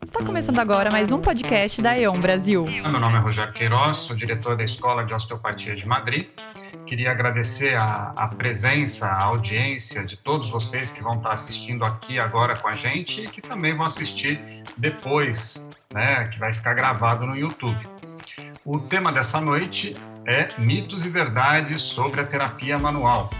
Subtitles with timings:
[0.00, 2.64] Está começando agora mais um podcast da E.ON Brasil.
[2.66, 6.28] Meu nome é Rogério Queiroz, sou diretor da Escola de Osteopatia de Madrid.
[6.86, 12.20] Queria agradecer a, a, presença, a audiência de todos vocês que vão estar assistindo aqui
[12.20, 17.26] agora com a gente e que também vão assistir depois, né, que vai ficar gravado
[17.26, 17.84] no YouTube.
[18.64, 23.30] O tema dessa noite é mitos e verdades sobre a terapia manual.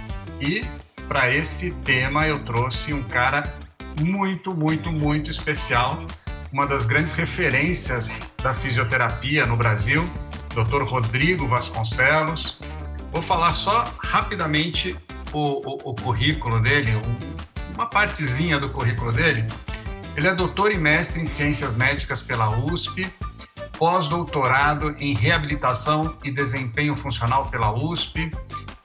[0.40, 0.62] E
[1.06, 3.45] para esse tema eu trouxe um cara
[4.00, 6.04] muito, muito, muito especial,
[6.53, 10.09] uma das grandes referências da fisioterapia no Brasil,
[10.51, 10.83] Dr.
[10.83, 12.60] Rodrigo Vasconcelos.
[13.10, 14.95] Vou falar só rapidamente
[15.33, 19.46] o, o, o currículo dele, um, uma partezinha do currículo dele.
[20.15, 23.10] Ele é doutor e mestre em ciências médicas pela USP,
[23.79, 28.30] pós-doutorado em reabilitação e desempenho funcional pela USP,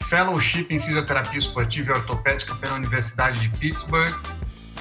[0.05, 4.15] fellowship em fisioterapia esportiva e ortopédica pela Universidade de Pittsburgh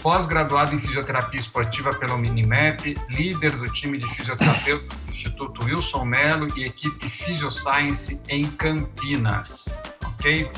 [0.03, 6.49] pós-graduado em fisioterapia esportiva pela Minimap, líder do time de fisioterapeuta do Instituto Wilson Mello
[6.57, 10.51] e equipe Physioscience em Campinas, ok?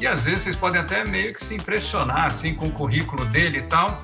[0.00, 3.58] E às vezes vocês podem até meio que se impressionar assim com o currículo dele
[3.58, 4.02] e tal,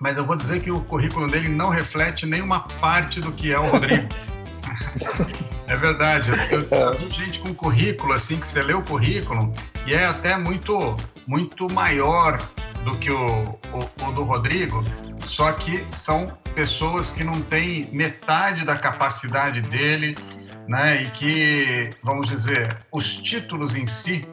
[0.00, 3.58] mas eu vou dizer que o currículo dele não reflete nenhuma parte do que é
[3.58, 4.08] o Rodrigo.
[5.66, 9.52] é verdade, eu, eu vi gente com currículo assim que você lê o currículo
[9.86, 12.38] e é até muito muito maior
[12.86, 14.84] do que o, o, o do Rodrigo,
[15.26, 20.14] só que são pessoas que não têm metade da capacidade dele,
[20.68, 21.02] né?
[21.02, 24.24] E que, vamos dizer, os títulos em si,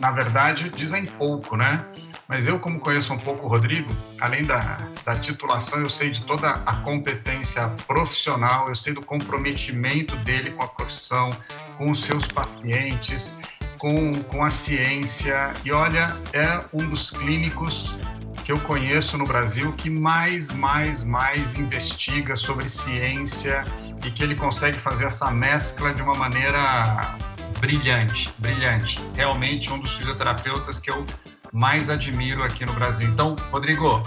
[0.00, 1.84] na verdade, dizem pouco, né?
[2.26, 6.22] Mas eu, como conheço um pouco o Rodrigo, além da, da titulação, eu sei de
[6.22, 11.30] toda a competência profissional, eu sei do comprometimento dele com a profissão,
[11.76, 13.38] com os seus pacientes
[13.78, 15.52] com, com a ciência.
[15.64, 17.96] E olha, é um dos clínicos
[18.44, 23.64] que eu conheço no Brasil que mais, mais, mais investiga sobre ciência
[24.06, 27.16] e que ele consegue fazer essa mescla de uma maneira
[27.60, 28.98] brilhante, brilhante.
[29.14, 31.04] Realmente um dos fisioterapeutas que eu
[31.52, 33.08] mais admiro aqui no Brasil.
[33.08, 34.02] Então, Rodrigo,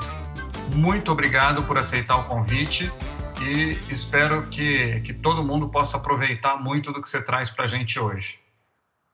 [0.73, 2.91] muito obrigado por aceitar o convite
[3.41, 7.67] e espero que, que todo mundo possa aproveitar muito do que você traz para a
[7.67, 8.40] gente hoje.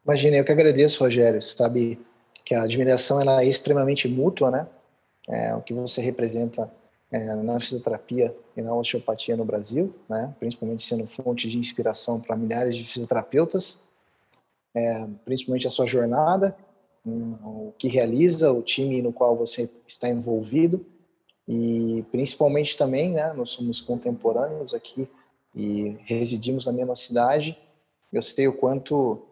[0.08, 1.42] Imagina, eu que agradeço, Rogério.
[1.42, 2.00] Sabe
[2.46, 4.66] que a admiração ela é extremamente mútua, né?
[5.28, 6.72] É, o que você representa
[7.12, 10.34] é, na fisioterapia e na osteopatia no Brasil, né?
[10.40, 13.84] Principalmente sendo fonte de inspiração para milhares de fisioterapeutas,
[14.74, 16.56] é, principalmente a sua jornada,
[17.06, 20.86] o que realiza, o time no qual você está envolvido
[21.46, 23.34] e principalmente também, né?
[23.34, 25.06] Nós somos contemporâneos aqui
[25.54, 27.58] e residimos na mesma cidade.
[28.14, 29.28] Eu sei o quanto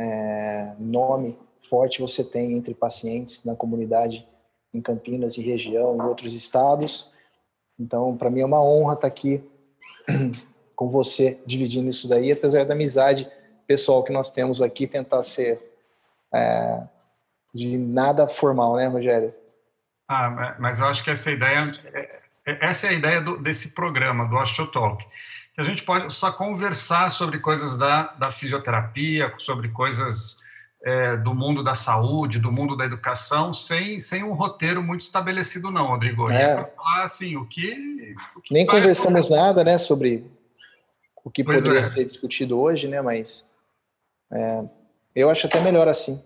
[0.00, 1.38] é, nome
[1.68, 4.26] forte você tem entre pacientes na comunidade
[4.72, 7.12] em Campinas e região e outros estados.
[7.78, 9.44] Então, para mim é uma honra estar aqui
[10.74, 13.30] com você dividindo isso daí, apesar da amizade
[13.66, 15.60] pessoal que nós temos aqui, tentar ser
[16.32, 16.82] é,
[17.54, 19.34] de nada formal, né, Rogério?
[20.08, 23.74] Ah, mas eu acho que essa ideia, é, é, essa é a ideia do, desse
[23.74, 25.04] programa, do Osteotalk.
[25.04, 25.20] Talk
[25.60, 30.40] a gente pode só conversar sobre coisas da, da fisioterapia, sobre coisas
[30.82, 35.70] é, do mundo da saúde, do mundo da educação, sem, sem um roteiro muito estabelecido,
[35.70, 36.30] não, Rodrigo.
[36.30, 36.64] É.
[36.64, 38.14] falar assim, o que.
[38.34, 40.24] O que Nem conversamos nada, né, sobre
[41.22, 41.82] o que pois poderia é.
[41.82, 43.46] ser discutido hoje, né, mas
[44.32, 44.64] é,
[45.14, 46.22] eu acho até melhor assim.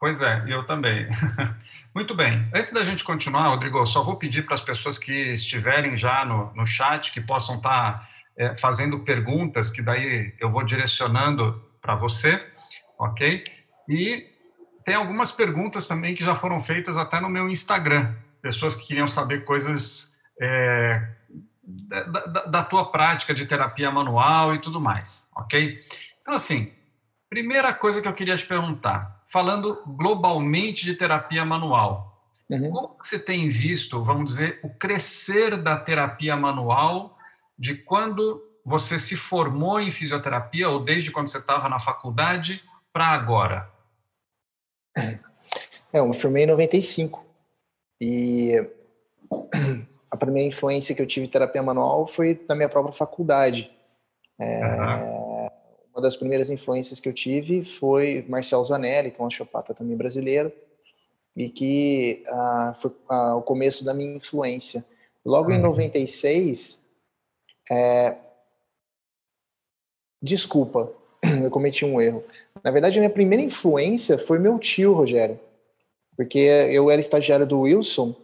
[0.00, 1.06] Pois é, eu também.
[1.94, 2.48] Muito bem.
[2.54, 6.50] Antes da gente continuar, Rodrigo, só vou pedir para as pessoas que estiverem já no,
[6.54, 11.94] no chat que possam estar tá, é, fazendo perguntas, que daí eu vou direcionando para
[11.96, 12.42] você,
[12.98, 13.44] ok?
[13.86, 14.26] E
[14.86, 18.14] tem algumas perguntas também que já foram feitas até no meu Instagram.
[18.40, 21.08] Pessoas que queriam saber coisas é,
[21.62, 25.78] da, da, da tua prática de terapia manual e tudo mais, ok?
[26.22, 26.72] Então, assim,
[27.28, 32.20] primeira coisa que eu queria te perguntar falando globalmente de terapia manual.
[32.50, 32.70] Uhum.
[32.70, 37.16] Como você tem visto, vamos dizer, o crescer da terapia manual
[37.56, 42.60] de quando você se formou em fisioterapia ou desde quando você estava na faculdade
[42.92, 43.70] para agora?
[44.96, 45.18] É,
[45.92, 47.24] eu me formei em 95
[48.00, 48.54] e
[50.10, 53.70] a primeira influência que eu tive em terapia manual foi na minha própria faculdade.
[54.40, 55.29] É, uhum
[55.92, 59.96] uma das primeiras influências que eu tive foi Marcel Zanelli, que é um osteopata também
[59.96, 60.52] brasileiro,
[61.36, 64.84] e que ah, foi ah, o começo da minha influência.
[65.24, 66.82] Logo em 96,
[67.70, 67.76] uhum.
[67.76, 68.16] é...
[70.22, 70.92] desculpa,
[71.42, 72.24] eu cometi um erro.
[72.62, 75.38] Na verdade, a minha primeira influência foi meu tio, Rogério,
[76.16, 78.14] porque eu era estagiário do Wilson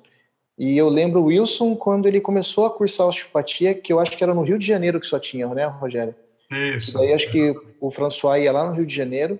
[0.58, 4.22] E eu lembro o Wilson quando ele começou a cursar osteopatia, que eu acho que
[4.22, 6.14] era no Rio de Janeiro que só tinha, né, Rogério?
[6.50, 6.98] Isso.
[6.98, 9.38] E aí acho que o François ia lá no Rio de Janeiro,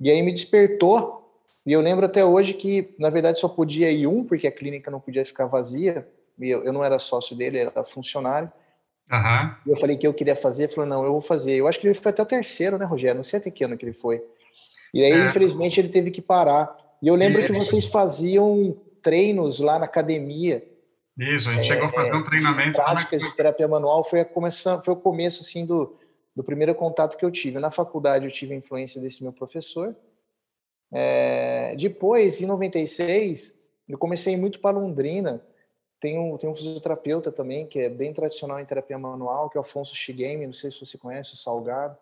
[0.00, 1.20] e aí me despertou.
[1.64, 4.90] E eu lembro até hoje que, na verdade, só podia ir um, porque a clínica
[4.90, 6.08] não podia ficar vazia.
[6.38, 8.50] E eu, eu não era sócio dele, era funcionário.
[9.12, 9.54] Uhum.
[9.66, 11.52] E eu falei que eu queria fazer, ele falou, não, eu vou fazer.
[11.52, 13.16] Eu acho que ele foi até o terceiro, né, Rogério?
[13.16, 14.22] Não sei até que ano que ele foi.
[14.94, 15.24] E aí, é.
[15.26, 16.74] infelizmente, ele teve que parar.
[17.02, 20.64] E eu lembro que vocês faziam treinos lá na academia.
[21.18, 22.72] Isso, a gente é, chegou a fazer um treinamento.
[22.72, 25.96] Práticas de terapia manual foi, a começar, foi o começo, assim, do,
[26.34, 27.58] do primeiro contato que eu tive.
[27.58, 29.94] Na faculdade eu tive a influência desse meu professor.
[30.92, 35.44] É, depois, em 96, eu comecei muito para Londrina.
[36.00, 39.60] Tem um, tem um fisioterapeuta também, que é bem tradicional em terapia manual, que é
[39.60, 41.96] o Afonso Shigemi, não sei se você conhece, o Salgado.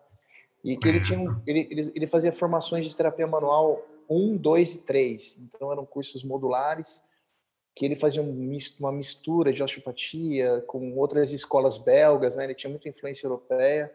[0.63, 4.81] E que ele, tinha, ele, ele, ele fazia formações de terapia manual 1, 2 e
[4.85, 5.37] 3.
[5.39, 7.03] Então, eram cursos modulares
[7.75, 12.43] que ele fazia uma mistura de osteopatia com outras escolas belgas, né?
[12.43, 13.93] Ele tinha muita influência europeia.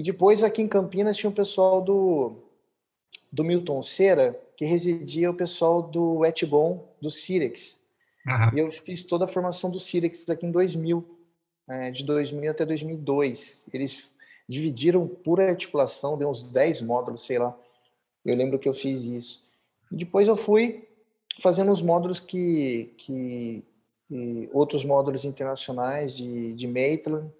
[0.00, 2.32] E depois aqui em Campinas tinha o pessoal do,
[3.30, 7.84] do Milton Cera, que residia o pessoal do Etbon, do Cirex.
[8.26, 8.56] Uhum.
[8.56, 11.04] E eu fiz toda a formação do Cirex aqui em 2000,
[11.68, 13.68] é, de 2000 até 2002.
[13.74, 14.10] Eles
[14.48, 17.54] dividiram por articulação, deu uns 10 módulos, sei lá.
[18.24, 19.46] Eu lembro que eu fiz isso.
[19.92, 20.88] E depois eu fui
[21.42, 23.62] fazendo os módulos que, que
[24.50, 27.30] outros módulos internacionais de, de Maitland.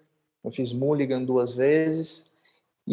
[0.43, 2.29] Eu fiz Mulligan duas vezes.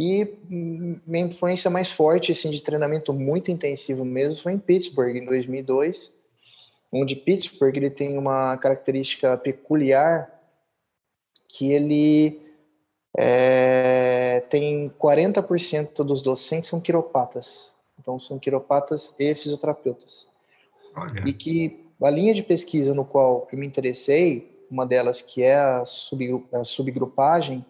[0.00, 5.24] E minha influência mais forte, assim, de treinamento muito intensivo mesmo, foi em Pittsburgh, em
[5.24, 6.16] 2002,
[6.92, 10.32] onde Pittsburgh ele tem uma característica peculiar
[11.48, 12.40] que ele
[13.18, 17.72] é, tem 40% dos docentes são quiropatas.
[17.98, 20.28] Então, são quiropatas e fisioterapeutas.
[20.94, 21.24] Olha.
[21.26, 25.56] E que a linha de pesquisa no qual eu me interessei, uma delas que é
[25.56, 25.82] a,
[26.52, 27.66] a subgrupagem,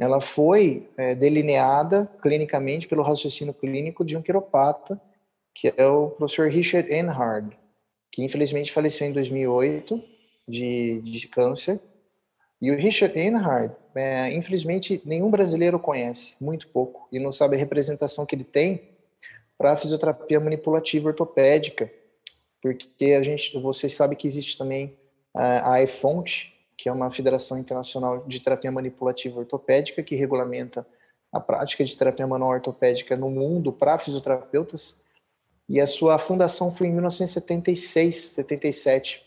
[0.00, 4.98] ela foi é, delineada clinicamente pelo raciocínio clínico de um quiropata,
[5.54, 7.54] que é o professor Richard Enhard,
[8.10, 10.02] que infelizmente faleceu em 2008
[10.48, 11.78] de, de câncer.
[12.62, 17.58] E o Richard Enhard, é, infelizmente, nenhum brasileiro conhece, muito pouco, e não sabe a
[17.58, 18.88] representação que ele tem
[19.58, 21.92] para a fisioterapia manipulativa ortopédica,
[22.62, 24.96] porque a gente, vocês sabem que existe também
[25.34, 30.86] a, a EFONT, que é uma federação internacional de terapia manipulativa ortopédica que regulamenta
[31.30, 34.98] a prática de terapia manual ortopédica no mundo para fisioterapeutas.
[35.68, 39.22] E a sua fundação foi em 1976, 77.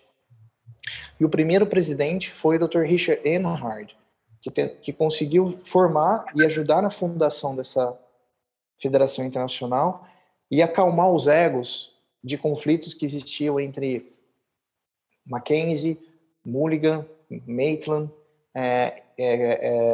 [1.20, 2.80] E o primeiro presidente foi o Dr.
[2.80, 3.96] Richard Enhard,
[4.42, 7.96] que, te, que conseguiu formar e ajudar na fundação dessa
[8.82, 10.08] federação internacional
[10.50, 14.12] e acalmar os egos de conflitos que existiam entre
[15.24, 16.02] Mackenzie,
[16.44, 17.08] Mulligan,
[17.48, 18.10] Maitland
[18.56, 19.34] é, é,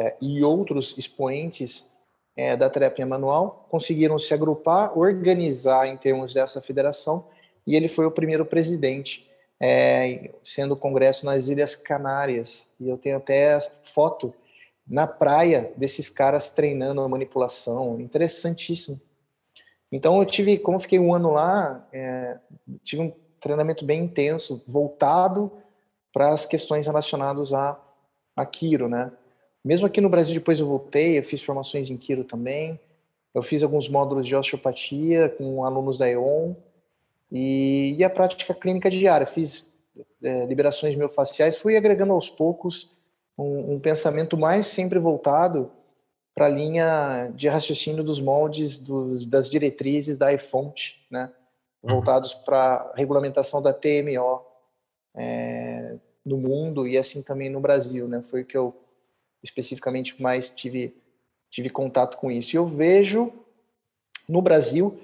[0.04, 1.90] é, e outros expoentes
[2.36, 7.26] é, da terapia manual conseguiram se agrupar, organizar em termos dessa federação,
[7.66, 9.26] e ele foi o primeiro presidente,
[9.58, 12.68] é, sendo o congresso nas Ilhas Canárias.
[12.78, 14.34] E eu tenho até foto
[14.86, 19.00] na praia desses caras treinando a manipulação, interessantíssimo.
[19.92, 21.86] Então eu tive, como fiquei um ano lá,
[22.82, 25.52] tive um treinamento bem intenso, voltado
[26.12, 27.78] para as questões relacionadas a,
[28.36, 29.12] a Quiro, né?
[29.64, 32.80] Mesmo aqui no Brasil, depois eu voltei, eu fiz formações em Quiro também,
[33.34, 36.54] eu fiz alguns módulos de osteopatia com alunos da EON
[37.30, 39.76] e, e a prática clínica diária, fiz
[40.22, 42.90] é, liberações miofaciais, fui agregando aos poucos
[43.38, 45.70] um, um pensamento mais sempre voltado
[46.34, 51.30] para a linha de raciocínio dos moldes dos, das diretrizes da iFont, né?
[51.82, 51.94] Uhum.
[51.94, 54.42] voltados para a regulamentação da TMO,
[55.16, 58.22] é, no mundo e assim também no Brasil, né?
[58.22, 58.76] Foi o que eu
[59.42, 60.94] especificamente mais tive
[61.50, 62.54] tive contato com isso.
[62.54, 63.32] E eu vejo
[64.28, 65.00] no Brasil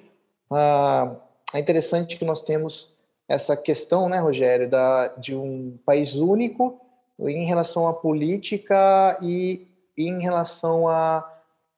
[0.51, 1.17] ah,
[1.53, 2.95] é interessante que nós temos
[3.29, 6.81] essa questão, né, Rogério, da, de um país único
[7.19, 10.85] em relação à política e, em relação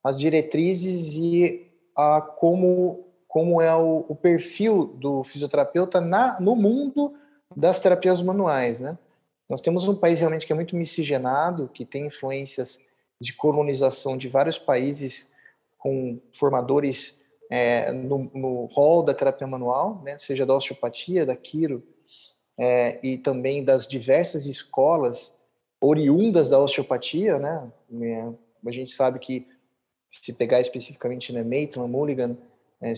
[0.02, 1.66] às diretrizes e
[1.96, 7.14] a como como é o, o perfil do fisioterapeuta na, no mundo
[7.58, 8.96] das terapias manuais, né?
[9.50, 12.78] Nós temos um país realmente que é muito miscigenado, que tem influências
[13.20, 15.32] de colonização de vários países
[15.76, 21.82] com formadores é, no, no da terapia manual, né, seja da osteopatia, da quiro,
[22.56, 25.36] é, e também das diversas escolas
[25.80, 27.72] oriundas da osteopatia, né?
[28.02, 28.28] É,
[28.66, 29.48] a gente sabe que
[30.12, 32.36] se pegar especificamente né, Maitland, Mulligan,
[32.80, 32.92] é,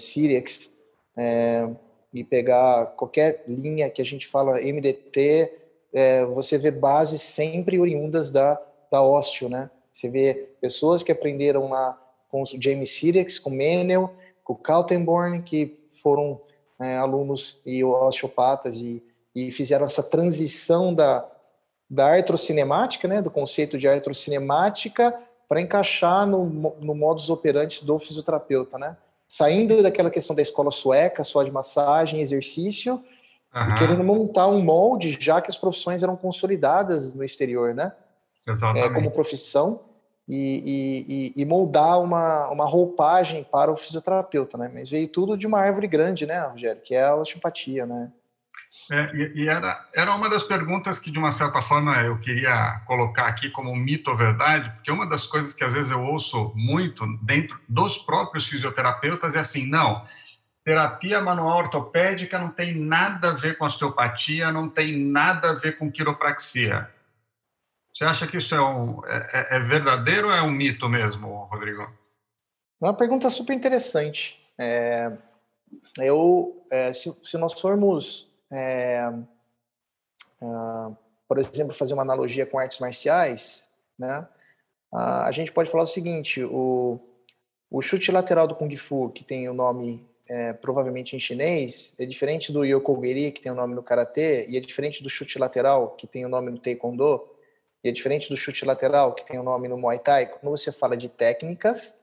[1.16, 1.70] é,
[2.12, 5.52] e pegar qualquer linha que a gente fala MDT,
[5.92, 9.70] é, você vê bases sempre oriundas da, da osteo, né?
[9.92, 14.12] Você vê pessoas que aprenderam lá com o James Sirex, com Menel,
[14.42, 16.40] com Kaltenborn, que foram
[16.80, 19.02] é, alunos e osteopatas e,
[19.34, 21.28] e fizeram essa transição da,
[21.88, 26.44] da artrocinemática, né, do conceito de artrocinemática, para encaixar no,
[26.80, 28.96] no modus operandi do fisioterapeuta, né?
[29.30, 32.94] Saindo daquela questão da escola sueca, só de massagem, exercício,
[33.54, 33.70] uhum.
[33.70, 37.92] e querendo montar um molde, já que as profissões eram consolidadas no exterior, né?
[38.44, 38.88] Exatamente.
[38.88, 39.82] É, como profissão,
[40.28, 44.68] e, e, e, moldar uma, uma roupagem para o fisioterapeuta, né?
[44.72, 46.82] Mas veio tudo de uma árvore grande, né, Rogério?
[46.82, 48.10] Que é a osteopatia, né?
[48.90, 52.80] É, e, e era, era uma das perguntas que, de uma certa forma, eu queria
[52.86, 56.52] colocar aqui como mito ou verdade, porque uma das coisas que às vezes eu ouço
[56.54, 60.06] muito dentro dos próprios fisioterapeutas é assim: não,
[60.64, 65.76] terapia manual ortopédica não tem nada a ver com osteopatia, não tem nada a ver
[65.76, 66.88] com quiropraxia.
[67.92, 71.48] Você acha que isso é, um, é, é, é verdadeiro ou é um mito mesmo,
[71.50, 71.82] Rodrigo?
[72.80, 74.38] É uma pergunta super interessante.
[74.58, 75.12] É,
[75.98, 79.12] eu, é, se, se, nós formos, é,
[80.42, 80.96] uh,
[81.28, 84.26] por exemplo, fazer uma analogia com artes marciais, né,
[84.92, 87.00] uh, a gente pode falar o seguinte: o,
[87.70, 92.06] o chute lateral do Kung Fu, que tem o nome é, provavelmente em chinês, é
[92.06, 95.96] diferente do Yokogiri, que tem o nome no Karatê, e é diferente do chute lateral,
[95.96, 97.28] que tem o nome no Taekwondo.
[97.82, 100.70] E é diferente do chute lateral, que tem o nome no Muay Thai, quando você
[100.70, 101.96] fala de técnicas,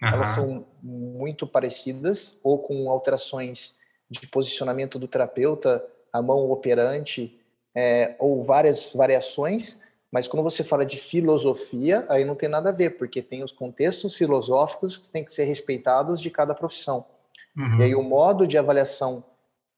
[0.00, 0.08] uhum.
[0.08, 3.76] elas são muito parecidas, ou com alterações
[4.10, 7.38] de posicionamento do terapeuta, a mão operante,
[7.74, 12.72] é, ou várias variações, mas quando você fala de filosofia, aí não tem nada a
[12.72, 17.04] ver, porque tem os contextos filosóficos que têm que ser respeitados de cada profissão.
[17.56, 17.80] Uhum.
[17.80, 19.24] E aí o modo de avaliação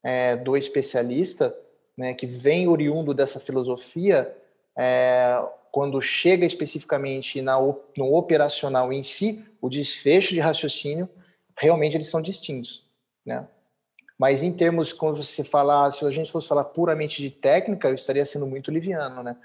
[0.05, 1.55] é, do especialista,
[1.97, 4.33] né, que vem oriundo dessa filosofia,
[4.79, 11.09] é, quando chega especificamente na, no operacional em si, o desfecho de raciocínio,
[11.59, 12.87] realmente eles são distintos,
[13.27, 13.47] né?
[14.19, 17.95] Mas em termos, quando você falar, se a gente fosse falar puramente de técnica, eu
[17.95, 19.37] estaria sendo muito liviano, né?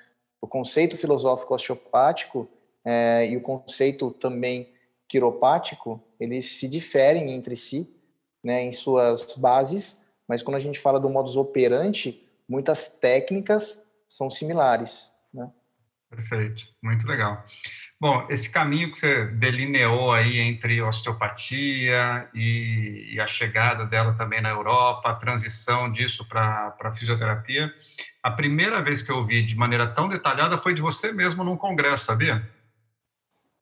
[0.42, 2.50] O conceito filosófico osteopático
[2.84, 4.74] é, e o conceito também
[5.08, 7.88] quiropático, eles se diferem entre si,
[8.44, 14.30] né, em suas bases, mas quando a gente fala do modus operandi, muitas técnicas são
[14.30, 15.14] similares.
[15.34, 15.50] Né?
[16.10, 17.46] Perfeito, muito legal.
[18.00, 24.42] Bom, esse caminho que você delineou aí entre osteopatia e, e a chegada dela também
[24.42, 27.74] na Europa, a transição disso para a fisioterapia,
[28.22, 31.56] a primeira vez que eu ouvi de maneira tão detalhada foi de você mesmo num
[31.56, 32.46] congresso, sabia?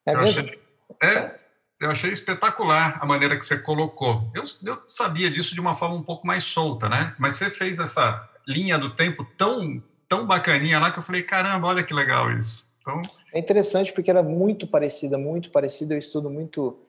[0.07, 0.41] É eu mesmo?
[0.41, 0.61] Achei,
[1.03, 1.39] é,
[1.79, 4.31] eu achei espetacular a maneira que você colocou.
[4.33, 7.15] Eu, eu sabia disso de uma forma um pouco mais solta, né?
[7.19, 11.67] Mas você fez essa linha do tempo tão tão bacaninha lá que eu falei, caramba,
[11.67, 12.69] olha que legal isso.
[12.81, 12.99] Então...
[13.33, 15.93] É interessante porque era muito parecida, muito parecida.
[15.93, 16.79] Eu estudo muito,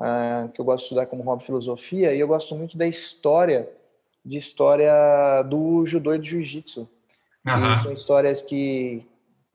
[0.00, 3.68] uh, que eu gosto de estudar como hobby filosofia, e eu gosto muito da história,
[4.24, 6.88] de história do judô e do jiu-jitsu.
[7.46, 7.74] Uhum.
[7.76, 9.04] São histórias que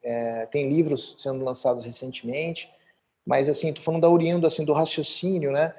[0.03, 2.69] é, tem livros sendo lançados recentemente,
[3.25, 5.73] mas assim, tô falando da oriundo assim do raciocínio, né?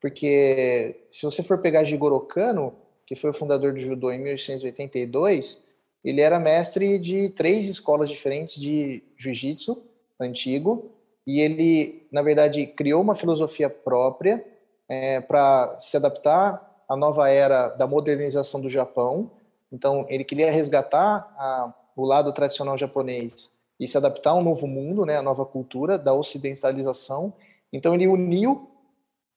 [0.00, 2.74] Porque se você for pegar Jigoro Kano,
[3.06, 5.62] que foi o fundador do judô em 1882,
[6.04, 9.86] ele era mestre de três escolas diferentes de jiu-jitsu
[10.18, 10.90] antigo
[11.26, 14.44] e ele, na verdade, criou uma filosofia própria
[14.88, 19.30] é, para se adaptar à nova era da modernização do Japão.
[19.70, 24.66] Então, ele queria resgatar a, o lado tradicional japonês e se adaptar a um novo
[24.66, 27.32] mundo, né, a nova cultura da ocidentalização.
[27.72, 28.68] Então, ele uniu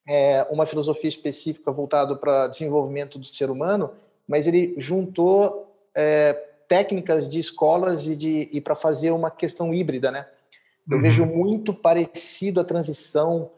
[0.07, 3.91] é, uma filosofia específica voltada para desenvolvimento do ser humano,
[4.27, 10.11] mas ele juntou é, técnicas de escolas e, de, e para fazer uma questão híbrida,
[10.11, 10.27] né?
[10.89, 11.03] Eu uhum.
[11.03, 13.51] vejo muito parecido a transição,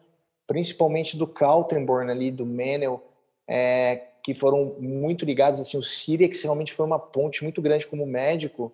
[0.48, 3.04] principalmente do Kaltenborn ali, do Menel,
[3.48, 8.06] é, que foram muito ligados, assim, o Sirex realmente foi uma ponte muito grande como
[8.06, 8.72] médico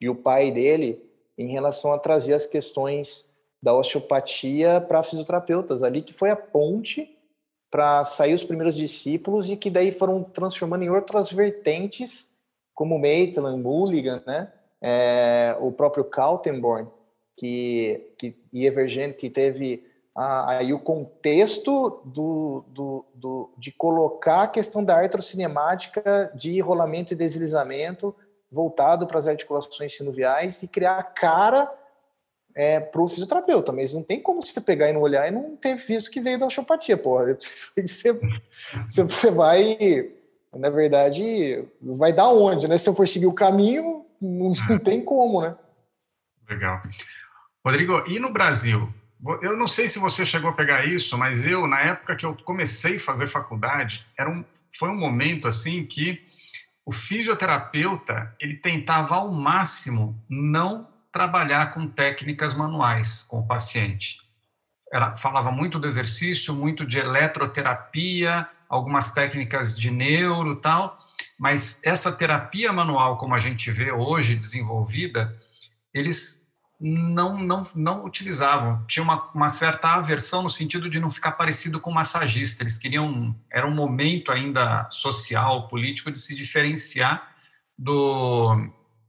[0.00, 1.02] e o pai dele
[1.36, 3.30] em relação a trazer as questões
[3.62, 7.16] da osteopatia para fisioterapeutas ali, que foi a ponte
[7.70, 12.31] para sair os primeiros discípulos e que daí foram transformando em outras vertentes
[12.74, 14.52] como Maitland, Mulligan, né?
[14.80, 16.88] É, o próprio Kaltenborn,
[17.36, 24.48] que, que, e Evergente, que teve aí o contexto do, do, do, de colocar a
[24.48, 28.14] questão da artrocinemática de rolamento e deslizamento
[28.50, 31.72] voltado para as articulações sinoviais e criar cara
[32.54, 35.56] é, para o fisioterapeuta, mas não tem como você pegar e não olhar e não
[35.56, 37.36] ter visto que veio da osteopatia, porra.
[37.74, 40.12] Você, você vai
[40.54, 42.76] na verdade, vai dar onde, né?
[42.76, 45.56] Se eu for seguir o caminho, não, não tem como, né?
[46.48, 46.82] Legal.
[47.64, 48.92] Rodrigo, e no Brasil?
[49.40, 52.36] Eu não sei se você chegou a pegar isso, mas eu, na época que eu
[52.44, 54.44] comecei a fazer faculdade, era um,
[54.76, 56.20] foi um momento assim que
[56.84, 64.18] o fisioterapeuta ele tentava ao máximo não trabalhar com técnicas manuais com o paciente.
[64.92, 70.98] Era, falava muito do exercício, muito de eletroterapia, algumas técnicas de neuro tal,
[71.38, 75.38] mas essa terapia manual como a gente vê hoje desenvolvida,
[75.92, 76.50] eles
[76.80, 78.82] não, não, não utilizavam.
[78.86, 82.62] Tinha uma, uma, certa aversão no sentido de não ficar parecido com massagista.
[82.62, 87.30] Eles queriam, era um momento ainda social, político, de se diferenciar
[87.78, 88.68] do,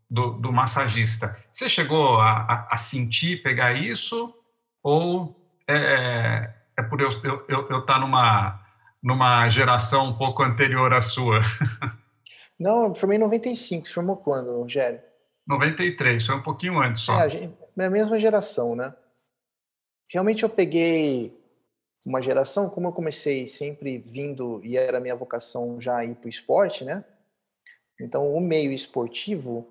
[0.10, 1.42] do, do massagista.
[1.52, 4.32] Você chegou a, a, a, sentir, pegar isso?
[4.84, 8.63] Ou é, é, é por eu estar eu, eu, eu tá numa,
[9.04, 11.42] numa geração um pouco anterior à sua?
[12.58, 13.86] Não, eu formei em 95.
[13.86, 15.02] Você formou quando, Rogério?
[15.46, 17.20] 93, foi um pouquinho antes só.
[17.20, 18.96] É, a, gente, é a mesma geração, né?
[20.10, 21.38] Realmente eu peguei
[22.06, 26.30] uma geração, como eu comecei sempre vindo, e era minha vocação já ir para o
[26.30, 27.04] esporte, né?
[28.00, 29.68] Então, o meio esportivo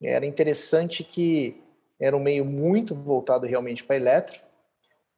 [0.00, 1.60] era interessante que
[2.00, 4.40] era um meio muito voltado realmente para eletro.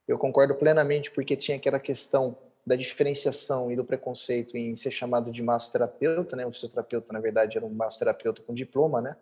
[0.07, 2.37] Eu concordo plenamente porque tinha aquela questão
[2.67, 6.47] da diferenciação e do preconceito em ser chamado de massoterapeuta, né?
[6.47, 9.17] O fisioterapeuta, na verdade, era um massoterapeuta com diploma, né?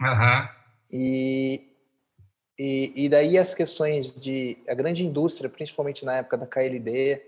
[0.00, 0.48] Uhum.
[0.90, 1.68] E,
[2.58, 7.22] e, e daí as questões de a grande indústria, principalmente na época da KLD,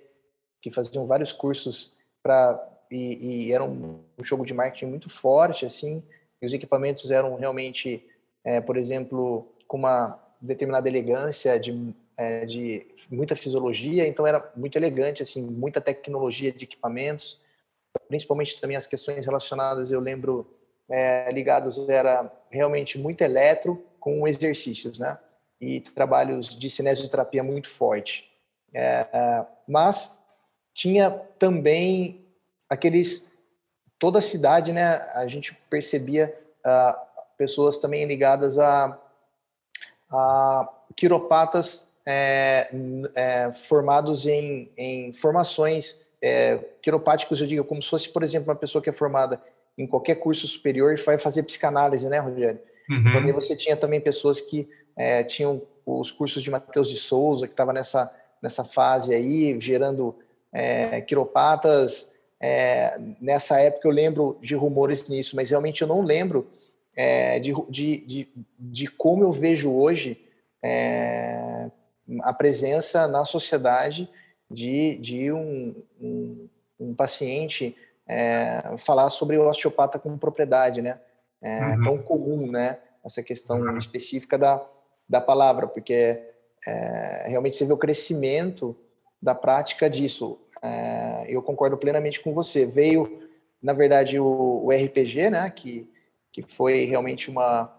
[0.61, 5.65] que faziam vários cursos para e, e, era um, um, jogo de marketing muito forte
[5.65, 6.03] assim.
[6.43, 8.05] E os equipamentos eram realmente,
[8.45, 14.77] é, por exemplo, com uma determinada elegância de, é, de muita fisiologia, então era muito
[14.77, 17.41] elegante assim, muita tecnologia de equipamentos,
[18.09, 19.91] principalmente também as questões relacionadas.
[19.91, 20.47] Eu lembro
[20.87, 25.19] é, ligados era realmente muito eletro com exercícios, né?
[25.59, 28.31] E trabalhos de cinesioterapia muito forte.
[28.75, 30.23] É, é, mas
[30.75, 32.23] tinha também
[32.69, 33.33] aqueles
[33.99, 34.97] toda a cidade, né?
[35.15, 37.01] A gente percebia uh,
[37.39, 38.99] pessoas também ligadas a,
[40.11, 42.69] a quiropatas é,
[43.15, 48.57] é, formados em, em formações é, quiropáticos, eu digo, como se fosse, por exemplo, uma
[48.57, 49.41] pessoa que é formada
[49.79, 52.59] em qualquer curso superior e vai fazer psicanálise, né, Rogério?
[52.89, 53.05] Uhum.
[53.07, 57.47] Então, aí você tinha também pessoas que é, tinham os cursos de Matheus de Souza,
[57.47, 60.17] que estava nessa, nessa fase aí, gerando
[60.53, 62.13] é, quiropatas.
[62.43, 66.49] É, nessa época eu lembro de rumores nisso, mas realmente eu não lembro
[67.41, 70.21] de, de, de, de, como eu vejo hoje
[70.63, 71.60] é,
[72.23, 74.09] a presença na sociedade
[74.51, 77.77] de, de um, um, um paciente
[78.09, 80.99] é, falar sobre o osteopata com propriedade, né?
[81.41, 81.83] É uhum.
[81.83, 82.79] tão comum, né?
[83.05, 83.79] Essa questão uhum.
[83.79, 84.61] específica da,
[85.09, 86.21] da palavra, porque
[86.67, 88.77] é, realmente você vê o crescimento
[89.23, 90.39] da prática disso.
[90.63, 92.67] É, eu concordo plenamente com você.
[92.67, 93.29] Veio,
[93.63, 95.49] na verdade, o, o RPG, né?
[95.51, 95.89] Que,
[96.33, 97.77] que foi realmente uma.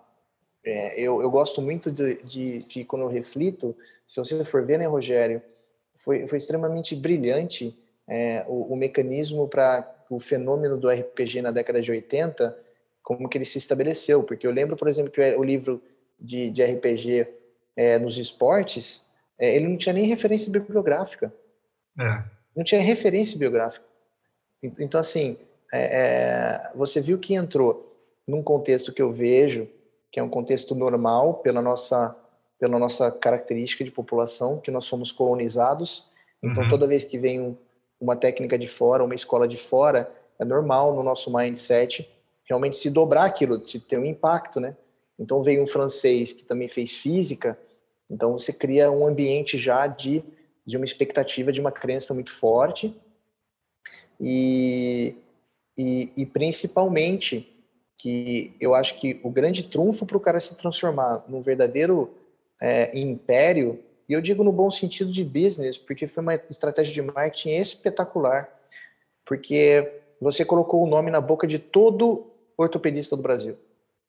[0.63, 4.77] É, eu, eu gosto muito de, de, de, quando eu reflito, se você for ver,
[4.77, 5.41] né, Rogério,
[5.95, 11.81] foi, foi extremamente brilhante é, o, o mecanismo para o fenômeno do RPG na década
[11.81, 12.57] de 80,
[13.01, 14.23] como que ele se estabeleceu.
[14.23, 15.81] Porque eu lembro, por exemplo, que o livro
[16.19, 17.27] de, de RPG
[17.75, 21.33] é, nos esportes, é, ele não tinha nem referência bibliográfica.
[21.99, 22.23] É.
[22.55, 23.85] Não tinha referência bibliográfica.
[24.61, 25.37] Então, assim,
[25.73, 27.95] é, você viu que entrou
[28.27, 29.67] num contexto que eu vejo,
[30.11, 32.15] que é um contexto normal pela nossa,
[32.59, 36.07] pela nossa característica de população, que nós somos colonizados.
[36.43, 36.69] Então, uhum.
[36.69, 37.57] toda vez que vem um,
[37.99, 42.09] uma técnica de fora, uma escola de fora, é normal no nosso mindset
[42.43, 44.75] realmente se dobrar aquilo, de ter um impacto, né?
[45.17, 47.57] Então veio um francês que também fez física,
[48.09, 50.23] então você cria um ambiente já de,
[50.65, 52.93] de uma expectativa de uma crença muito forte
[54.19, 55.15] e,
[55.77, 57.50] e, e principalmente
[58.01, 62.11] que eu acho que o grande trunfo para o cara se transformar num verdadeiro
[62.59, 67.01] é, império e eu digo no bom sentido de business, porque foi uma estratégia de
[67.01, 68.49] marketing espetacular,
[69.23, 73.55] porque você colocou o nome na boca de todo ortopedista do Brasil.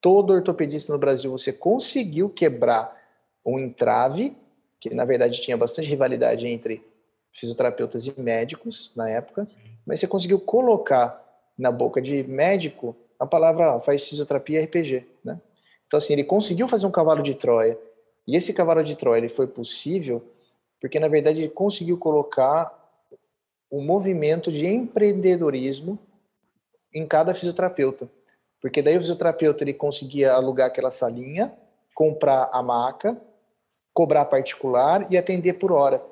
[0.01, 2.99] Todo ortopedista no Brasil você conseguiu quebrar
[3.45, 4.35] um entrave,
[4.79, 6.85] que na verdade tinha bastante rivalidade entre
[7.31, 9.47] fisioterapeutas e médicos na época,
[9.85, 11.23] mas você conseguiu colocar
[11.57, 15.39] na boca de médico a palavra faz fisioterapia RPG, né?
[15.87, 17.77] Então assim, ele conseguiu fazer um cavalo de Troia
[18.27, 20.23] e esse cavalo de Troia ele foi possível
[20.83, 22.69] porque, na verdade, ele conseguiu colocar
[23.71, 25.97] um movimento de empreendedorismo
[26.93, 28.09] em cada fisioterapeuta.
[28.59, 31.53] Porque daí o fisioterapeuta ele conseguia alugar aquela salinha,
[31.95, 33.17] comprar a maca,
[33.93, 36.03] cobrar particular e atender por hora.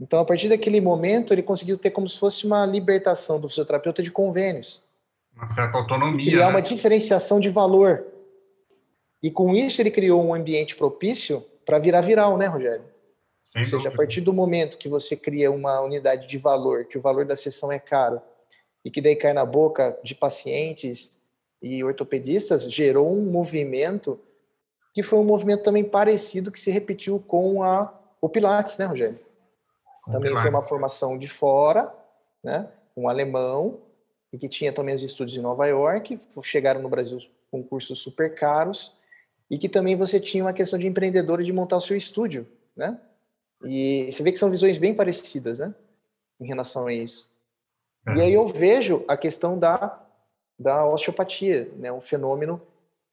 [0.00, 4.00] Então, a partir daquele momento, ele conseguiu ter como se fosse uma libertação do fisioterapeuta
[4.00, 4.80] de convênios.
[5.36, 6.32] Uma certa autonomia.
[6.32, 6.50] criar né?
[6.50, 8.06] uma diferenciação de valor.
[9.22, 12.84] E com isso, ele criou um ambiente propício para virar viral, né, Rogério?
[13.44, 13.94] Sem Ou seja, dúvida.
[13.94, 17.36] a partir do momento que você cria uma unidade de valor, que o valor da
[17.36, 18.20] sessão é caro,
[18.84, 21.20] e que daí cai na boca de pacientes
[21.60, 24.18] e ortopedistas, gerou um movimento
[24.94, 29.18] que foi um movimento também parecido que se repetiu com a, o Pilates, né, Rogério?
[30.10, 31.92] Também foi uma formação de fora,
[32.42, 32.68] né?
[32.96, 33.80] Um alemão,
[34.36, 37.18] e que tinha também os estudos em Nova York, chegaram no Brasil
[37.50, 38.94] com cursos super caros,
[39.50, 42.46] e que também você tinha uma questão de empreendedor de montar o seu estúdio,
[42.76, 43.00] né?
[43.64, 45.74] E você vê que são visões bem parecidas, né?
[46.38, 47.32] Em relação a isso.
[48.08, 48.16] É.
[48.16, 50.04] E aí eu vejo a questão da,
[50.58, 51.90] da osteopatia, né?
[51.90, 52.60] Um fenômeno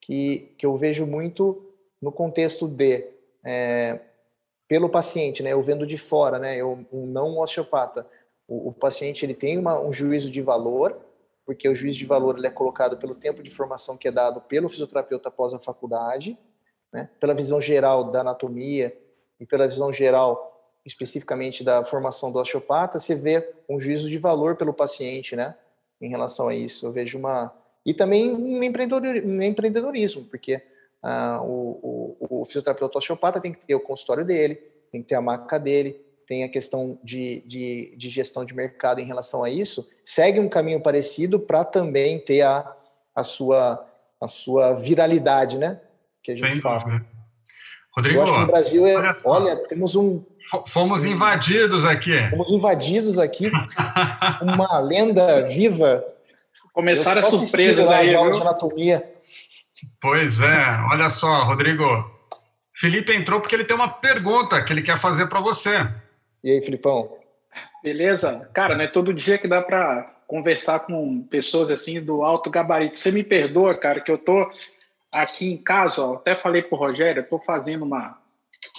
[0.02, 1.66] que, que eu vejo muito
[2.02, 3.08] no contexto de
[3.46, 3.98] é,
[4.68, 5.54] pelo paciente, né?
[5.54, 6.58] Eu vendo de fora, né?
[6.58, 8.06] Eu um não osteopata,
[8.46, 11.00] o, o paciente ele tem uma, um juízo de valor,
[11.46, 14.70] porque o juízo de valor é colocado pelo tempo de formação que é dado pelo
[14.70, 16.38] fisioterapeuta após a faculdade,
[16.92, 17.10] né?
[17.20, 18.96] Pela visão geral da anatomia
[19.40, 20.52] e pela visão geral
[20.86, 25.56] especificamente da formação do osteopata, você vê um juízo de valor pelo paciente, né?
[26.02, 27.54] Em relação a isso, eu vejo uma
[27.86, 30.62] e também um empreendedorismo, porque
[31.02, 34.56] ah, o, o, o fisioterapeuta osteopata tem que ter o consultório dele,
[34.92, 39.00] tem que ter a maca dele, tem a questão de, de, de gestão de mercado
[39.00, 42.72] em relação a isso, segue um caminho parecido para também ter a,
[43.16, 43.86] a, sua,
[44.22, 45.80] a sua viralidade, né?
[46.24, 46.80] Que a gente Sem fala.
[46.80, 47.06] dúvida.
[47.96, 52.28] Rodrigo, Eu acho que no Brasil é, olha olha, temos um, fo- fomos invadidos aqui.
[52.32, 53.52] fomos invadidos aqui,
[54.42, 56.04] uma lenda viva.
[56.74, 58.50] Começaram as surpresas aí, as aulas de viu?
[58.50, 59.12] anatomia.
[60.02, 60.58] Pois é,
[60.92, 61.86] olha só, Rodrigo.
[62.76, 65.88] Felipe entrou porque ele tem uma pergunta que ele quer fazer para você.
[66.44, 67.18] E aí, Filipão?
[67.82, 68.50] Beleza?
[68.54, 72.98] Cara, não é todo dia que dá para conversar com pessoas assim do alto gabarito.
[72.98, 74.52] Você me perdoa, cara, que eu tô
[75.14, 78.20] aqui em casa, ó, até falei pro Rogério, eu tô fazendo uma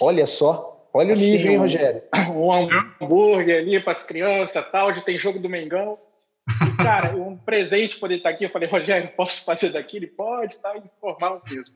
[0.01, 2.01] Olha só, olha o Assim, nível, hein, Rogério?
[2.33, 5.97] um hambúrguer ali para as crianças, tal, hoje tem jogo do Mengão.
[6.47, 8.45] E, cara, um presente poder estar aqui.
[8.45, 9.97] Eu falei, Rogério, posso fazer daqui?
[9.97, 11.73] Ele pode, tá informal mesmo.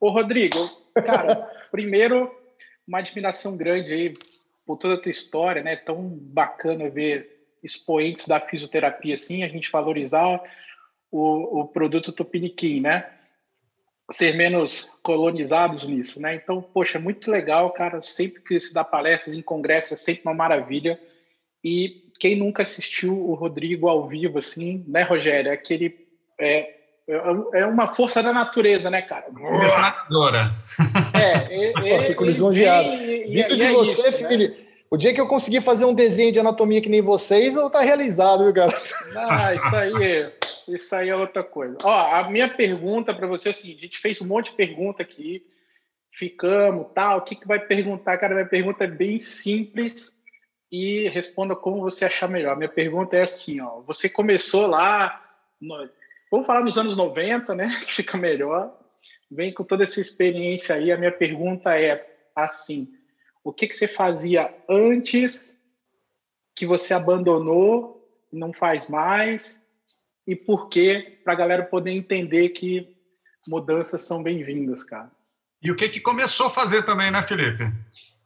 [0.00, 0.58] Ô, Rodrigo,
[0.94, 2.30] cara, primeiro,
[2.86, 4.14] uma admiração grande aí
[4.66, 5.76] por toda a tua história, né?
[5.76, 10.42] Tão bacana ver expoentes da fisioterapia assim, a gente valorizar
[11.10, 13.08] o, o produto Tupiniquim, né?
[14.10, 16.34] Ser menos colonizados nisso, né?
[16.34, 18.02] Então, poxa, muito legal, cara.
[18.02, 21.00] Sempre que se dá palestras em congressos é sempre uma maravilha.
[21.62, 25.52] E quem nunca assistiu o Rodrigo ao vivo, assim, né, Rogério?
[25.52, 26.06] Aquele.
[26.38, 26.74] É,
[27.08, 29.26] é uma força da natureza, né, cara?
[29.30, 30.52] Metralhadora.
[31.14, 32.88] É, Pô, fico lisonjeado.
[32.98, 34.56] Vindo de você, filho.
[34.90, 37.80] O dia que eu conseguir fazer um desenho de anatomia que nem vocês, eu estar
[37.80, 38.82] realizado, viu, cara?
[39.16, 40.32] Ah, isso aí,
[40.68, 41.76] isso aí é outra coisa.
[41.82, 45.02] Ó, a minha pergunta para você é assim, a gente fez um monte de pergunta
[45.02, 45.44] aqui,
[46.12, 48.16] ficamos, tal, o que, que vai perguntar?
[48.18, 50.16] Cara, minha pergunta é bem simples
[50.70, 52.56] e responda como você achar melhor.
[52.56, 55.20] Minha pergunta é assim, ó, você começou lá,
[55.60, 55.88] no,
[56.30, 58.78] vamos falar nos anos 90, né, que fica melhor,
[59.30, 62.92] vem com toda essa experiência aí, a minha pergunta é assim,
[63.42, 65.56] o que, que você fazia antes
[66.54, 67.96] que você abandonou,
[68.32, 69.60] não faz mais,
[70.26, 72.96] e por quê, para a galera poder entender que
[73.46, 75.10] mudanças são bem-vindas, cara.
[75.62, 77.64] E o que, que começou a fazer também, né, Felipe?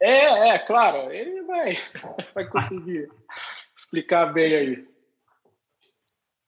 [0.00, 1.76] É, é, claro, ele vai,
[2.34, 3.10] vai conseguir
[3.76, 4.88] explicar bem aí.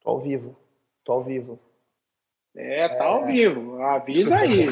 [0.01, 0.59] Tô ao vivo,
[1.05, 1.61] tô ao vivo.
[2.55, 4.67] É, tá ao vivo, avisa aí.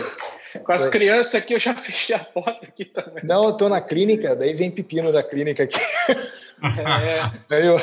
[0.64, 3.25] Com as crianças aqui, eu já fechei a porta aqui também.
[3.25, 5.79] Não, eu tô na clínica, daí vem pepino da clínica aqui.
[6.61, 7.79] É, Aí eu...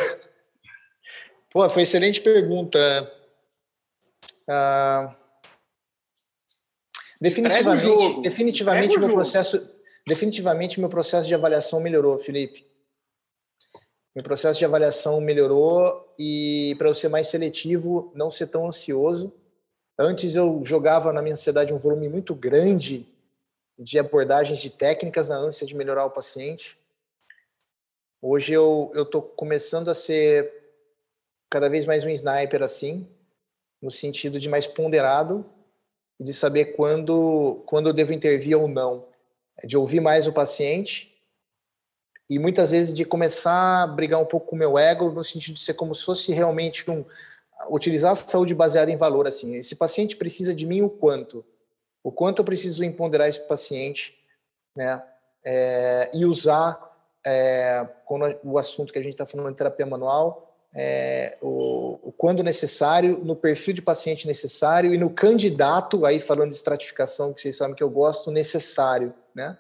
[1.50, 2.80] Pô, foi excelente pergunta.
[4.48, 5.16] Ah,
[7.20, 9.70] definitivamente, definitivamente meu processo,
[10.06, 12.68] definitivamente meu processo de avaliação melhorou, Felipe.
[14.18, 19.32] Meu processo de avaliação melhorou e para eu ser mais seletivo, não ser tão ansioso.
[19.96, 23.06] Antes eu jogava na minha ansiedade um volume muito grande
[23.78, 26.76] de abordagens de técnicas na ânsia de melhorar o paciente.
[28.20, 30.52] Hoje eu tô começando a ser
[31.48, 33.08] cada vez mais um sniper assim,
[33.80, 35.46] no sentido de mais ponderado,
[36.20, 39.06] de saber quando quando eu devo intervir ou não,
[39.64, 41.16] de ouvir mais o paciente
[42.30, 45.56] e muitas vezes de começar a brigar um pouco com o meu ego no sentido
[45.56, 47.06] de ser como se fosse realmente um
[47.70, 49.56] utilizar a saúde baseada em valor assim.
[49.56, 51.44] Esse paciente precisa de mim o quanto?
[52.04, 54.16] O quanto eu preciso empoderar esse paciente,
[54.76, 55.04] né?
[55.44, 56.80] É, e usar
[57.26, 62.12] é, quando o assunto que a gente está falando de terapia manual, é, o, o,
[62.12, 67.42] quando necessário, no perfil de paciente necessário e no candidato, aí falando de estratificação, que
[67.42, 69.58] vocês sabem que eu gosto, necessário, né?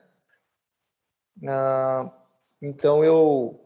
[1.48, 2.12] Ah,
[2.62, 3.60] então eu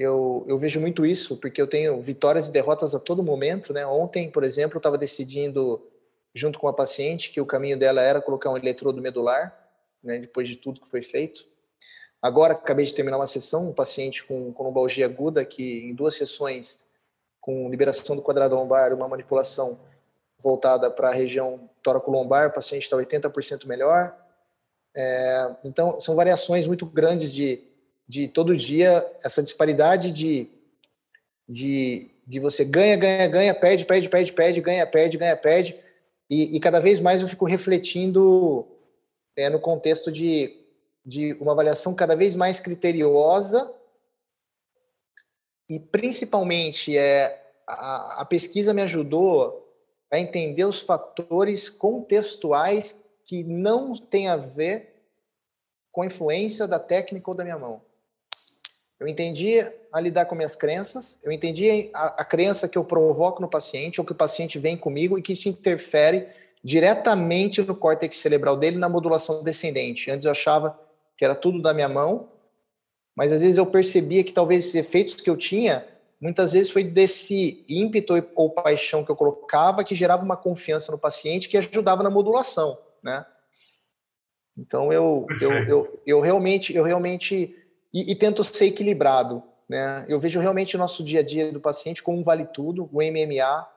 [0.00, 3.70] eu, eu vejo muito isso, porque eu tenho vitórias e derrotas a todo momento.
[3.70, 3.86] Né?
[3.86, 5.86] Ontem, por exemplo, eu estava decidindo,
[6.34, 9.54] junto com a paciente, que o caminho dela era colocar um eletrodo medular,
[10.02, 11.46] né, depois de tudo que foi feito.
[12.22, 16.88] Agora, acabei de terminar uma sessão, um paciente com, lombalgia aguda, que em duas sessões,
[17.38, 19.78] com liberação do quadrado lombar, uma manipulação
[20.38, 24.16] voltada para a região tóraco-lombar, o paciente está 80% melhor.
[24.96, 27.69] É, então, são variações muito grandes de,
[28.10, 30.48] de todo dia essa disparidade de,
[31.48, 35.78] de, de você ganha, ganha, ganha, perde, perde, perde, perde, ganha, perde, ganha, perde.
[36.28, 38.66] E, e cada vez mais eu fico refletindo
[39.36, 40.60] é, no contexto de,
[41.06, 43.72] de uma avaliação cada vez mais criteriosa
[45.68, 49.72] e principalmente é a, a pesquisa me ajudou
[50.10, 54.96] a entender os fatores contextuais que não têm a ver
[55.92, 57.88] com a influência da técnica ou da minha mão.
[59.00, 63.40] Eu entendi a lidar com minhas crenças, eu entendi a, a crença que eu provoco
[63.40, 66.28] no paciente, ou que o paciente vem comigo e que isso interfere
[66.62, 70.10] diretamente no córtex cerebral dele na modulação descendente.
[70.10, 70.78] Antes eu achava
[71.16, 72.28] que era tudo da minha mão,
[73.16, 75.86] mas às vezes eu percebia que talvez esses efeitos que eu tinha,
[76.20, 80.98] muitas vezes foi desse ímpeto ou paixão que eu colocava que gerava uma confiança no
[80.98, 83.24] paciente que ajudava na modulação, né?
[84.58, 87.56] Então eu, eu, eu, eu realmente eu realmente
[87.92, 89.42] e, e tento ser equilibrado.
[89.68, 90.04] Né?
[90.08, 92.98] Eu vejo realmente o nosso dia a dia do paciente como um vale tudo, o
[92.98, 93.68] MMA,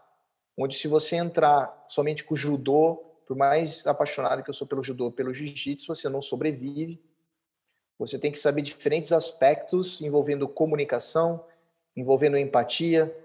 [0.58, 2.96] onde se você entrar somente com o judô,
[3.26, 7.02] por mais apaixonado que eu sou pelo judô, pelo jiu-jitsu, você não sobrevive.
[7.98, 11.46] Você tem que saber diferentes aspectos envolvendo comunicação,
[11.96, 13.16] envolvendo empatia,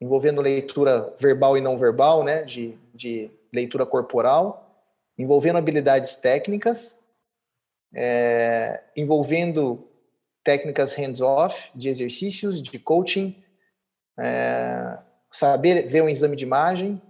[0.00, 4.84] envolvendo leitura verbal e não verbal, né, de, de leitura corporal,
[5.16, 6.98] envolvendo habilidades técnicas,
[7.94, 9.88] é, envolvendo
[10.46, 13.34] técnicas hands-off, de exercícios, de coaching,
[14.16, 14.96] é,
[15.28, 17.02] saber ver um exame de imagem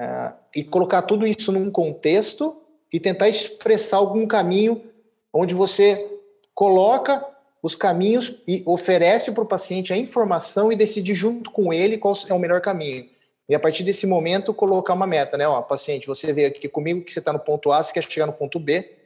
[0.00, 2.56] é, e colocar tudo isso num contexto
[2.90, 4.82] e tentar expressar algum caminho
[5.30, 6.10] onde você
[6.54, 7.22] coloca
[7.62, 12.14] os caminhos e oferece para o paciente a informação e decide junto com ele qual
[12.30, 13.10] é o melhor caminho.
[13.46, 15.46] E a partir desse momento, colocar uma meta, né?
[15.46, 18.26] Ó, paciente, você veio aqui comigo que você está no ponto A, você quer chegar
[18.26, 18.97] no ponto B.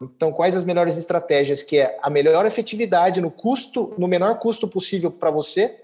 [0.00, 4.68] Então, quais as melhores estratégias que é a melhor efetividade no custo, no menor custo
[4.68, 5.76] possível para você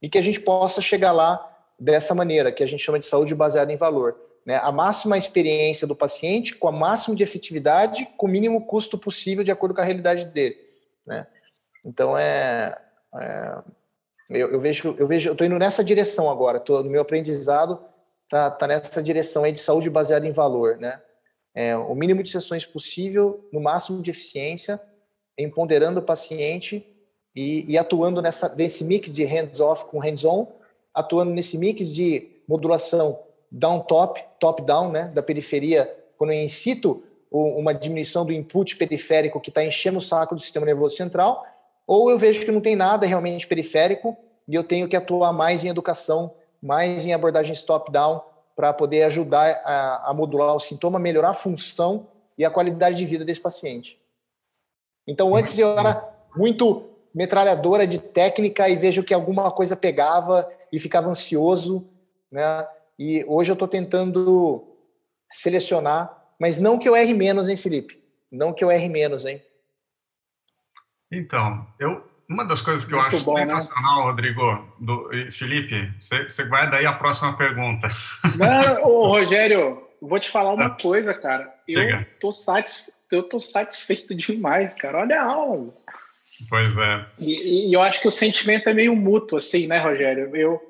[0.00, 1.44] e que a gente possa chegar lá
[1.78, 4.16] dessa maneira, que a gente chama de saúde baseada em valor.
[4.46, 4.56] Né?
[4.62, 9.42] A máxima experiência do paciente com a máxima de efetividade com o mínimo custo possível
[9.42, 10.56] de acordo com a realidade dele.
[11.04, 11.26] Né?
[11.84, 12.78] Então, é,
[13.14, 13.58] é
[14.30, 17.82] eu, eu, vejo, eu vejo, eu estou indo nessa direção agora, tô, no meu aprendizado
[18.28, 21.00] tá, tá nessa direção aí de saúde baseada em valor, né?
[21.54, 24.80] É, o mínimo de sessões possível, no máximo de eficiência,
[25.36, 26.86] empoderando o paciente
[27.34, 30.46] e, e atuando nessa, nesse mix de hands-off com hands-on,
[30.92, 38.24] atuando nesse mix de modulação down-top, top-down, né, da periferia, quando eu incito uma diminuição
[38.24, 41.44] do input periférico que está enchendo o saco do sistema nervoso central,
[41.86, 45.64] ou eu vejo que não tem nada realmente periférico e eu tenho que atuar mais
[45.64, 48.22] em educação, mais em abordagens top-down,
[48.58, 53.06] para poder ajudar a, a, modular o sintoma, melhorar a função e a qualidade de
[53.06, 53.96] vida desse paciente.
[55.06, 60.80] Então, antes eu era muito metralhadora de técnica e vejo que alguma coisa pegava e
[60.80, 61.86] ficava ansioso,
[62.32, 62.66] né?
[62.98, 64.66] E hoje eu estou tentando
[65.30, 68.02] selecionar, mas não que eu erre menos, hein, Felipe?
[68.28, 69.40] Não que eu erre menos, hein?
[71.12, 73.46] Então, eu uma das coisas que Muito eu acho bom, né?
[73.46, 74.04] sensacional, né?
[74.10, 77.88] Rodrigo, do, Felipe, você, você vai daí a próxima pergunta.
[78.36, 81.52] Não, ô, Rogério, vou te falar uma ah, coisa, cara.
[81.66, 82.30] Eu tô,
[83.12, 84.98] eu tô satisfeito demais, cara.
[84.98, 85.74] Olha a aula.
[86.50, 87.06] Pois é.
[87.18, 90.36] E, e, eu acho que o sentimento é meio mútuo, assim, né, Rogério?
[90.36, 90.60] Eu,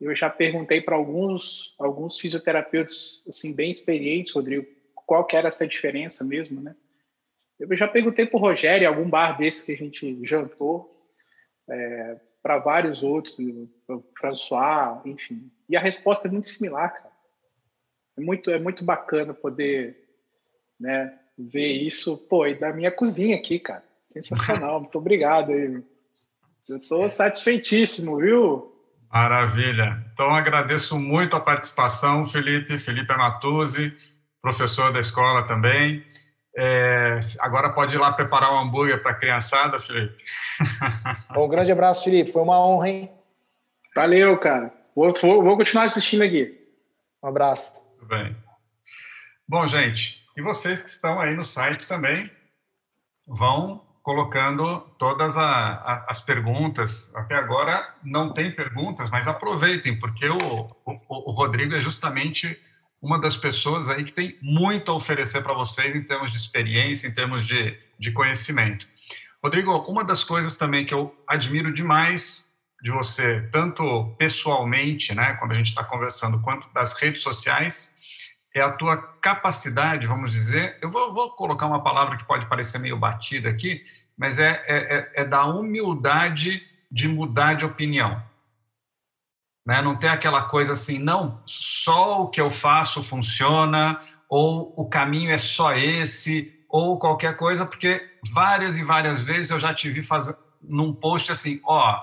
[0.00, 5.66] eu já perguntei para alguns, alguns fisioterapeutas, assim, bem experientes, Rodrigo, qual que era essa
[5.66, 6.74] diferença mesmo, né?
[7.60, 10.91] Eu já perguntei para o Rogério, em algum bar desse que a gente jantou,
[11.72, 13.36] é, para vários outros,
[14.18, 15.50] François, enfim.
[15.68, 17.12] E a resposta é muito similar, cara.
[18.16, 19.96] É muito, é muito bacana poder
[20.78, 23.84] né, ver isso, pô, e da minha cozinha aqui, cara.
[24.04, 25.82] Sensacional, muito obrigado aí.
[26.68, 28.72] Eu estou satisfeitíssimo, viu?
[29.10, 30.04] Maravilha.
[30.12, 33.94] Então, agradeço muito a participação, Felipe, Felipe Amatuzzi,
[34.40, 36.04] professor da escola também.
[36.56, 40.22] É, agora pode ir lá preparar o um hambúrguer para a criançada, Felipe.
[41.36, 42.32] Um grande abraço, Felipe.
[42.32, 43.10] Foi uma honra, hein?
[43.94, 44.72] Valeu, cara.
[44.94, 46.58] Vou, vou, vou continuar assistindo aqui.
[47.22, 47.82] Um abraço.
[47.98, 48.36] Tudo bem.
[49.48, 52.30] Bom, gente, e vocês que estão aí no site também
[53.26, 57.14] vão colocando todas a, a, as perguntas.
[57.14, 62.60] Até agora não tem perguntas, mas aproveitem, porque o, o, o Rodrigo é justamente
[63.02, 67.08] uma das pessoas aí que tem muito a oferecer para vocês em termos de experiência,
[67.08, 68.86] em termos de, de conhecimento.
[69.42, 75.52] Rodrigo, uma das coisas também que eu admiro demais de você, tanto pessoalmente, né, quando
[75.52, 77.96] a gente está conversando, quanto das redes sociais,
[78.54, 82.78] é a tua capacidade, vamos dizer, eu vou, vou colocar uma palavra que pode parecer
[82.78, 83.84] meio batida aqui,
[84.16, 88.22] mas é, é, é, é da humildade de mudar de opinião.
[89.66, 89.80] Né?
[89.80, 95.30] Não tem aquela coisa assim, não, só o que eu faço funciona, ou o caminho
[95.30, 100.02] é só esse, ou qualquer coisa, porque várias e várias vezes eu já te vi
[100.02, 102.00] fazer num post assim, ó,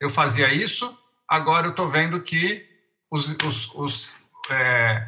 [0.00, 0.96] eu fazia isso,
[1.28, 2.64] agora eu estou vendo que
[3.10, 4.14] os, os, os
[4.50, 5.06] é,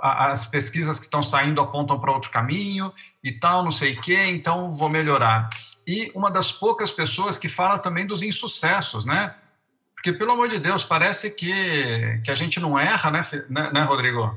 [0.00, 2.92] as pesquisas que estão saindo apontam para outro caminho
[3.22, 5.50] e tal, não sei o quê, então vou melhorar.
[5.86, 9.34] E uma das poucas pessoas que fala também dos insucessos, né?
[10.02, 13.82] Porque, pelo amor de Deus, parece que, que a gente não erra, né, né, né
[13.84, 14.36] Rodrigo?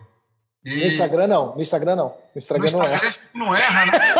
[0.63, 0.81] E...
[0.81, 1.55] No Instagram, não.
[1.55, 2.05] No Instagram, não.
[2.05, 3.15] No Instagram, no Instagram não erra.
[3.33, 4.15] não erra, né?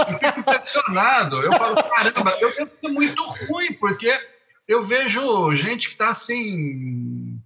[0.00, 1.40] eu fico impressionado.
[1.40, 4.12] Eu falo, caramba, eu devo ser muito ruim, porque
[4.66, 7.40] eu vejo gente que está assim.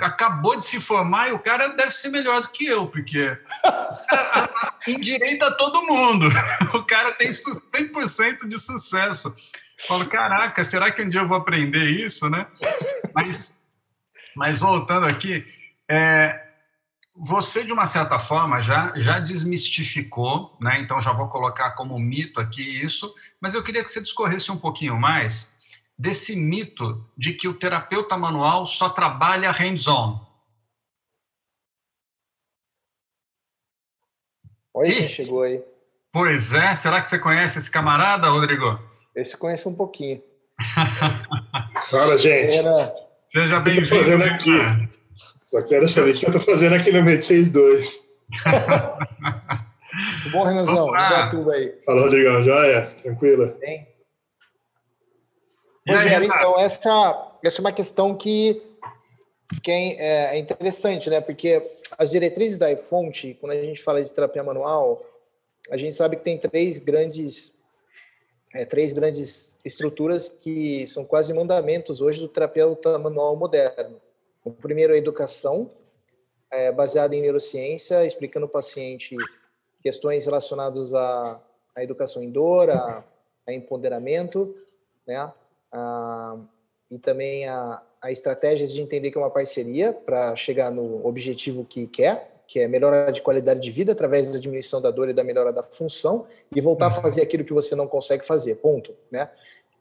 [0.00, 3.36] Acabou de se formar e o cara deve ser melhor do que eu, porque
[4.86, 6.28] endireita todo mundo.
[6.72, 9.34] O cara tem 100% de sucesso.
[9.86, 12.46] Falo, caraca, será que um dia eu vou aprender isso, né?
[13.14, 13.58] Mas,
[14.34, 15.46] mas voltando aqui,
[15.88, 16.42] é,
[17.14, 20.80] você de uma certa forma já já desmistificou, né?
[20.80, 24.58] Então já vou colocar como mito aqui isso, mas eu queria que você discorresse um
[24.58, 25.54] pouquinho mais
[25.96, 30.18] desse mito de que o terapeuta manual só trabalha hands-on.
[34.72, 35.62] Olha quem chegou aí.
[36.10, 38.93] Pois é, será que você conhece esse camarada, Rodrigo?
[39.14, 40.22] Esse conheço um pouquinho.
[41.90, 42.54] Fala, gente.
[42.54, 42.92] Era...
[43.32, 43.86] Seja bem-vindo.
[43.86, 44.50] fazendo aqui?
[45.44, 47.52] Só quero saber o que eu estou fazendo aqui no 2.
[50.22, 50.90] Tudo bom, Renanzão?
[51.30, 51.74] tudo aí.
[51.84, 52.42] Fala, Rodrigão.
[52.42, 52.90] Joia?
[53.02, 53.56] Tranquila?
[53.60, 53.86] Bem.
[55.86, 58.62] Rogério, então, essa, essa é uma questão que,
[59.62, 61.20] que é, é interessante, né?
[61.20, 61.62] Porque
[61.98, 65.04] as diretrizes da iFont, quando a gente fala de terapia manual,
[65.70, 67.53] a gente sabe que tem três grandes
[68.54, 74.00] é, três grandes estruturas que são quase mandamentos hoje do terapeuta manual moderno.
[74.44, 75.70] O primeiro é a educação,
[76.50, 79.16] é, baseada em neurociência, explicando ao paciente
[79.82, 81.40] questões relacionadas à,
[81.74, 83.04] à educação em dor, a,
[83.46, 84.56] a empoderamento,
[85.04, 85.32] né?
[85.72, 86.36] A,
[86.90, 91.64] e também a, a estratégias de entender que é uma parceria para chegar no objetivo
[91.64, 95.12] que quer, que é melhora de qualidade de vida através da diminuição da dor e
[95.12, 97.02] da melhora da função, e voltar a uhum.
[97.02, 99.30] fazer aquilo que você não consegue fazer, ponto, né?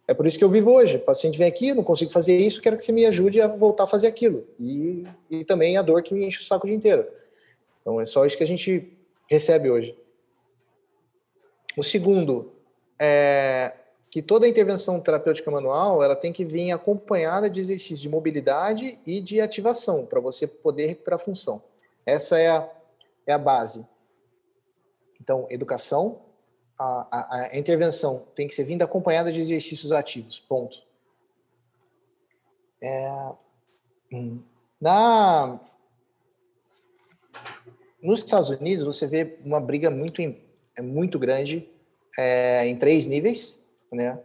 [0.08, 0.97] É por isso que eu vivo hoje.
[0.97, 3.47] O paciente vem aqui, eu não consigo fazer isso, quero que você me ajude a
[3.47, 4.45] voltar a fazer aquilo.
[4.60, 7.08] E, e também a dor que me enche o saco o dia inteiro.
[7.82, 8.91] Então, é só isso que a gente
[9.30, 9.97] recebe hoje.
[11.78, 12.52] O segundo
[12.99, 13.73] é
[14.13, 19.19] que toda intervenção terapêutica manual ela tem que vir acompanhada de exercícios de mobilidade e
[19.19, 21.63] de ativação para você poder recuperar a função.
[22.05, 22.69] Essa é a,
[23.25, 23.85] é a base.
[25.19, 26.21] Então, educação,
[26.77, 30.83] a, a, a, intervenção tem que ser vinda acompanhada de exercícios ativos, ponto.
[32.81, 33.31] É,
[34.11, 34.41] hum,
[34.81, 35.59] na,
[38.01, 41.69] nos Estados Unidos, você vê uma briga muito, é muito grande
[42.17, 43.57] é, em três níveis,
[43.91, 44.19] né?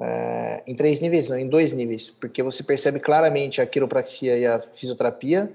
[0.00, 4.44] É, em três níveis, não, em dois níveis, porque você percebe claramente a quiropraxia e
[4.44, 5.54] a fisioterapia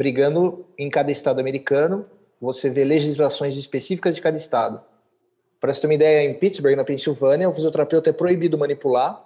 [0.00, 2.06] brigando em cada estado americano.
[2.40, 4.80] Você vê legislações específicas de cada estado.
[5.60, 9.22] Para você ter uma ideia, em Pittsburgh, na Pensilvânia, o fisioterapeuta é proibido manipular.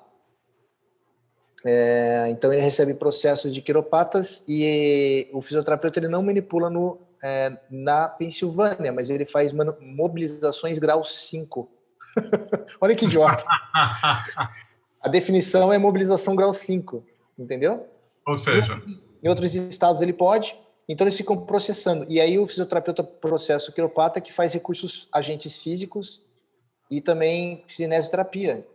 [1.64, 7.56] É, então ele recebe processos de quiropatas e o fisioterapeuta ele não manipula no, é,
[7.70, 11.70] na Pensilvânia, mas ele faz mobilizações grau 5.
[12.80, 13.44] Olha que idiota.
[15.00, 17.06] A definição é mobilização grau 5,
[17.38, 17.86] entendeu?
[18.26, 18.82] Ou seja,
[19.22, 20.58] em outros estados ele pode,
[20.88, 22.04] então eles ficam processando.
[22.08, 26.22] E aí o fisioterapeuta processa o quiropata que faz recursos agentes físicos
[26.90, 28.66] e também cinesioterapia.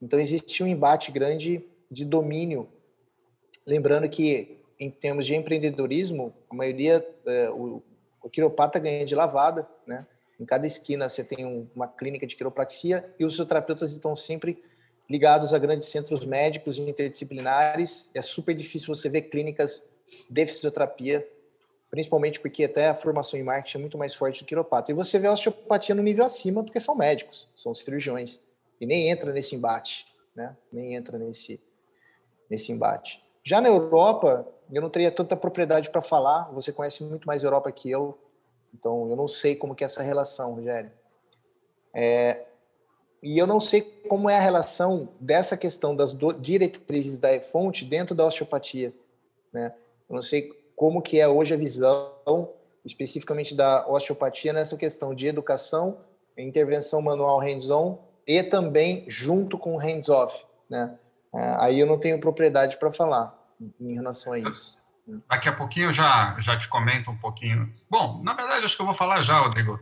[0.00, 2.68] Então existe um embate grande de domínio
[3.66, 7.82] lembrando que em termos de empreendedorismo, a maioria, é, o,
[8.22, 10.06] o quiropata ganha de lavada, né?
[10.40, 14.60] Em cada esquina você tem um, uma clínica de quiropraxia e os fisioterapeutas estão sempre
[15.08, 18.10] ligados a grandes centros médicos interdisciplinares.
[18.14, 19.86] É super difícil você ver clínicas
[20.28, 21.26] de fisioterapia,
[21.92, 24.90] principalmente porque até a formação em marketing é muito mais forte do quiropata.
[24.90, 28.40] E você vê a osteopatia no nível acima porque são médicos, são cirurgiões.
[28.80, 30.56] E nem entra nesse embate, né?
[30.72, 31.60] Nem entra nesse,
[32.48, 33.22] nesse embate.
[33.44, 37.70] Já na Europa, eu não teria tanta propriedade para falar, você conhece muito mais Europa
[37.70, 38.18] que eu,
[38.72, 40.90] então eu não sei como que é essa relação, Rogério.
[41.92, 42.46] É,
[43.22, 48.14] e eu não sei como é a relação dessa questão das diretrizes da fonte dentro
[48.14, 48.94] da osteopatia,
[49.52, 49.74] né?
[50.08, 52.52] Eu não sei como que é hoje a visão
[52.84, 56.00] especificamente da osteopatia nessa questão de educação,
[56.36, 60.98] intervenção manual hands-on e também junto com hands-off, né?
[61.32, 63.32] É, aí eu não tenho propriedade para falar
[63.80, 64.76] em relação a isso.
[65.30, 67.72] Daqui a pouquinho eu já, já te comento um pouquinho.
[67.88, 69.78] Bom, na verdade, acho que eu vou falar já, Rodrigo.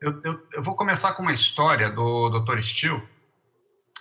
[0.00, 2.62] Eu, eu, eu vou começar com uma história do Dr.
[2.62, 3.02] Steele,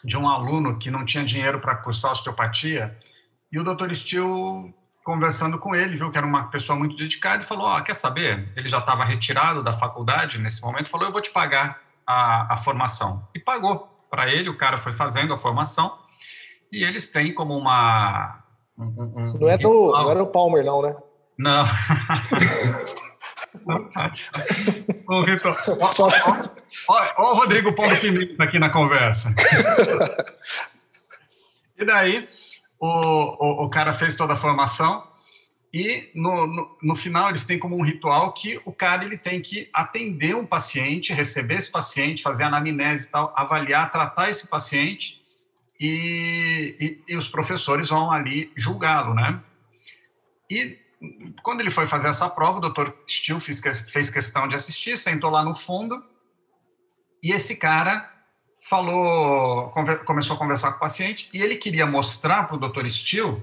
[0.06, 2.98] de um aluno que não tinha dinheiro para cursar osteopatia,
[3.52, 3.94] e o Dr.
[3.94, 4.74] Steele,
[5.10, 8.48] conversando com ele, viu que era uma pessoa muito dedicada e falou: oh, quer saber?
[8.56, 12.58] Ele já estava retirado da faculdade nesse momento, falou: eu vou te pagar a, a
[12.58, 13.28] formação.
[13.34, 15.98] E pagou para ele, o cara foi fazendo a formação,
[16.72, 18.44] e eles têm como uma.
[18.78, 20.96] Um, um, não, é do, não era o Palmer, não, né?
[21.40, 21.66] Não.
[25.10, 25.58] o Vitor.
[26.88, 29.34] Olha o Rodrigo Paulo Pimenta aqui na conversa.
[31.82, 32.28] E daí,
[32.80, 35.06] o, o, o, cara fez toda a formação
[35.74, 39.42] e no, no, no, final eles têm como um ritual que o cara ele tem
[39.42, 45.22] que atender um paciente, receber esse paciente, fazer anamnese e tal, avaliar, tratar esse paciente
[45.80, 46.76] e,
[47.08, 49.42] e, e os professores vão ali julgá-lo, né?
[50.50, 50.78] E
[51.44, 55.30] quando ele foi fazer essa prova, o doutor Steele fez, fez questão de assistir, sentou
[55.30, 56.04] lá no fundo,
[57.22, 58.19] e esse cara
[58.62, 59.72] falou,
[60.06, 63.42] começou a conversar com o paciente, e ele queria mostrar para o doutor Steele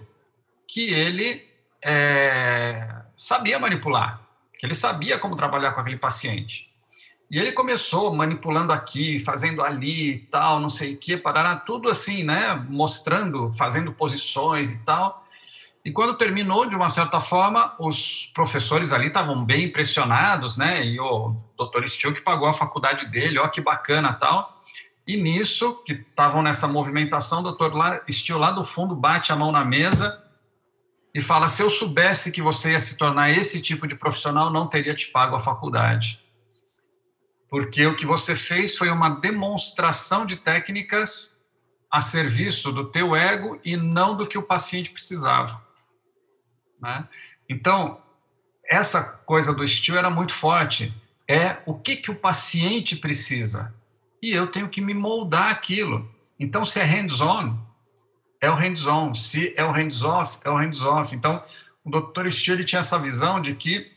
[0.69, 1.45] que ele
[1.85, 4.21] é, sabia manipular,
[4.59, 6.67] que ele sabia como trabalhar com aquele paciente.
[7.31, 12.23] E ele começou manipulando aqui, fazendo ali tal, não sei o que, parará, tudo assim,
[12.23, 12.55] né?
[12.69, 15.27] Mostrando, fazendo posições e tal.
[15.85, 20.85] E quando terminou, de uma certa forma, os professores ali estavam bem impressionados, né?
[20.85, 24.56] E o doutor Steele que pagou a faculdade dele, ó, que bacana tal.
[25.07, 27.73] E nisso, que estavam nessa movimentação, o doutor
[28.11, 30.23] Steele lá do fundo bate a mão na mesa
[31.15, 34.67] e fala: se eu soubesse que você ia se tornar esse tipo de profissional, não
[34.67, 36.21] teria te pago a faculdade.
[37.49, 41.47] Porque o que você fez foi uma demonstração de técnicas
[41.91, 45.65] a serviço do teu ego e não do que o paciente precisava.
[46.81, 47.09] Né?
[47.49, 48.03] Então,
[48.69, 50.93] essa coisa do estilo era muito forte.
[51.29, 53.73] É o que, que o paciente precisa.
[54.23, 56.11] E eu tenho que me moldar aquilo.
[56.39, 57.57] Então, se é hands-on,
[58.41, 59.15] é o hands-on.
[59.15, 61.15] Se é o hands-off, é o hands-off.
[61.15, 61.43] Então,
[61.85, 62.31] o Dr.
[62.31, 63.91] Steele tinha essa visão de que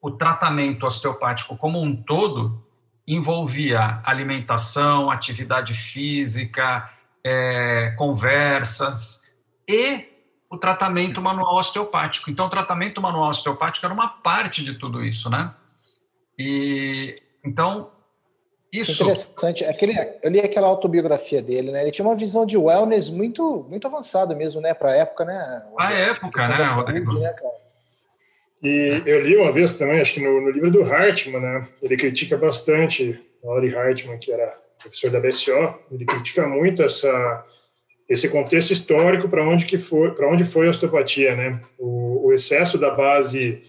[0.00, 2.64] o tratamento osteopático como um todo
[3.06, 6.88] envolvia alimentação, atividade física,
[7.24, 9.22] é, conversas
[9.66, 10.06] e
[10.50, 12.30] o tratamento manual osteopático.
[12.30, 15.54] Então, o tratamento manual osteopático era uma parte de tudo isso, né?
[16.38, 17.90] E então
[18.72, 19.64] isso interessante.
[19.64, 21.82] Aquele, eu li aquela autobiografia dele, né?
[21.82, 24.74] Ele tinha uma visão de wellness muito muito avançada mesmo, né?
[24.74, 25.62] Para a época, né?
[25.78, 27.14] A época, né, Rodrigo?
[27.14, 27.34] Né,
[28.62, 31.68] e eu li uma vez também, acho que no, no livro do Hartman, né?
[31.80, 37.44] Ele critica bastante, Laurie Hartman, que era professor da BSO, ele critica muito essa
[38.08, 41.60] esse contexto histórico para onde que foi para onde foi a osteopatia, né?
[41.78, 43.62] O, o excesso da base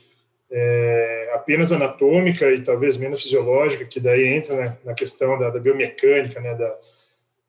[0.51, 5.59] é, apenas anatômica e talvez menos fisiológica, que daí entra né, na questão da, da,
[5.59, 6.55] biomecânica, né?
[6.55, 6.75] Da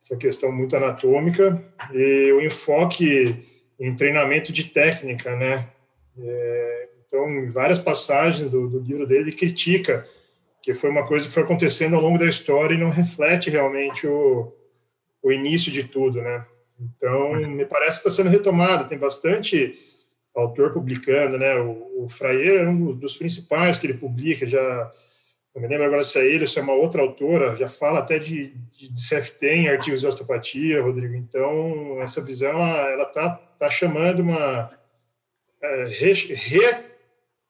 [0.03, 3.37] essa questão muito anatômica e o enfoque
[3.79, 5.69] em treinamento de técnica, né?
[6.19, 10.07] É, então, em várias passagens do, do livro dele, ele critica
[10.63, 14.07] que foi uma coisa que foi acontecendo ao longo da história e não reflete realmente
[14.07, 14.53] o,
[15.23, 16.47] o início de tudo, né?
[16.81, 18.89] Então, me parece que está sendo retomado.
[18.89, 19.79] Tem bastante
[20.35, 21.55] autor publicando, né?
[21.57, 24.93] O, o Frayer é um dos principais que ele publica, já
[25.55, 27.99] não me lembro agora se é ele ou se é uma outra autora, já fala
[27.99, 31.15] até de, de, de CFT em artigos de osteopatia, Rodrigo.
[31.15, 34.71] Então, essa visão, ela está tá chamando uma...
[35.63, 35.85] É,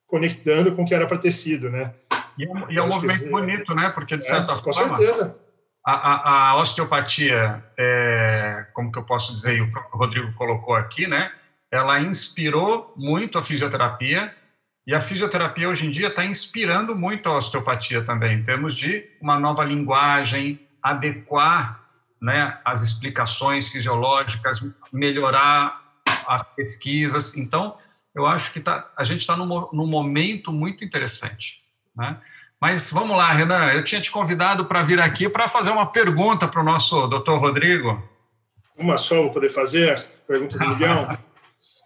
[0.09, 1.95] reconectando com o que era para ter sido, né?
[2.37, 3.91] E, é, e é um movimento que, bonito, né?
[3.91, 4.89] Porque, de é, certa é, forma...
[4.89, 5.39] Com certeza
[5.85, 11.07] a, a, a osteopatia, é, como que eu posso dizer, e o Rodrigo colocou aqui,
[11.07, 11.33] né?
[11.71, 14.35] Ela inspirou muito a fisioterapia
[14.87, 19.09] e a fisioterapia hoje em dia está inspirando muito a osteopatia também, em termos de
[19.21, 21.81] uma nova linguagem, adequar
[22.21, 24.61] né, as explicações fisiológicas,
[24.93, 25.81] melhorar
[26.27, 27.37] as pesquisas.
[27.37, 27.77] Então,
[28.15, 31.63] eu acho que tá, a gente está num, num momento muito interessante.
[31.95, 32.17] Né?
[32.61, 36.49] Mas vamos lá, Renan, eu tinha te convidado para vir aqui para fazer uma pergunta
[36.49, 38.03] para o nosso doutor Rodrigo.
[38.77, 40.05] Uma só vou poder fazer?
[40.27, 41.17] Pergunta do milhão?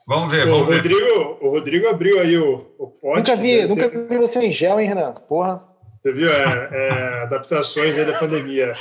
[0.07, 1.45] vamos ver, o vamos Rodrigo, ver.
[1.45, 3.19] O Rodrigo abriu aí o, o pote.
[3.19, 5.13] Nunca vi, nunca vi você em gel, hein, Renan?
[5.29, 5.63] Porra.
[6.03, 6.31] Você viu?
[6.31, 8.73] É, é, adaptações aí da pandemia.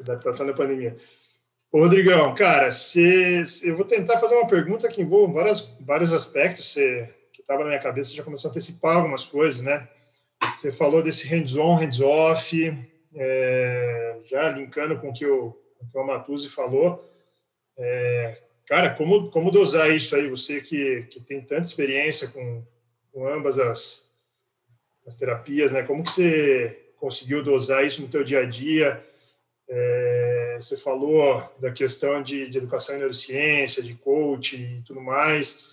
[0.00, 0.96] Adaptação da pandemia.
[1.70, 6.12] Ô, Rodrigão, cara, se, se, eu vou tentar fazer uma pergunta que envolve várias, vários
[6.12, 6.72] aspectos.
[6.72, 9.88] Você, que estava na minha cabeça, já começou a antecipar algumas coisas, né?
[10.54, 15.56] Você falou desse hands-on, hands-off, é, já linkando com o que o,
[15.94, 17.04] o, o Matuzzi falou.
[17.78, 20.28] É, cara, como, como dosar isso aí?
[20.28, 22.64] Você que, que tem tanta experiência com,
[23.12, 24.10] com ambas as,
[25.06, 25.82] as terapias, né?
[25.82, 29.04] Como que você conseguiu dosar isso no teu dia a dia?
[29.68, 35.64] É, você falou da questão de, de, educação em neurociência, de coach e tudo mais.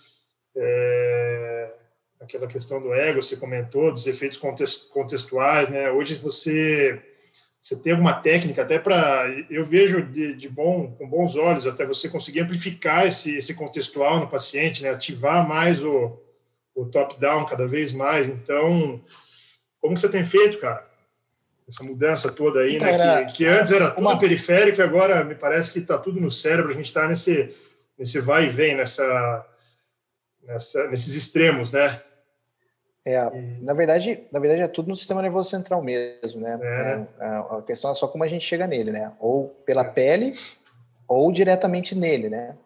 [0.56, 1.70] É,
[2.20, 4.38] aquela questão do ego, você comentou, dos efeitos
[4.88, 5.90] contextuais, né?
[5.90, 7.00] Hoje você
[7.64, 11.86] você tem alguma técnica até para eu vejo de, de, bom com bons olhos até
[11.86, 14.90] você conseguir amplificar esse, esse contextual no paciente, né?
[14.90, 16.20] Ativar mais o,
[16.74, 18.28] o top down cada vez mais.
[18.28, 19.00] Então,
[19.80, 20.84] como você tem feito, cara?
[21.66, 23.24] essa mudança toda aí, então, né?
[23.24, 24.18] Que, que, antes era tudo uma...
[24.18, 26.70] periférico, e agora me parece que está tudo no cérebro.
[26.70, 27.50] A gente está nesse
[27.96, 29.46] nesse vai e vem, nessa,
[30.42, 32.02] nessa nesses extremos, né?
[33.06, 33.62] É, e...
[33.62, 36.58] na verdade, na verdade é tudo no sistema nervoso central mesmo, né?
[36.62, 37.24] É.
[37.24, 39.12] É, a questão é só como a gente chega nele, né?
[39.20, 39.88] Ou pela é.
[39.88, 40.34] pele,
[41.06, 42.56] ou diretamente nele, né?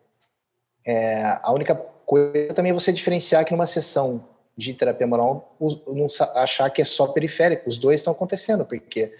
[0.86, 4.24] É, a única coisa também é você diferenciar que numa sessão
[4.57, 7.68] de terapia manual não achar que é só periférico.
[7.68, 9.12] Os dois estão acontecendo, porque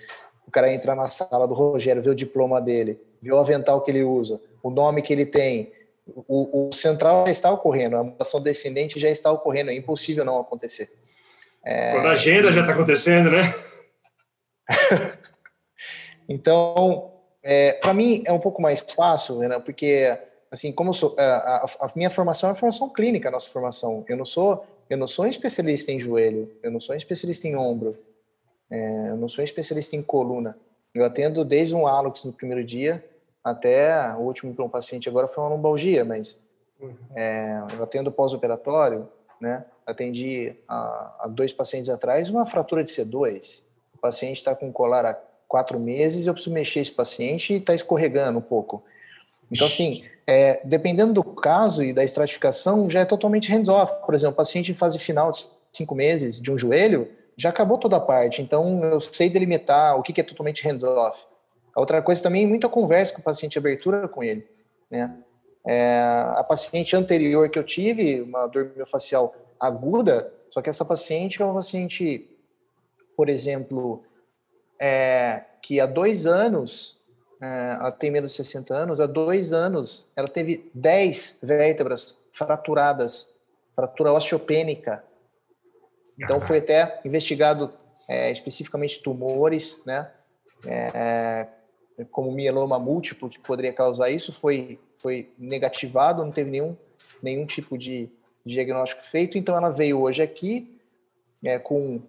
[0.47, 3.91] o cara entra na sala do Rogério, vê o diploma dele, vê o avental que
[3.91, 5.71] ele usa, o nome que ele tem,
[6.27, 10.41] o, o central já está ocorrendo, a mutação descendente já está ocorrendo, é impossível não
[10.41, 10.91] acontecer.
[11.69, 11.93] É...
[11.93, 13.43] Quando a agenda já está acontecendo, né?
[16.27, 17.13] então,
[17.43, 20.19] é, para mim é um pouco mais fácil, né, porque
[20.51, 24.03] assim, como sou, a, a, minha formação é formação clínica, a nossa formação.
[24.09, 27.47] Eu não sou eu não sou um especialista em joelho, eu não sou um especialista
[27.47, 27.99] em ombro,
[28.71, 30.57] é, eu não sou um especialista em coluna.
[30.95, 33.05] Eu atendo desde um hálux no primeiro dia
[33.45, 36.41] até o último para um paciente agora foi uma lombalgia, mas
[37.15, 39.07] é, eu atendo pós-operatório,
[39.41, 39.65] né?
[39.87, 43.63] Atendi a, dois pacientes atrás uma fratura de C2.
[43.95, 47.75] O paciente está com colar há quatro meses, eu preciso mexer esse paciente e está
[47.75, 48.85] escorregando um pouco.
[49.51, 53.93] Então, assim, é, dependendo do caso e da estratificação, já é totalmente hands-off.
[54.05, 57.97] Por exemplo, paciente em fase final de cinco meses de um joelho, já acabou toda
[57.97, 58.43] a parte.
[58.43, 61.25] Então, eu sei delimitar o que é totalmente hands-off.
[61.75, 64.47] A outra coisa também, muita conversa com o paciente, abertura com ele.
[64.91, 65.17] Né?
[65.67, 66.01] É,
[66.37, 71.45] a paciente anterior que eu tive, uma dor miofascial aguda, só que essa paciente é
[71.45, 72.29] uma paciente,
[73.17, 74.03] por exemplo,
[74.81, 76.99] é, que há dois anos
[77.41, 83.33] é, ela tem menos de 60 anos, há dois anos ela teve 10 vértebras fraturadas,
[83.75, 85.05] fratura osteopênica.
[86.19, 87.73] Então foi até investigado
[88.09, 90.11] é, especificamente tumores, né?
[90.67, 91.47] É,
[92.05, 96.77] como mieloma múltiplo que poderia causar isso, foi, foi negativado, não teve nenhum,
[97.23, 98.09] nenhum tipo de
[98.45, 99.37] diagnóstico feito.
[99.37, 100.79] Então ela veio hoje aqui
[101.45, 102.01] é, com,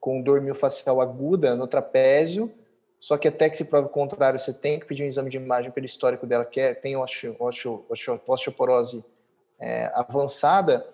[0.00, 2.52] com dor miofascial aguda no trapézio,
[3.00, 5.36] só que até que se prove o contrário, você tem que pedir um exame de
[5.36, 9.04] imagem pelo histórico dela, que é, tem osteo, osteo, osteo, osteoporose
[9.58, 10.86] é, avançada,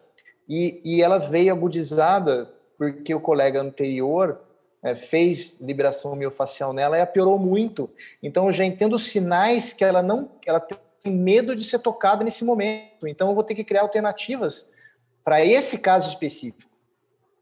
[0.49, 4.41] e, e ela veio agudizada porque o colega anterior
[4.85, 7.91] é, fez liberação miofascial nela e a piorou muito.
[8.23, 12.45] Então eu já entendo sinais que ela não, ela tem medo de ser tocada nesse
[12.45, 13.09] momento.
[13.09, 14.71] Então eu vou ter que criar alternativas
[15.25, 16.71] para esse caso específico.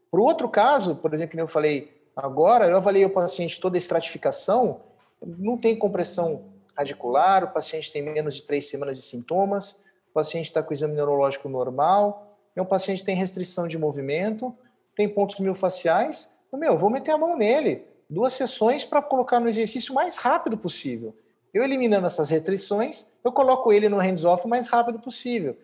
[0.09, 3.75] Para o outro caso, por exemplo, que eu falei, Agora, eu avaliei o paciente toda
[3.75, 4.81] a estratificação,
[5.21, 9.81] não tem compressão radicular, o paciente tem menos de três semanas de sintomas,
[10.11, 14.55] o paciente está com o exame neurológico normal, um paciente tem restrição de movimento,
[14.95, 16.29] tem pontos miofasciais,
[16.59, 21.15] meu, vou meter a mão nele, duas sessões para colocar no exercício mais rápido possível.
[21.53, 25.55] Eu eliminando essas restrições, eu coloco ele no hands-off o mais rápido possível.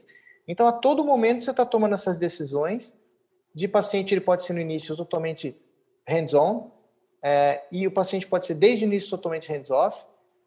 [0.47, 2.97] Então, a todo momento você está tomando essas decisões.
[3.53, 5.55] De paciente, ele pode ser no início totalmente
[6.07, 6.71] hands-on,
[7.21, 10.05] é, e o paciente pode ser desde o início totalmente hands-off,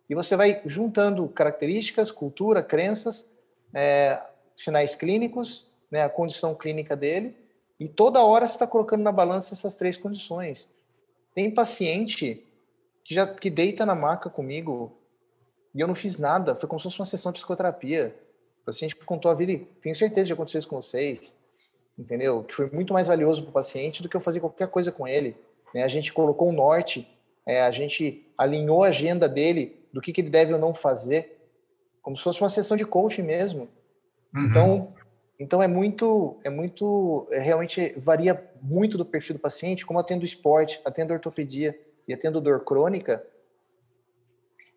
[0.08, 3.32] e você vai juntando características, cultura, crenças,
[3.74, 4.20] é,
[4.56, 7.36] sinais clínicos, né, a condição clínica dele,
[7.82, 10.72] e toda hora você está colocando na balança essas três condições.
[11.34, 12.46] Tem paciente
[13.02, 14.96] que já que deita na maca comigo
[15.74, 18.14] e eu não fiz nada, foi como se fosse uma sessão de psicoterapia.
[18.62, 21.36] O paciente contou a vida e tenho certeza de acontecer isso com vocês,
[21.98, 22.44] entendeu?
[22.44, 25.08] Que foi muito mais valioso para o paciente do que eu fazer qualquer coisa com
[25.08, 25.36] ele.
[25.74, 25.82] Né?
[25.82, 27.08] A gente colocou um norte,
[27.44, 31.36] é, a gente alinhou a agenda dele do que, que ele deve ou não fazer,
[32.00, 33.68] como se fosse uma sessão de coaching mesmo.
[34.32, 34.46] Uhum.
[34.46, 34.94] Então,
[35.42, 40.24] então é muito, é muito, é, realmente varia muito do perfil do paciente, como atendo
[40.24, 41.76] esporte, atendo ortopedia
[42.06, 43.26] e atendo dor crônica.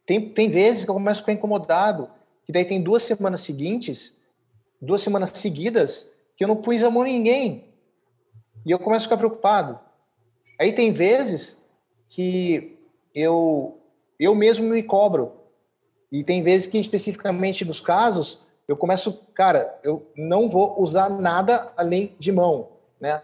[0.08, 2.10] Tem, tem vezes que eu começo a ficar incomodado,
[2.44, 4.18] que daí tem duas semanas seguintes,
[4.82, 7.66] duas semanas seguidas, que eu não pus a mão em ninguém.
[8.66, 9.80] E eu começo a ficar preocupado.
[10.60, 11.62] Aí tem vezes
[12.10, 12.80] que
[13.14, 13.80] eu
[14.20, 15.34] eu mesmo me cobro.
[16.12, 21.72] E tem vezes que especificamente nos casos eu começo, cara, eu não vou usar nada
[21.78, 23.22] além de mão, né?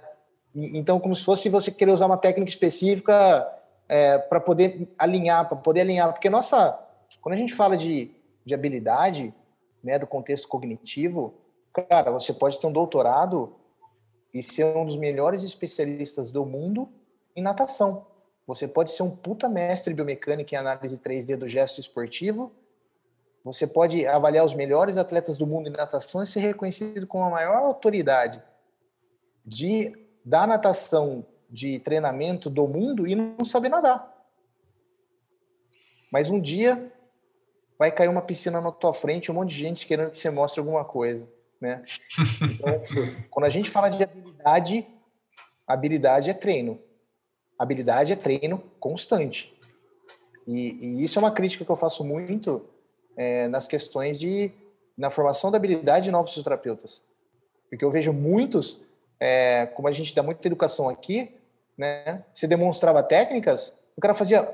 [0.54, 3.48] Então como se fosse você querer usar uma técnica específica
[3.88, 6.78] é, para poder alinhar, para poder alinhar, porque nossa,
[7.22, 8.12] quando a gente fala de,
[8.46, 9.34] de habilidade,
[9.84, 11.34] né, do contexto cognitivo,
[11.74, 13.56] cara, você pode ter um doutorado
[14.34, 16.90] e ser um dos melhores especialistas do mundo
[17.36, 18.06] em natação.
[18.48, 22.52] Você pode ser um puta mestre biomecânico em análise 3D do gesto esportivo.
[23.44, 27.30] Você pode avaliar os melhores atletas do mundo em natação e ser reconhecido como a
[27.30, 28.42] maior autoridade
[29.46, 34.08] de da natação de treinamento do mundo e não saber nadar.
[36.12, 36.92] Mas um dia
[37.78, 40.60] vai cair uma piscina na tua frente, um monte de gente querendo que você mostre
[40.60, 41.28] alguma coisa,
[41.60, 41.84] né?
[42.42, 42.82] Então,
[43.32, 44.88] quando a gente fala de habilidade,
[45.66, 46.80] habilidade é treino.
[47.58, 49.52] Habilidade é treino constante.
[50.48, 52.64] E, e isso é uma crítica que eu faço muito
[53.18, 54.52] é, nas questões de
[54.98, 57.02] na formação da habilidade de novos fisioterapeutas,
[57.70, 58.82] porque eu vejo muitos,
[59.20, 61.32] é, como a gente dá muita educação aqui,
[61.78, 62.24] né?
[62.34, 64.54] Se demonstrava técnicas, o cara fazia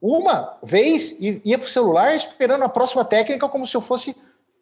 [0.00, 4.16] uma vez e ia para o celular esperando a próxima técnica como se eu fosse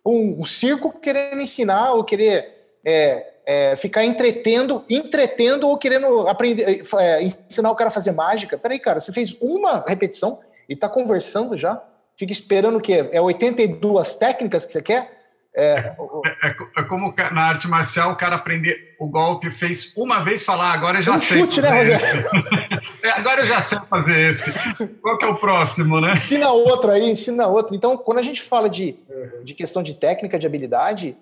[0.05, 6.83] um, um circo querendo ensinar ou querer é, é, ficar entretendo, entretendo ou querendo aprender,
[6.99, 8.57] é, ensinar o cara a fazer mágica.
[8.57, 11.83] Peraí, cara, você fez uma repetição e está conversando já?
[12.17, 13.09] Fica esperando o quê?
[13.13, 15.17] É 82 técnicas que você quer?
[15.55, 15.97] É,
[16.43, 20.45] é, é, é, como na arte marcial o cara aprender o golpe, fez uma vez
[20.45, 21.39] falar, agora eu já um sei.
[21.39, 22.27] Chute, né, Rogério?
[23.03, 24.53] é, agora eu já sei fazer esse.
[25.01, 26.13] Qual que é o próximo, né?
[26.13, 27.75] Ensina outro aí, ensina outro.
[27.75, 28.99] Então, quando a gente fala de,
[29.45, 31.17] de questão de técnica, de habilidade,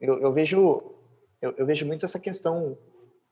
[0.00, 0.92] eu, eu vejo
[1.42, 2.78] eu, eu, vejo muito essa questão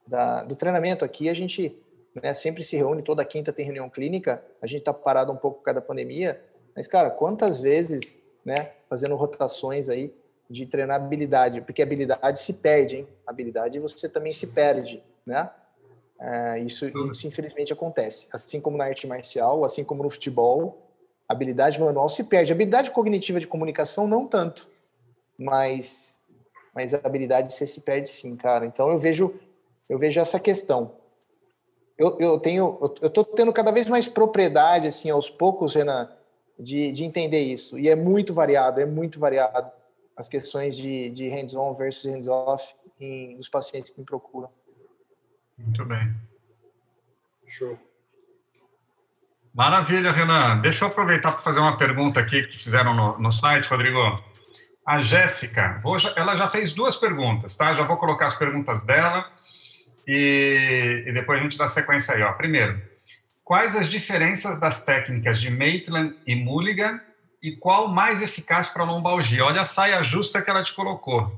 [0.05, 1.05] da, do treinamento.
[1.05, 1.81] Aqui a gente
[2.21, 5.59] né, sempre se reúne, toda quinta tem reunião clínica, a gente está parado um pouco
[5.59, 6.43] por causa da pandemia,
[6.75, 10.13] mas, cara, quantas vezes, né, fazendo rotações aí,
[10.51, 13.09] de treinar habilidade, porque habilidade se perde, hein?
[13.25, 15.49] Habilidade você também se perde, né?
[16.19, 18.29] É, isso, isso infelizmente acontece.
[18.33, 20.91] Assim como na arte marcial, assim como no futebol,
[21.29, 22.53] habilidade manual se perde.
[22.53, 24.69] Habilidade cognitiva de comunicação não tanto,
[25.39, 26.19] mas
[26.75, 28.67] mas a habilidade você se perde sim, cara.
[28.67, 29.33] Então eu vejo
[29.89, 30.97] eu vejo essa questão.
[31.97, 36.11] Eu, eu tenho eu estou tendo cada vez mais propriedade assim aos poucos, Renan,
[36.61, 37.79] de, de entender isso.
[37.79, 39.71] E é muito variado, é muito variado
[40.17, 42.75] as questões de, de hands-on versus hands-off
[43.37, 44.51] nos pacientes que me procuram.
[45.59, 46.15] Muito bem.
[47.47, 47.79] Show.
[49.53, 50.61] Maravilha, Renan.
[50.61, 53.99] Deixa eu aproveitar para fazer uma pergunta aqui que fizeram no, no site, Rodrigo.
[54.87, 55.81] A Jéssica,
[56.17, 57.75] ela já fez duas perguntas, tá?
[57.75, 59.31] Já vou colocar as perguntas dela
[60.07, 62.23] e, e depois a gente dá sequência aí.
[62.23, 62.33] Ó.
[62.33, 62.73] Primeiro,
[63.51, 67.01] quais as diferenças das técnicas de Maitland e Mulligan
[67.43, 69.45] e qual mais eficaz para lombalgia?
[69.45, 71.29] Olha a saia justa que ela te colocou.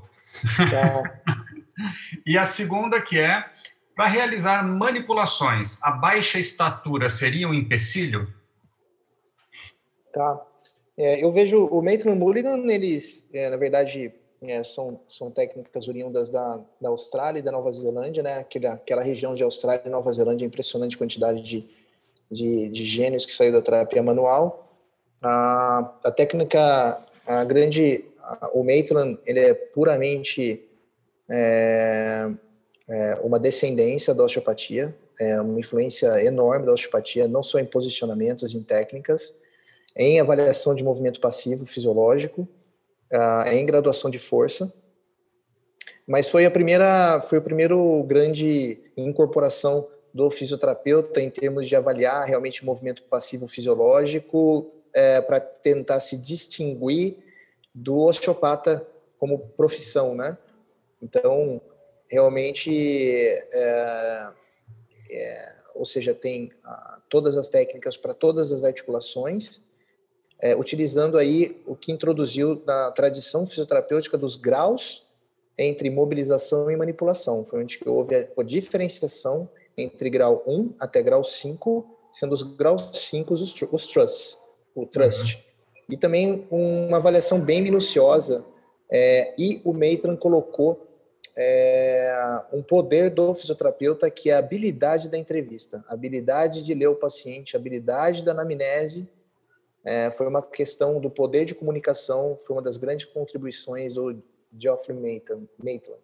[0.71, 1.33] É.
[2.23, 3.43] e a segunda que é,
[3.95, 8.31] para realizar manipulações, a baixa estatura seria um empecilho?
[10.13, 10.39] Tá.
[10.95, 16.29] É, eu vejo o Maitland Mulligan, eles, é, na verdade, é, são, são técnicas oriundas
[16.29, 18.37] da, da Austrália e da Nova Zelândia, né?
[18.37, 21.67] Aquela, aquela região de Austrália e Nova Zelândia, impressionante quantidade de,
[22.33, 24.77] de, de gênios que saiu da terapia manual.
[25.21, 30.67] A, a técnica, a grande, a, o Maitland, ele é puramente
[31.29, 32.29] é,
[32.89, 38.53] é, uma descendência da osteopatia, é uma influência enorme da osteopatia, não só em posicionamentos,
[38.55, 39.33] em técnicas,
[39.95, 42.47] em avaliação de movimento passivo fisiológico,
[43.45, 44.73] em graduação de força,
[46.07, 52.25] mas foi a primeira, foi o primeiro grande incorporação do fisioterapeuta em termos de avaliar
[52.25, 57.17] realmente movimento passivo fisiológico é, para tentar se distinguir
[57.73, 58.85] do osteopata
[59.17, 60.37] como profissão, né?
[61.01, 61.59] Então,
[62.07, 62.69] realmente,
[63.51, 64.29] é,
[65.09, 69.61] é, ou seja, tem ah, todas as técnicas para todas as articulações,
[70.39, 75.07] é, utilizando aí o que introduziu na tradição fisioterapêutica dos graus
[75.57, 77.45] entre mobilização e manipulação.
[77.45, 83.33] Foi onde houve a, diferenciação entre grau 1 até grau 5, sendo os graus 5
[83.33, 84.37] os, os trusts,
[84.75, 85.35] o trust.
[85.35, 85.41] Uhum.
[85.89, 88.45] E também uma avaliação bem minuciosa.
[88.91, 90.87] É, e o Maitland colocou
[91.35, 96.87] é, um poder do fisioterapeuta que é a habilidade da entrevista, a habilidade de ler
[96.87, 99.09] o paciente, a habilidade da anamnese.
[99.85, 104.21] É, foi uma questão do poder de comunicação, foi uma das grandes contribuições do
[104.57, 104.97] Geoffrey
[105.61, 106.01] Maitland.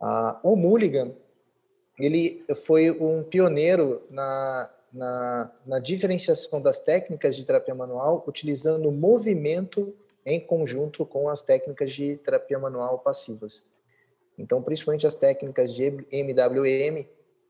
[0.00, 1.12] Ah, o Mulligan,
[2.04, 8.92] ele foi um pioneiro na, na, na diferenciação das técnicas de terapia manual, utilizando o
[8.92, 9.94] movimento
[10.24, 13.64] em conjunto com as técnicas de terapia manual passivas.
[14.38, 17.06] Então, principalmente as técnicas de MWM,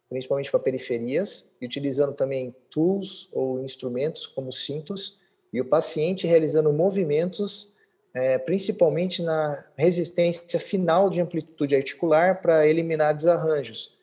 [0.08, 5.20] principalmente para periferias, e utilizando também tools ou instrumentos como cintos,
[5.52, 7.72] e o paciente realizando movimentos,
[8.14, 13.96] é, principalmente na resistência final de amplitude articular para eliminar desarranjos.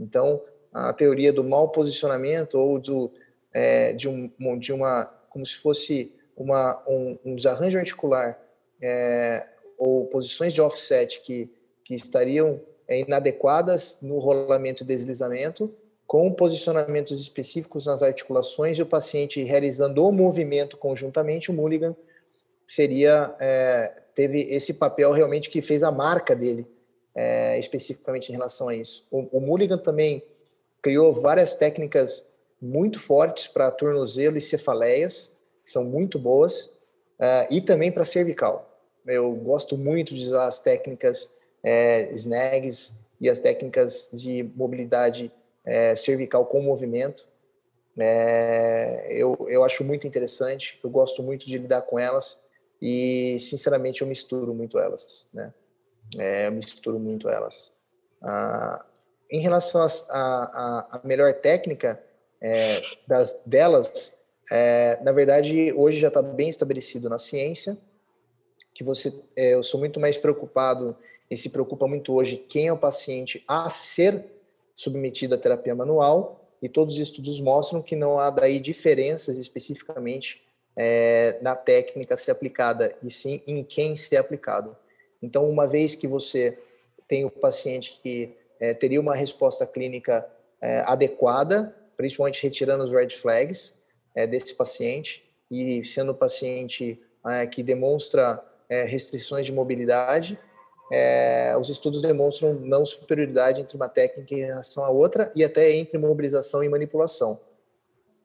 [0.00, 0.42] Então,
[0.72, 3.12] a teoria do mau posicionamento ou do,
[3.52, 8.40] é, de, um, de uma, como se fosse uma, um, um desarranjo articular
[8.80, 9.46] é,
[9.76, 11.50] ou posições de offset que
[11.90, 15.74] que estariam é, inadequadas no rolamento e deslizamento,
[16.06, 21.96] com posicionamentos específicos nas articulações e o paciente realizando o movimento conjuntamente, o Mulligan
[22.64, 26.64] seria é, teve esse papel realmente que fez a marca dele
[27.14, 29.06] é, especificamente em relação a isso.
[29.10, 30.22] O, o Mulligan também
[30.82, 32.30] criou várias técnicas
[32.60, 35.32] muito fortes para tornozelo e cefaleias,
[35.64, 36.76] que são muito boas,
[37.18, 38.66] é, e também para cervical.
[39.06, 45.32] Eu gosto muito de usar as técnicas é, snags e as técnicas de mobilidade
[45.64, 47.28] é, cervical com movimento.
[47.98, 52.40] É, eu, eu acho muito interessante, eu gosto muito de lidar com elas
[52.80, 55.28] e, sinceramente, eu misturo muito elas.
[55.34, 55.52] Né?
[56.18, 57.74] É, eu misturo muito elas.
[58.22, 58.84] Ah,
[59.30, 62.02] em relação à melhor técnica
[62.40, 64.18] é, das, delas,
[64.50, 67.78] é, na verdade, hoje já está bem estabelecido na ciência
[68.74, 70.96] que você, é, eu sou muito mais preocupado
[71.30, 74.24] e se preocupa muito hoje quem é o paciente a ser
[74.74, 80.42] submetido à terapia manual, e todos os estudos mostram que não há daí diferenças especificamente
[80.76, 84.76] é, na técnica ser aplicada, e sim em quem ser aplicado.
[85.22, 86.58] Então, uma vez que você
[87.06, 90.26] tem o paciente que é, teria uma resposta clínica
[90.60, 93.80] é, adequada, principalmente retirando os red flags
[94.14, 100.38] é, desse paciente, e sendo o paciente é, que demonstra é, restrições de mobilidade,
[100.92, 105.72] é, os estudos demonstram não superioridade entre uma técnica em relação à outra e até
[105.72, 107.40] entre mobilização e manipulação.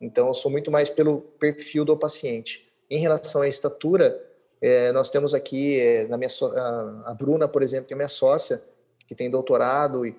[0.01, 2.67] Então, eu sou muito mais pelo perfil do paciente.
[2.89, 4.21] Em relação à estatura,
[4.61, 8.09] é, nós temos aqui é, na minha so a, Bruna, por exemplo, que é minha
[8.09, 8.63] sócia,
[9.07, 10.15] que tem doutorado e,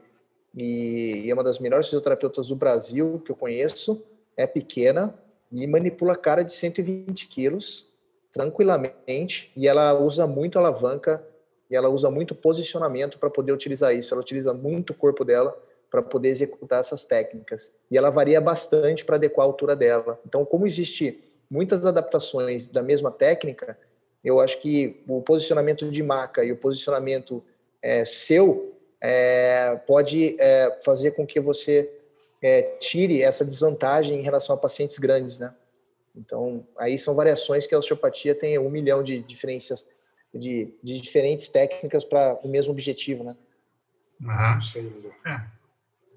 [0.55, 4.05] e é uma das melhores fisioterapeutas do Brasil que eu conheço.
[4.37, 5.15] É pequena
[5.51, 7.89] e manipula cara de 120 quilos
[8.33, 11.25] tranquilamente e ela usa muito alavanca
[11.71, 14.13] e ela usa muito posicionamento para poder utilizar isso.
[14.13, 15.57] Ela utiliza muito o corpo dela
[15.91, 17.75] para poder executar essas técnicas.
[17.91, 20.21] E ela varia bastante para adequar a altura dela.
[20.27, 23.79] Então, como existe muitas adaptações da mesma técnica,
[24.27, 27.45] eu acho que o posicionamento de maca e o posicionamento
[27.81, 31.89] é, seu é, pode é, fazer com que você
[32.43, 35.55] é, tire essa desvantagem em relação a pacientes grandes, né?
[36.17, 39.89] Então, aí são variações que a osteopatia tem um milhão de diferenças
[40.35, 43.37] de, de diferentes técnicas para o mesmo objetivo, né?
[44.21, 45.13] Uhum.
[45.25, 45.41] É.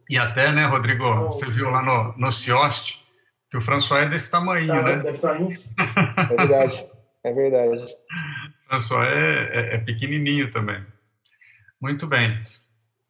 [0.09, 3.05] E até, né, Rodrigo, você viu lá no, no Cioste
[3.51, 4.95] que o François é desse tamanho, tá, né?
[4.97, 5.69] Deve estar tá isso.
[6.17, 6.89] É verdade,
[7.29, 7.95] é verdade.
[8.67, 10.83] François é, é, é pequenininho também.
[11.81, 12.37] Muito bem.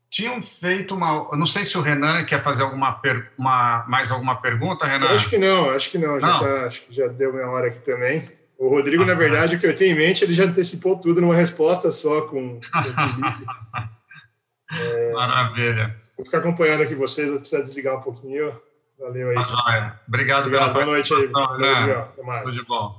[0.10, 1.30] Tinham feito uma.
[1.36, 5.10] Não sei se o Renan quer fazer alguma per, uma, mais alguma pergunta, Renan.
[5.10, 6.20] Acho que não, acho que não.
[6.20, 6.40] Já, não.
[6.40, 8.30] Tá, acho que já deu minha hora aqui também.
[8.58, 11.22] O Rodrigo, ah, na verdade, o que eu tenho em mente, ele já antecipou tudo
[11.22, 12.60] numa resposta só com.
[14.74, 15.96] é, Maravilha.
[16.18, 18.52] Vou ficar acompanhando aqui vocês, vou precisar desligar um pouquinho.
[19.00, 19.38] Valeu aí.
[19.38, 20.74] Ah, Obrigado, Obrigado.
[20.74, 21.28] Boa noite aí.
[21.28, 21.94] Né?
[21.94, 22.44] Até mais.
[22.44, 22.99] Tudo de bom.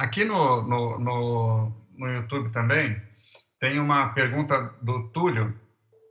[0.00, 2.98] Aqui no, no, no, no YouTube também
[3.60, 5.54] tem uma pergunta do Túlio,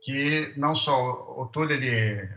[0.04, 0.94] que não só
[1.36, 2.30] o Túlio ele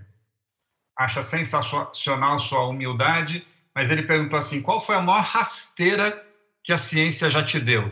[0.98, 3.46] acha sensacional sua humildade,
[3.76, 6.26] mas ele perguntou assim: qual foi a maior rasteira
[6.64, 7.92] que a ciência já te deu?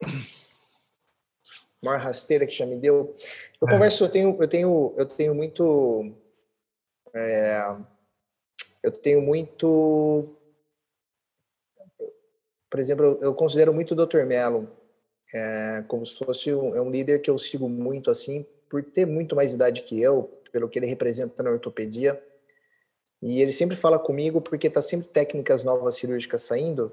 [1.84, 3.14] maior rasteira que já me deu.
[3.60, 3.70] Eu é.
[3.70, 6.10] converso, eu tenho, eu tenho, eu tenho muito,
[7.12, 7.76] é,
[8.82, 10.39] eu tenho muito,
[12.70, 14.24] por exemplo, eu, considero muito o Dr.
[14.24, 14.70] Mello
[15.34, 19.06] é, como se fosse um, é um líder que eu sigo muito assim, por ter
[19.06, 22.22] muito mais idade que eu, pelo que ele representa na ortopedia.
[23.20, 26.92] E ele sempre fala comigo porque tá sempre técnicas novas cirúrgicas saindo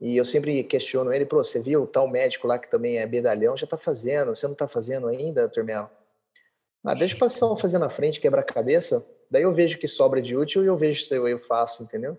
[0.00, 3.56] e eu sempre questiono ele, pô, você viu tal médico lá que também é bedalhão,
[3.56, 5.90] já está fazendo, você não está fazendo ainda, Turmel?
[6.84, 10.20] Ah, deixa eu passar fazer na frente, quebra a cabeça, daí eu vejo que sobra
[10.20, 12.18] de útil e eu vejo se eu, eu faço, entendeu?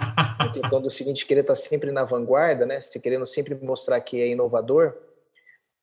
[0.00, 2.80] A questão do seguinte, querer estar tá sempre na vanguarda, né?
[2.80, 4.96] Você querendo sempre mostrar que é inovador,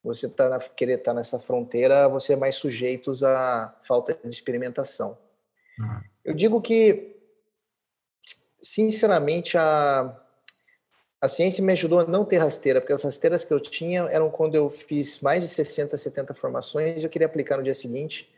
[0.03, 4.30] você tá na, querer estar tá nessa fronteira, você é mais sujeito à falta de
[4.30, 5.18] experimentação.
[5.80, 6.01] Uhum.
[6.26, 7.15] Eu digo que,
[8.61, 10.24] sinceramente, a
[11.20, 14.30] a ciência me ajudou a não ter rasteira, porque as rasteiras que eu tinha eram
[14.30, 18.32] quando eu fiz mais de 60, 70 formações e eu queria aplicar no dia seguinte.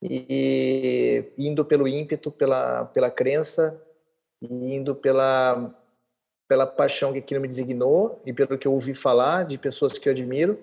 [0.00, 3.82] E, indo pelo ímpeto, pela, pela crença,
[4.50, 5.74] e indo pela,
[6.48, 10.08] pela paixão que aquilo me designou e pelo que eu ouvi falar de pessoas que
[10.08, 10.58] eu admiro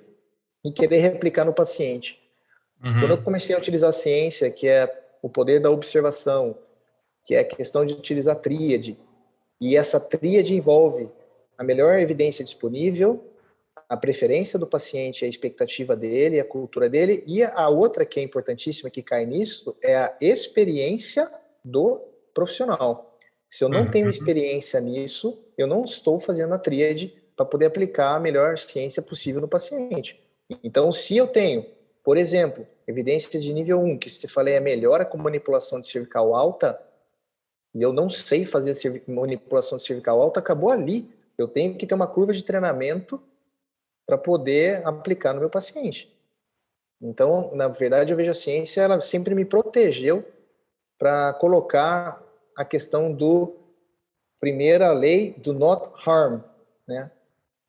[0.64, 2.20] e querer replicar no paciente.
[2.84, 3.00] Uhum.
[3.00, 6.58] Quando eu comecei a utilizar a ciência, que é o poder da observação,
[7.24, 8.98] que é a questão de utilizar a tríade,
[9.60, 11.08] e essa tríade envolve
[11.58, 13.24] a melhor evidência disponível,
[13.88, 18.24] a preferência do paciente, a expectativa dele, a cultura dele, e a outra que é
[18.24, 21.30] importantíssima que cai nisso é a experiência
[21.64, 22.02] do
[22.34, 23.11] profissional.
[23.52, 24.12] Se eu não tenho uhum.
[24.12, 29.42] experiência nisso, eu não estou fazendo a tríade para poder aplicar a melhor ciência possível
[29.42, 30.20] no paciente.
[30.64, 31.66] Então, se eu tenho,
[32.04, 36.34] por exemplo, evidências de nível 1, que se falei é melhora com manipulação de cervical
[36.34, 36.82] alta,
[37.76, 41.96] e eu não sei fazer manipulação de cervical alta, acabou ali eu tenho que ter
[41.96, 43.22] uma curva de treinamento
[44.06, 46.16] para poder aplicar no meu paciente.
[47.02, 50.24] Então, na verdade, eu vejo a ciência, ela sempre me protegeu
[51.00, 52.22] para colocar
[52.62, 53.56] a questão do
[54.40, 56.42] primeira lei do not harm,
[56.88, 57.12] né?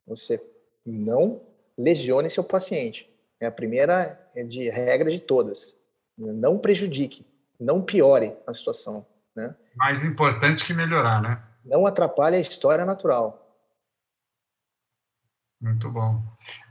[0.07, 0.41] Você
[0.85, 1.41] não
[1.77, 3.09] lesione seu paciente.
[3.39, 5.77] É a primeira é de regra de todas.
[6.17, 7.25] Não prejudique,
[7.59, 9.55] não piore a situação, né?
[9.75, 11.41] Mais importante que melhorar, né?
[11.65, 13.39] Não atrapalhe a história natural.
[15.59, 16.21] Muito bom.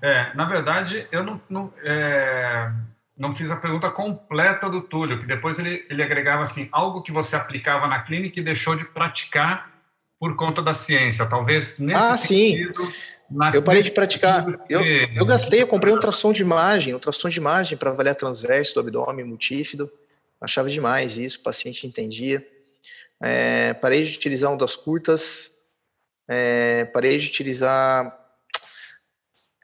[0.02, 2.70] É, na verdade, eu não, não, é,
[3.16, 7.12] não, fiz a pergunta completa do Túlio, que depois ele, ele agregava assim, algo que
[7.12, 9.70] você aplicava na clínica e deixou de praticar
[10.18, 11.28] por conta da ciência.
[11.28, 12.84] Talvez nesse ah, sentido...
[12.86, 12.92] Sim.
[13.54, 14.44] Eu parei de praticar.
[14.68, 18.14] Eu, eu gastei, eu comprei um ultrassom de imagem, um ultrassom de imagem para avaliar
[18.14, 19.90] transverso do abdômen, multífido.
[20.40, 22.46] Achava demais isso, o paciente entendia.
[23.22, 25.50] É, parei de utilizar ondas curtas,
[26.28, 28.18] é, parei de utilizar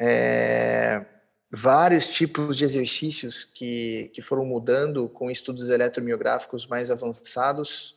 [0.00, 1.04] é,
[1.50, 7.96] vários tipos de exercícios que, que foram mudando com estudos eletromiográficos mais avançados.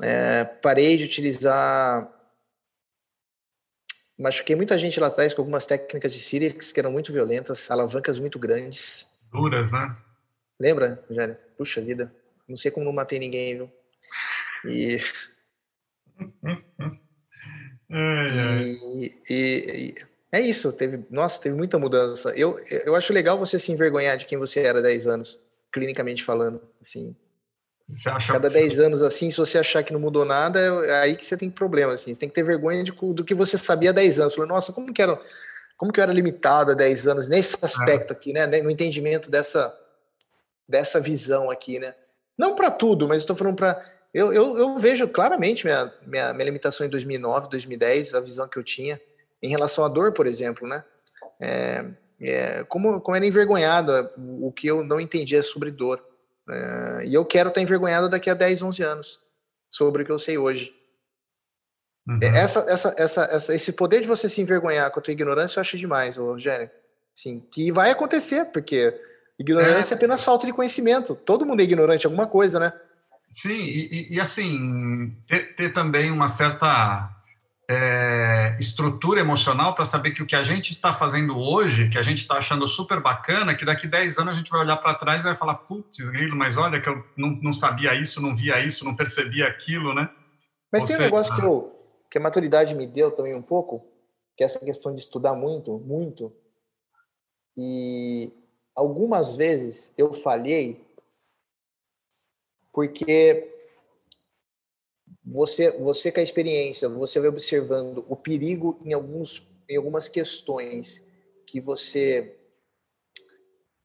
[0.00, 2.14] É, parei de utilizar.
[4.16, 8.18] Machuquei muita gente lá atrás com algumas técnicas de Sirix que eram muito violentas, alavancas
[8.18, 9.06] muito grandes.
[9.32, 9.96] Duras, né?
[10.58, 11.36] Lembra, Rogério?
[11.56, 12.12] Puxa vida.
[12.48, 13.72] Não sei como não matei ninguém, viu?
[14.64, 14.98] E.
[17.90, 19.94] e, e, e
[20.30, 22.30] é isso, teve, nossa, teve muita mudança.
[22.36, 25.40] Eu, eu acho legal você se envergonhar de quem você era há 10 anos,
[25.72, 27.16] clinicamente falando, assim.
[27.88, 28.84] Você acha Cada 10 você...
[28.84, 31.94] anos, assim, se você achar que não mudou nada, é aí que você tem problema,
[31.94, 32.12] assim.
[32.12, 34.34] Você tem que ter vergonha de, do que você sabia há 10 anos.
[34.34, 35.18] Falou, nossa, como que era,
[35.78, 38.16] como que eu era limitado há 10 anos nesse aspecto é.
[38.16, 38.46] aqui, né?
[38.46, 39.74] No entendimento dessa,
[40.68, 41.94] dessa visão aqui, né?
[42.36, 43.82] Não para tudo, mas estou falando para...
[44.12, 48.58] Eu, eu, eu vejo claramente minha, minha, minha limitação em 2009, 2010, a visão que
[48.58, 49.00] eu tinha
[49.42, 50.84] em relação à dor, por exemplo, né?
[51.40, 51.84] É,
[52.20, 56.04] é, como, como era envergonhado é, o que eu não entendia sobre dor.
[56.48, 59.20] É, e eu quero estar envergonhado daqui a 10, 11 anos
[59.70, 60.74] sobre o que eu sei hoje.
[62.08, 62.18] Uhum.
[62.22, 65.58] É, essa, essa, essa, essa, esse poder de você se envergonhar com a tua ignorância
[65.58, 66.70] eu acho demais, Rogério.
[67.14, 68.98] Sim, que vai acontecer, porque
[69.38, 69.94] ignorância é.
[69.94, 71.14] é apenas falta de conhecimento.
[71.14, 72.72] Todo mundo é ignorante alguma coisa, né?
[73.30, 77.10] Sim, e, e assim, ter, ter também uma certa
[77.70, 82.02] é, estrutura emocional para saber que o que a gente está fazendo hoje, que a
[82.02, 85.20] gente está achando super bacana, que daqui 10 anos a gente vai olhar para trás
[85.20, 88.64] e vai falar, putz, grilo, mas olha que eu não, não, sabia isso, não via
[88.64, 90.08] isso, não percebia aquilo, né?
[90.72, 91.76] Mas Ou tem seja, um negócio que, eu,
[92.10, 93.86] que a maturidade me deu também um pouco,
[94.34, 96.32] que é essa questão de estudar muito, muito,
[97.54, 98.32] e
[98.74, 100.86] algumas vezes eu falhei
[102.72, 103.57] porque
[105.30, 111.06] você, você com a experiência, você vai observando o perigo em alguns, em algumas questões
[111.46, 112.34] que você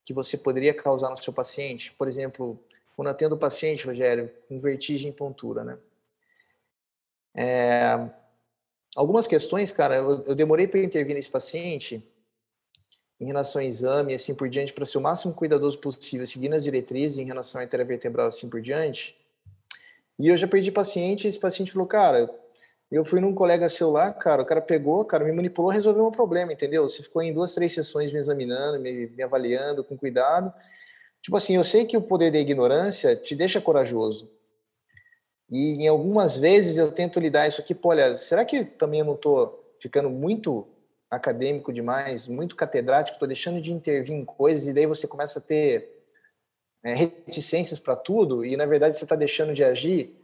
[0.06, 1.94] que você poderia causar no seu paciente.
[1.94, 2.62] Por exemplo,
[2.94, 5.78] quando atendo o paciente, Rogério, com vertigem e tontura, né?
[7.34, 8.10] É,
[8.98, 12.06] algumas questões, cara, eu, eu demorei para intervir nesse paciente
[13.18, 16.54] em relação ao exame e assim por diante, para ser o máximo cuidadoso possível, seguindo
[16.54, 19.16] as diretrizes em relação à intervertebral assim por diante.
[20.20, 22.30] E eu já perdi paciente, esse paciente falou, cara,
[22.91, 26.11] eu fui num colega seu lá, cara, o cara pegou, cara, me manipulou, resolveu um
[26.11, 26.88] problema, entendeu?
[26.88, 30.53] Você ficou em duas, três sessões me examinando, me, me avaliando com cuidado.
[31.22, 34.30] Tipo assim, eu sei que o poder da ignorância te deixa corajoso.
[35.49, 39.05] E em algumas vezes eu tento lidar isso aqui, pô, olha, será que também eu
[39.05, 40.68] não estou ficando muito
[41.09, 45.41] acadêmico demais, muito catedrático, estou deixando de intervir em coisas e daí você começa a
[45.41, 45.93] ter
[46.84, 50.16] é, reticências para tudo e na verdade você está deixando de agir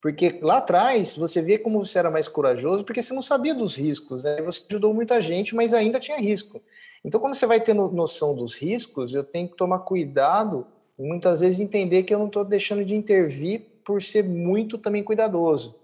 [0.00, 3.76] porque lá atrás você vê como você era mais corajoso porque você não sabia dos
[3.76, 4.40] riscos, né?
[4.42, 6.62] Você ajudou muita gente, mas ainda tinha risco.
[7.04, 10.66] Então, quando você vai tendo noção dos riscos, eu tenho que tomar cuidado
[10.98, 15.02] e muitas vezes entender que eu não estou deixando de intervir por ser muito também
[15.02, 15.74] cuidadoso.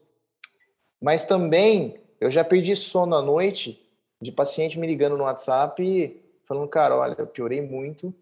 [1.01, 3.81] Mas também eu já perdi sono à noite
[4.20, 8.14] de paciente me ligando no WhatsApp falando, cara, olha, eu piorei muito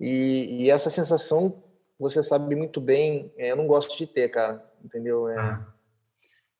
[0.00, 1.62] e, e essa sensação
[1.98, 5.28] você sabe muito bem, é, eu não gosto de ter, cara, entendeu?
[5.28, 5.60] É,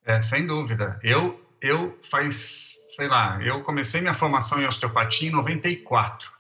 [0.05, 1.01] é sem dúvida.
[1.03, 6.31] Eu, eu faz, sei lá, eu comecei minha formação em osteopatia em 94,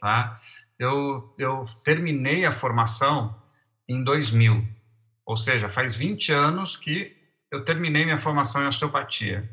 [0.00, 0.40] tá?
[0.78, 3.34] Eu, eu terminei a formação
[3.86, 4.64] em 2000,
[5.26, 7.14] ou seja, faz 20 anos que
[7.50, 9.46] eu terminei minha formação em osteopatia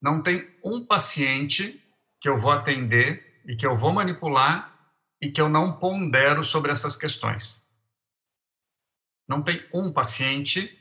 [0.00, 1.82] não tem um paciente
[2.20, 4.77] que eu vou atender e que eu vou manipular
[5.20, 7.62] e que eu não pondero sobre essas questões.
[9.28, 10.76] Não tem um paciente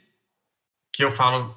[0.93, 1.55] que eu falo,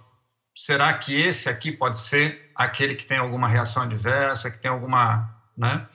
[0.57, 5.31] será que esse aqui pode ser aquele que tem alguma reação adversa, que tem alguma,
[5.57, 5.89] né?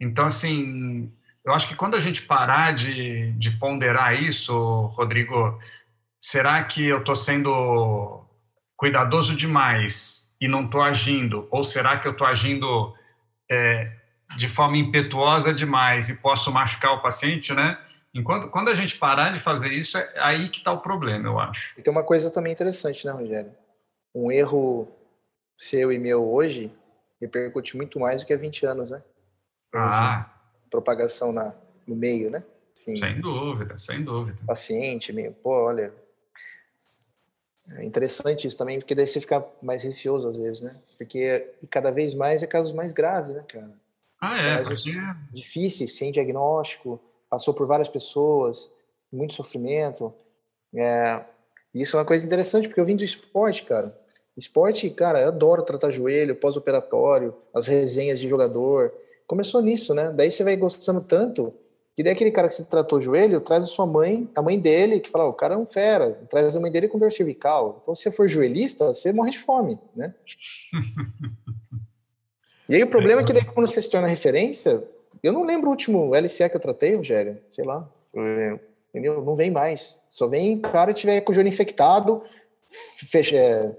[0.00, 1.12] Então, assim,
[1.44, 5.58] eu acho que quando a gente parar de, de ponderar isso, Rodrigo,
[6.20, 8.26] será que eu estou sendo
[8.76, 11.46] cuidadoso demais e não estou agindo?
[11.50, 12.94] Ou será que eu estou agindo
[13.50, 13.99] é,
[14.36, 17.78] de forma impetuosa demais e posso machucar o paciente, né?
[18.12, 21.38] Enquanto, quando a gente parar de fazer isso, é aí que está o problema, eu
[21.38, 21.78] acho.
[21.78, 23.52] E tem uma coisa também interessante, né, Rogério?
[24.14, 24.88] Um erro
[25.56, 26.72] seu e meu hoje
[27.20, 29.02] repercute muito mais do que há 20 anos, né?
[29.72, 30.28] Ah.
[30.68, 31.54] propagação na,
[31.86, 32.42] no meio, né?
[32.74, 32.96] Sim.
[32.96, 34.38] Sem dúvida, sem dúvida.
[34.46, 35.92] Paciente, meio, pô, olha,
[37.76, 40.76] é interessante isso também, porque daí você fica mais receoso às vezes, né?
[40.98, 43.70] Porque e cada vez mais é casos mais graves, né, cara?
[44.20, 44.62] Ah, é.
[44.62, 44.92] Porque...
[45.32, 48.72] Difíceis, sem diagnóstico, passou por várias pessoas,
[49.12, 50.12] muito sofrimento.
[50.74, 51.24] É,
[51.74, 53.98] isso é uma coisa interessante, porque eu vim do esporte, cara.
[54.36, 58.92] Esporte, cara, eu adoro tratar joelho, pós-operatório, as resenhas de jogador.
[59.26, 60.10] Começou nisso, né?
[60.10, 61.54] Daí você vai gostando tanto
[61.94, 64.58] que daí aquele cara que se tratou o joelho, traz a sua mãe, a mãe
[64.58, 67.12] dele, que fala, oh, o cara é um fera, traz a mãe dele com dor
[67.12, 67.78] cervical.
[67.82, 70.14] Então, se você for joelhista, você morre de fome, né?
[72.70, 74.82] e aí o problema é que daí quando você se torna referência,
[75.22, 77.86] eu não lembro o último LCA que eu tratei, Rogério, sei lá,
[78.88, 79.22] entendeu?
[79.22, 80.00] Não vem mais.
[80.08, 82.22] Só vem cara que tiver com o joelho infectado,
[83.10, 83.72] fecha, é,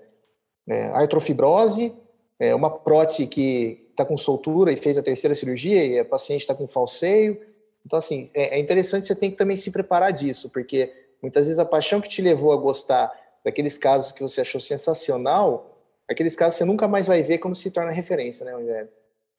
[0.68, 1.94] é, artrofibrose,
[2.39, 6.42] é, uma prótese que está com soltura e fez a terceira cirurgia e a paciente
[6.42, 7.39] está com falseio,
[7.86, 11.60] então, assim, é, é interessante você tem que também se preparar disso, porque muitas vezes
[11.60, 13.12] a paixão que te levou a gostar
[13.44, 15.71] daqueles casos que você achou sensacional,
[16.12, 18.89] aqueles casos você nunca mais vai ver quando se torna referência, né, Rogério?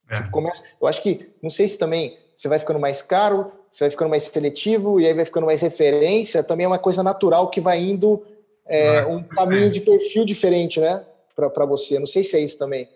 [0.09, 0.17] É.
[0.17, 3.85] Tipo, começa, eu acho que, não sei se também você vai ficando mais caro, você
[3.85, 7.49] vai ficando mais seletivo e aí vai ficando mais referência, também é uma coisa natural
[7.51, 8.25] que vai indo
[8.67, 11.05] é, ah, um caminho de perfil diferente, né,
[11.35, 11.99] para você.
[11.99, 12.89] Não sei se é isso também.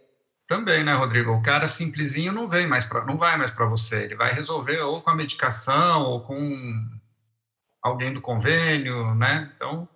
[0.48, 1.32] Também, né, Rodrigo?
[1.32, 4.04] O cara simplesinho não vem mais para, não vai mais para você.
[4.04, 6.84] Ele vai resolver ou com a medicação ou com
[7.82, 9.50] alguém do convênio, né?
[9.56, 9.88] Então,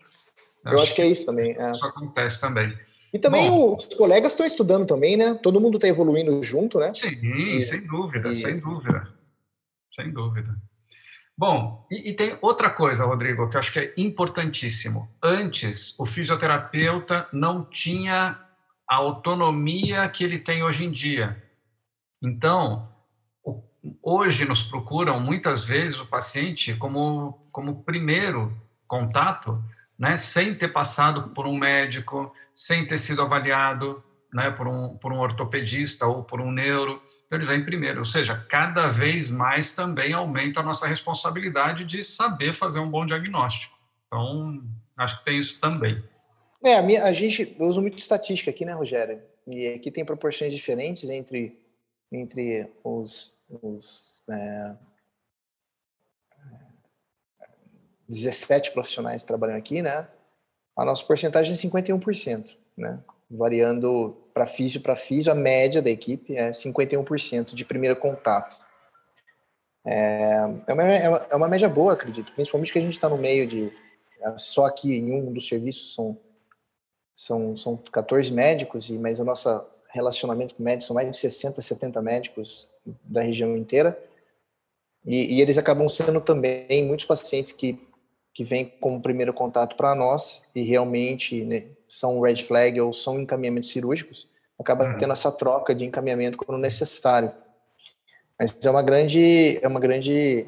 [0.65, 1.57] eu acho, acho que é isso também.
[1.57, 1.71] É.
[1.71, 2.77] Isso acontece também.
[3.13, 5.35] E também Bom, os colegas estão estudando também, né?
[5.35, 6.93] Todo mundo está evoluindo junto, né?
[6.95, 8.37] Sim, e, sem dúvida, e...
[8.37, 9.09] sem dúvida,
[9.95, 10.55] sem dúvida.
[11.37, 15.09] Bom, e, e, tem outra coisa, Rodrigo, que eu acho que é importantíssimo.
[15.23, 18.39] Antes, o fisioterapeuta não tinha
[18.87, 21.43] a autonomia que ele tem hoje em dia.
[22.23, 22.89] Então,
[24.03, 28.45] hoje nos procuram muitas vezes o paciente como, como primeiro
[28.87, 29.63] contato,
[29.99, 34.05] né, sem ter passado por um médico, sem ter sido avaliado
[34.35, 37.03] né, por, um, por um ortopedista ou por um neuro.
[37.25, 38.01] Então, ele vem primeiro.
[38.01, 43.07] Ou seja, cada vez mais também aumenta a nossa responsabilidade de saber fazer um bom
[43.07, 43.75] diagnóstico.
[44.07, 44.63] Então,
[44.99, 46.05] acho que tem isso também.
[46.63, 49.23] É, a, minha, a gente eu uso muito estatística aqui, né, Rogério?
[49.47, 51.59] E aqui tem proporções diferentes entre,
[52.13, 54.77] entre os, os é,
[58.07, 60.07] 17 profissionais trabalhando aqui, né?
[60.81, 62.99] A nossa porcentagem é 51%, né?
[63.31, 68.59] Variando para físio para físio, a média da equipe é 51% de primeiro contato.
[69.85, 73.47] É, é, uma, é uma média boa, acredito, principalmente que a gente está no meio
[73.47, 73.71] de.
[74.39, 76.19] Só aqui em um dos serviços são,
[77.15, 79.49] são, são 14 médicos, mas o nosso
[79.91, 82.67] relacionamento com médicos são mais de 60, 70 médicos
[83.05, 84.03] da região inteira.
[85.05, 87.87] E, e eles acabam sendo também muitos pacientes que
[88.41, 93.21] que vem como primeiro contato para nós e realmente né, são red flag ou são
[93.21, 94.27] encaminhamentos cirúrgicos,
[94.59, 94.97] acaba uhum.
[94.97, 97.31] tendo essa troca de encaminhamento quando necessário.
[98.39, 100.47] Mas é uma grande, é uma grande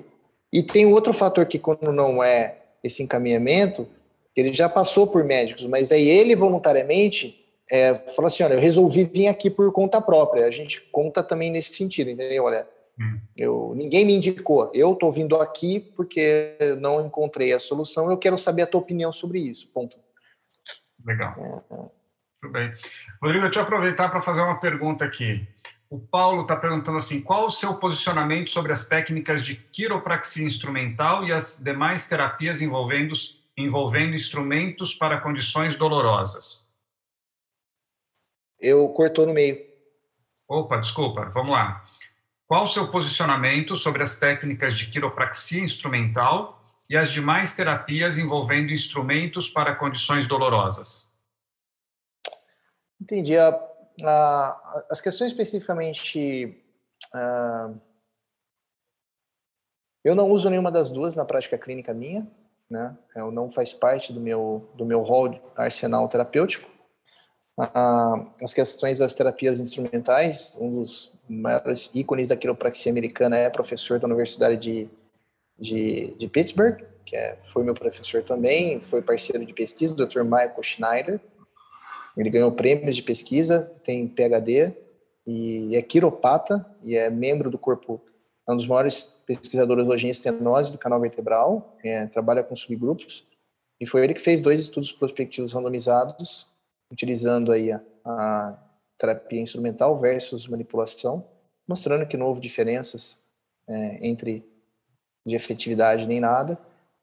[0.51, 3.87] e tem outro fator que quando não é esse encaminhamento,
[4.35, 9.05] ele já passou por médicos, mas aí ele voluntariamente é, fala assim, olha, eu resolvi
[9.05, 10.47] vir aqui por conta própria.
[10.47, 12.45] A gente conta também nesse sentido, entendeu?
[12.45, 12.67] Olha,
[12.99, 13.21] Hum.
[13.37, 14.71] Eu, ninguém me indicou.
[14.75, 18.11] Eu estou vindo aqui porque não encontrei a solução.
[18.11, 19.73] Eu quero saber a tua opinião sobre isso.
[19.73, 19.99] Ponto.
[21.05, 21.35] Legal.
[21.39, 21.75] É.
[21.75, 21.87] é.
[22.41, 22.73] Tudo bem.
[23.23, 25.47] Rodrigo, deixa eu aproveitar para fazer uma pergunta aqui.
[25.89, 31.25] O Paulo está perguntando assim: qual o seu posicionamento sobre as técnicas de quiropraxia instrumental
[31.25, 33.13] e as demais terapias envolvendo,
[33.57, 36.67] envolvendo instrumentos para condições dolorosas?
[38.59, 39.65] Eu cortou no meio.
[40.49, 41.85] Opa, desculpa, vamos lá.
[42.53, 48.73] Qual o seu posicionamento sobre as técnicas de quiropraxia instrumental e as demais terapias envolvendo
[48.73, 51.11] instrumentos para condições dolorosas?
[53.01, 53.39] Entendi.
[53.39, 53.59] A,
[54.03, 56.63] a, as questões especificamente.
[57.15, 57.81] Uh,
[60.05, 62.31] eu não uso nenhuma das duas na prática clínica minha,
[62.69, 62.95] né?
[63.17, 66.71] Eu não faz parte do meu do meu rol arsenal terapêutico.
[67.59, 73.99] Uh, as questões das terapias instrumentais, um dos maiores ícones da quiropraxia americana é professor
[73.99, 74.89] da Universidade de,
[75.59, 80.23] de, de Pittsburgh, que é, foi meu professor também, foi parceiro de pesquisa, o Dr.
[80.23, 81.21] Michael Schneider.
[82.17, 84.75] Ele ganhou prêmios de pesquisa, tem PhD
[85.27, 88.01] e é quiropata e é membro do corpo,
[88.49, 93.27] é um dos maiores pesquisadores hoje em estenose do canal vertebral, é, trabalha com subgrupos
[93.81, 96.47] e foi ele que fez dois estudos prospectivos randomizados,
[96.93, 98.59] utilizando aí a, a
[98.99, 101.27] terapia instrumental versus manipulação,
[101.67, 103.19] mostrando que não houve diferenças
[103.67, 104.45] é, entre
[105.25, 106.59] de efetividade nem nada.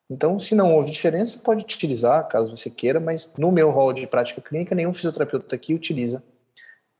[0.10, 4.08] Então, se não houve diferença, pode utilizar, caso você queira, mas no meu rol de
[4.08, 6.24] prática clínica, nenhum fisioterapeuta aqui utiliza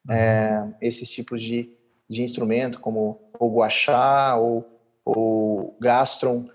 [0.10, 1.76] é, esses tipos de,
[2.08, 4.66] de instrumento, como o guachá ou
[5.06, 6.50] o gastron,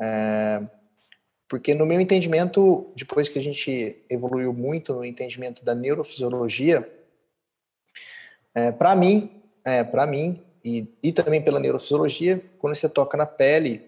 [0.00, 0.62] é,
[1.50, 6.88] porque no meu entendimento, depois que a gente evoluiu muito no entendimento da neurofisiologia,
[8.54, 13.26] é, para mim, é, para mim e, e também pela neurofisiologia, quando você toca na
[13.26, 13.82] pele,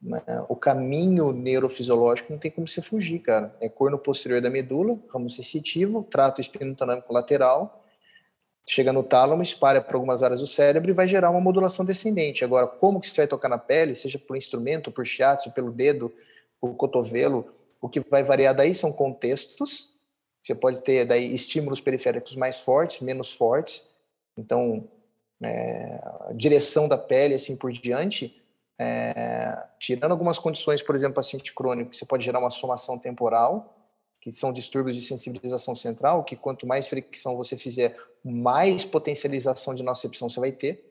[0.00, 3.56] né, o caminho neurofisiológico não tem como você fugir, cara.
[3.62, 7.82] É corno posterior da medula, ramo sensitivo, trato espinotanâmico lateral,
[8.66, 12.44] chega no tálamo, espalha para algumas áreas do cérebro e vai gerar uma modulação descendente.
[12.44, 16.12] Agora, como que você vai tocar na pele, seja por instrumento, por shiatsu, pelo dedo,
[16.60, 19.94] por cotovelo, o que vai variar daí são contextos.
[20.42, 23.88] Você pode ter daí estímulos periféricos mais fortes, menos fortes.
[24.36, 24.88] Então,
[25.42, 26.00] é,
[26.34, 28.40] direção da pele, assim por diante,
[28.78, 33.76] é, tirando algumas condições, por exemplo, paciente crônico, você pode gerar uma somação temporal,
[34.20, 39.82] que são distúrbios de sensibilização central, que quanto mais fricção você fizer, mais potencialização de
[39.82, 40.86] nocepção você vai ter.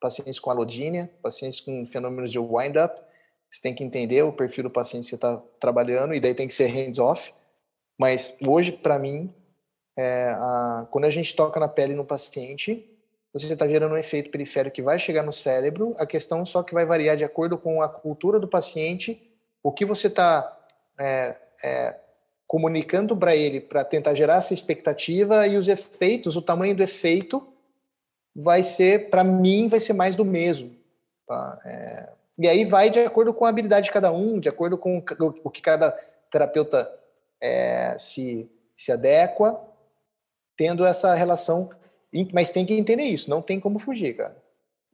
[0.00, 3.00] Pacientes com alodínia, pacientes com fenômenos de wind-up,
[3.54, 6.48] você tem que entender o perfil do paciente que você está trabalhando, e daí tem
[6.48, 7.32] que ser hands-off.
[7.96, 9.32] Mas hoje, para mim,
[9.96, 12.84] é, a, quando a gente toca na pele no paciente,
[13.32, 15.94] você está gerando um efeito periférico que vai chegar no cérebro.
[15.98, 19.22] A questão só que vai variar de acordo com a cultura do paciente,
[19.62, 20.58] o que você está
[20.98, 21.96] é, é,
[22.48, 27.46] comunicando para ele para tentar gerar essa expectativa e os efeitos, o tamanho do efeito
[28.34, 30.74] vai ser, para mim, vai ser mais do mesmo.
[31.24, 31.60] Tá?
[31.64, 32.08] É,
[32.38, 35.02] e aí vai de acordo com a habilidade de cada um, de acordo com
[35.44, 35.92] o que cada
[36.30, 36.92] terapeuta
[37.40, 39.60] é, se, se adequa
[40.56, 41.70] tendo essa relação,
[42.32, 44.36] mas tem que entender isso, não tem como fugir, cara.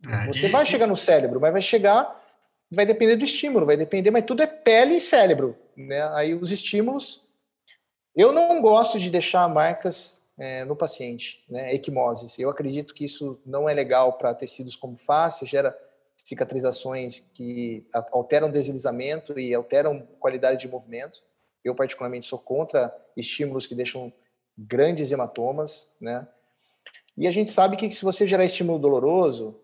[0.06, 2.18] É, Você vai chegar no cérebro, mas vai chegar,
[2.70, 6.02] vai depender do estímulo, vai depender, mas tudo é pele e cérebro, né?
[6.14, 7.26] Aí os estímulos,
[8.16, 11.74] eu não gosto de deixar marcas é, no paciente, né?
[11.74, 12.38] Equimoses.
[12.38, 15.76] Eu acredito que isso não é legal para tecidos como face, gera
[16.30, 21.20] cicatrizações que alteram deslizamento e alteram qualidade de movimento.
[21.64, 24.12] Eu, particularmente, sou contra estímulos que deixam
[24.56, 26.26] grandes hematomas, né?
[27.16, 29.60] E a gente sabe que se você gerar estímulo doloroso,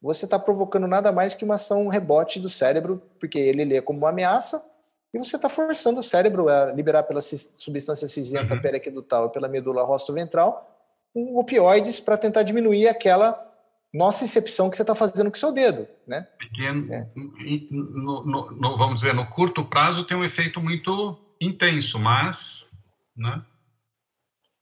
[0.00, 3.98] você está provocando nada mais que uma ação rebote do cérebro, porque ele lê como
[3.98, 4.64] uma ameaça,
[5.12, 8.62] e você está forçando o cérebro a liberar pela substância cinzenta uhum.
[8.62, 10.72] periaquedutal e pela medula rostro-ventral
[11.14, 13.45] um opioides para tentar diminuir aquela
[14.24, 16.26] incepção que você está fazendo com o seu dedo, né?
[16.38, 17.08] Pequeno, é.
[17.70, 22.70] no, no, no, vamos dizer, no curto prazo tem um efeito muito intenso, mas,
[23.16, 23.42] né?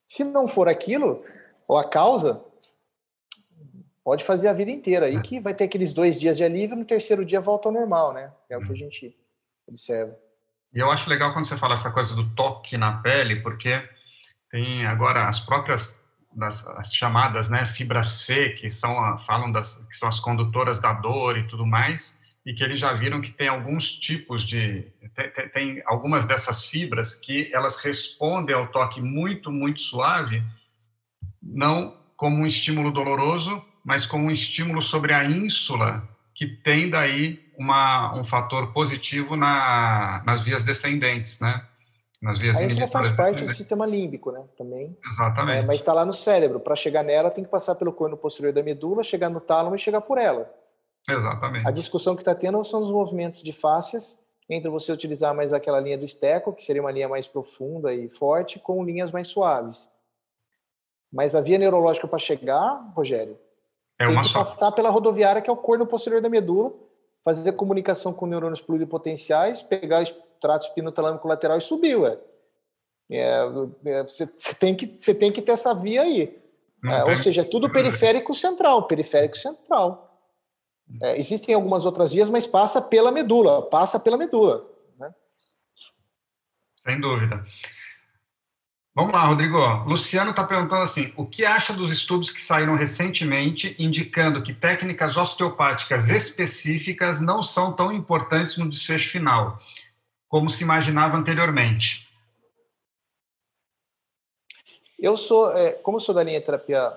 [0.06, 1.24] Se não for aquilo,
[1.66, 2.44] ou a causa,
[4.04, 5.06] pode fazer a vida inteira.
[5.06, 5.20] Aí é.
[5.20, 8.30] que vai ter aqueles dois dias de alívio, no terceiro dia volta ao normal, né?
[8.48, 8.76] É o que a uhum.
[8.76, 9.16] gente
[9.66, 10.16] observa.
[10.72, 13.82] E eu acho legal quando você fala essa coisa do toque na pele, porque
[14.50, 16.03] tem agora as próprias
[16.34, 20.92] das as chamadas né, fibra C, que são falam das que são as condutoras da
[20.92, 25.48] dor e tudo mais, e que eles já viram que tem alguns tipos de tem,
[25.48, 30.42] tem algumas dessas fibras que elas respondem ao toque muito muito suave,
[31.42, 37.44] não como um estímulo doloroso, mas como um estímulo sobre a ínsula que tem daí
[37.56, 41.64] uma, um fator positivo na, nas vias descendentes, né?
[42.24, 44.42] Nas vias a faz parte do sistema límbico, né?
[44.56, 44.96] Também.
[45.12, 45.58] Exatamente.
[45.58, 46.58] É, mas está lá no cérebro.
[46.58, 49.78] Para chegar nela, tem que passar pelo corno posterior da medula, chegar no tálamo e
[49.78, 50.50] chegar por ela.
[51.06, 51.68] Exatamente.
[51.68, 54.18] A discussão que está tendo são os movimentos de fáscias
[54.48, 58.08] entre você utilizar mais aquela linha do esteco, que seria uma linha mais profunda e
[58.08, 59.90] forte, com linhas mais suaves.
[61.12, 63.38] Mas a via neurológica para chegar, Rogério,
[64.00, 64.38] é tem que só.
[64.38, 66.72] passar pela rodoviária, que é o corno posterior da medula,
[67.22, 70.02] fazer comunicação com neurônios pluripotenciais, pegar
[70.44, 72.18] o extrato espinotalâmico lateral e subir, ué.
[73.10, 73.40] É,
[73.86, 74.26] é, você,
[74.58, 76.38] tem que, você tem que ter essa via aí.
[76.84, 80.20] É, ou seja, é tudo periférico central, periférico central.
[81.00, 84.70] É, existem algumas outras vias, mas passa pela medula, passa pela medula.
[84.98, 85.10] Né?
[86.76, 87.42] Sem dúvida.
[88.94, 89.58] Vamos lá, Rodrigo.
[89.86, 95.16] Luciano está perguntando assim: o que acha dos estudos que saíram recentemente indicando que técnicas
[95.16, 99.58] osteopáticas específicas não são tão importantes no desfecho final,
[100.34, 102.08] como se imaginava anteriormente?
[104.98, 106.92] Eu sou, é, como eu sou da linha terapia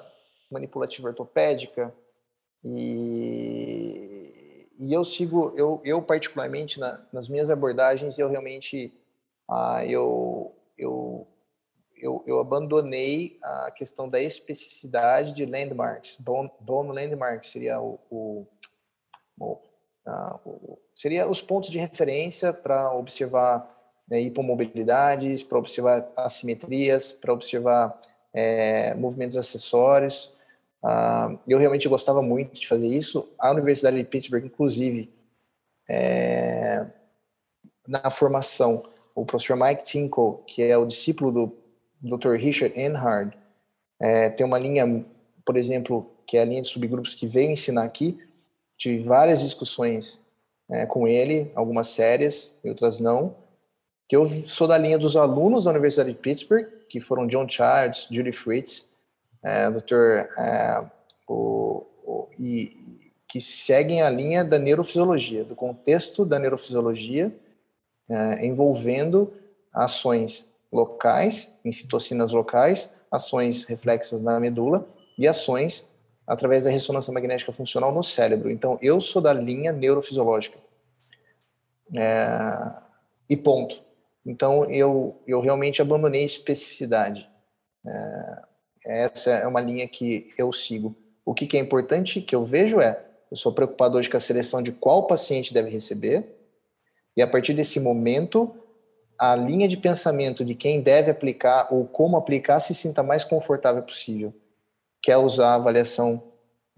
[0.50, 1.94] manipulativa ortopédica
[2.64, 8.92] e, e eu sigo, eu, eu particularmente na, nas minhas abordagens eu realmente,
[9.48, 11.28] ah, eu, eu
[11.96, 16.18] eu, eu, abandonei a questão da especificidade de landmarks.
[16.20, 18.48] Bone landmarks seria o, o,
[19.40, 19.60] o,
[20.46, 23.68] o, seria os pontos de referência para observar
[24.10, 27.98] né, hipomobilidades, para observar assimetrias, para observar
[28.34, 30.34] é, movimentos acessórios.
[30.84, 33.34] Ah, eu realmente gostava muito de fazer isso.
[33.38, 35.12] A Universidade de Pittsburgh, inclusive,
[35.90, 36.86] é,
[37.88, 38.84] na formação,
[39.16, 41.32] o professor Mike Tinkle, que é o discípulo
[42.00, 42.34] do Dr.
[42.34, 43.36] Richard Enhard,
[44.00, 45.06] é, tem uma linha,
[45.44, 48.20] por exemplo, que é a linha de subgrupos que veio ensinar aqui.
[48.78, 50.22] Tive várias discussões
[50.70, 53.36] é, com ele, algumas sérias e outras não.
[54.08, 58.08] Que eu sou da linha dos alunos da Universidade de Pittsburgh, que foram John Childs,
[58.10, 58.94] Judy Fritz,
[59.44, 60.30] é, Dr.
[60.38, 60.86] É,
[61.28, 67.36] o, o, e que seguem a linha da neurofisiologia, do contexto da neurofisiologia,
[68.10, 69.34] é, envolvendo
[69.74, 74.88] ações locais, em citocinas locais, ações reflexas na medula
[75.18, 75.97] e ações
[76.28, 78.52] através da ressonância magnética funcional no cérebro.
[78.52, 80.58] Então, eu sou da linha neurofisiológica.
[81.96, 82.70] É,
[83.30, 83.82] e ponto.
[84.26, 87.28] Então, eu, eu realmente abandonei especificidade.
[87.86, 88.42] É,
[88.86, 90.94] essa é uma linha que eu sigo.
[91.26, 93.02] O que, que é importante que eu vejo é,
[93.32, 96.26] eu sou preocupado hoje com a seleção de qual paciente deve receber,
[97.16, 98.56] e a partir desse momento,
[99.18, 103.82] a linha de pensamento de quem deve aplicar ou como aplicar se sinta mais confortável
[103.82, 104.34] possível.
[105.02, 106.24] Quer usar avaliação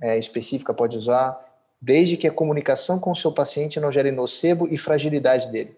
[0.01, 1.39] é, específica, pode usar,
[1.81, 5.75] desde que a comunicação com o seu paciente não gere nocebo e fragilidade dele,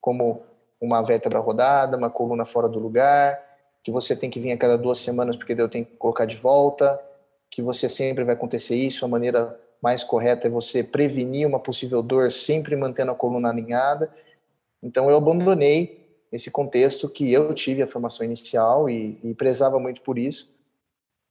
[0.00, 0.42] como
[0.80, 3.40] uma vértebra rodada, uma coluna fora do lugar,
[3.82, 6.36] que você tem que vir a cada duas semanas porque eu tenho que colocar de
[6.36, 7.00] volta,
[7.50, 12.02] que você sempre vai acontecer isso, a maneira mais correta é você prevenir uma possível
[12.02, 14.10] dor sempre mantendo a coluna alinhada
[14.84, 20.02] então eu abandonei esse contexto que eu tive a formação inicial e, e prezava muito
[20.02, 20.53] por isso.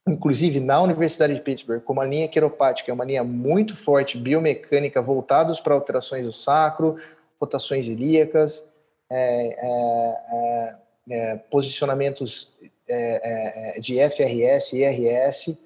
[0.05, 5.01] Inclusive na Universidade de Pittsburgh, como a linha quiropática é uma linha muito forte, biomecânica,
[5.01, 6.97] voltados para alterações do sacro,
[7.39, 8.69] rotações ilíacas,
[9.09, 10.75] é, é, é,
[11.11, 12.57] é posicionamentos
[12.87, 15.57] é, é, de FRS e IRS,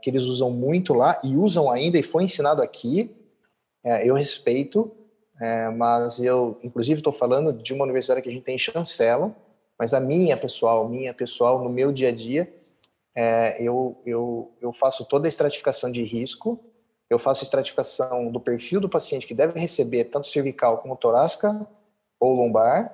[0.00, 3.14] que eles usam muito lá e usam ainda e foi ensinado aqui.
[4.02, 4.90] eu respeito,
[5.76, 9.34] mas eu, inclusive, estou falando de uma universidade que a gente tem chancela,
[9.78, 12.50] mas a minha pessoal, minha pessoal, no meu dia a dia,
[13.16, 16.60] é, eu, eu, eu faço toda a estratificação de risco,
[17.08, 21.66] eu faço a estratificação do perfil do paciente que deve receber tanto cervical como torácica
[22.18, 22.92] ou lombar,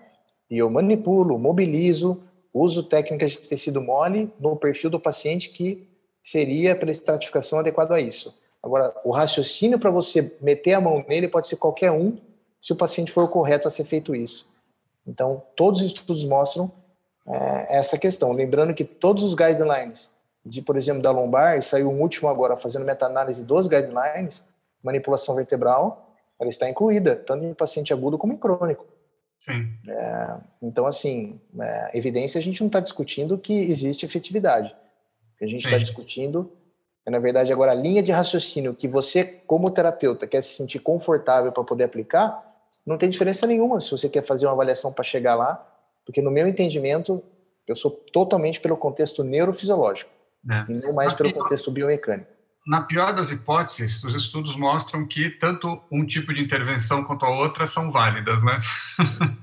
[0.51, 2.23] e eu manipulo, mobilizo,
[2.53, 5.89] uso técnicas de tecido mole no perfil do paciente que
[6.23, 8.39] seria para estratificação adequado a isso.
[8.63, 12.19] Agora, o raciocínio para você meter a mão nele pode ser qualquer um,
[12.61, 14.47] se o paciente for correto a ser feito isso.
[15.07, 16.71] Então, todos os estudos mostram
[17.33, 18.33] é, essa questão.
[18.33, 22.57] Lembrando que todos os guidelines de, por exemplo, da lombar, e saiu um último agora
[22.57, 24.45] fazendo meta-análise dos guidelines,
[24.83, 28.87] manipulação vertebral, ela está incluída, tanto em paciente agudo como em crônico.
[29.89, 34.75] É, então, assim, é, evidência a gente não está discutindo que existe efetividade.
[35.35, 36.51] O que a gente está discutindo
[37.07, 40.79] é, na verdade, agora a linha de raciocínio que você, como terapeuta, quer se sentir
[40.79, 42.47] confortável para poder aplicar,
[42.87, 45.67] não tem diferença nenhuma se você quer fazer uma avaliação para chegar lá,
[46.11, 47.23] porque no meu entendimento,
[47.69, 50.11] eu sou totalmente pelo contexto neurofisiológico,
[50.51, 50.65] é.
[50.69, 52.29] e não mais na pelo pior, contexto biomecânico.
[52.67, 57.31] Na pior das hipóteses, os estudos mostram que tanto um tipo de intervenção quanto a
[57.31, 58.61] outra são válidas, né?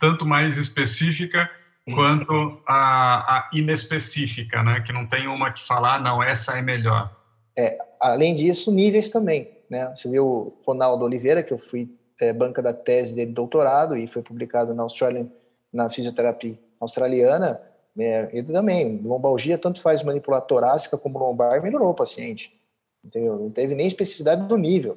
[0.00, 1.48] tanto mais específica
[1.94, 4.80] quanto a, a, inespecífica, né?
[4.80, 7.16] Que não tem uma que falar, ah, não, essa é melhor.
[7.56, 9.88] É, além disso, níveis também, né?
[9.94, 11.88] Você viu o Ronaldo Oliveira, que eu fui
[12.20, 15.28] é, banca da tese dele de doutorado e foi publicado na Australian,
[15.72, 17.60] na fisioterapia australiana,
[17.98, 22.56] é, ele também, lombalgia, tanto faz manipular torácica como lombar, melhorou o paciente,
[23.04, 23.36] entendeu?
[23.36, 24.96] Não teve nem especificidade do nível,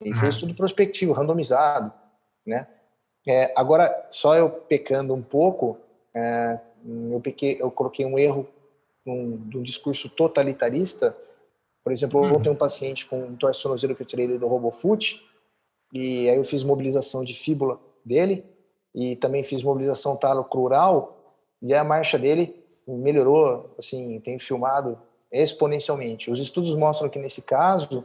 [0.00, 0.16] e uhum.
[0.16, 1.92] foi estudo prospectivo, randomizado,
[2.46, 2.66] né?
[3.26, 5.78] É, agora, só eu pecando um pouco,
[6.14, 6.58] é,
[7.10, 8.46] eu, pequei, eu coloquei um erro
[9.06, 11.16] num, um discurso totalitarista.
[11.84, 12.36] Por exemplo, uhum.
[12.36, 15.24] ontem um paciente com um torcionozeiro que eu tirei do RoboFoot,
[15.92, 18.44] e aí eu fiz mobilização de fíbula dele,
[18.94, 21.18] e também fiz mobilização talo-crural,
[21.60, 24.98] e a marcha dele melhorou, assim, tem filmado
[25.30, 26.30] exponencialmente.
[26.30, 28.04] Os estudos mostram que nesse caso,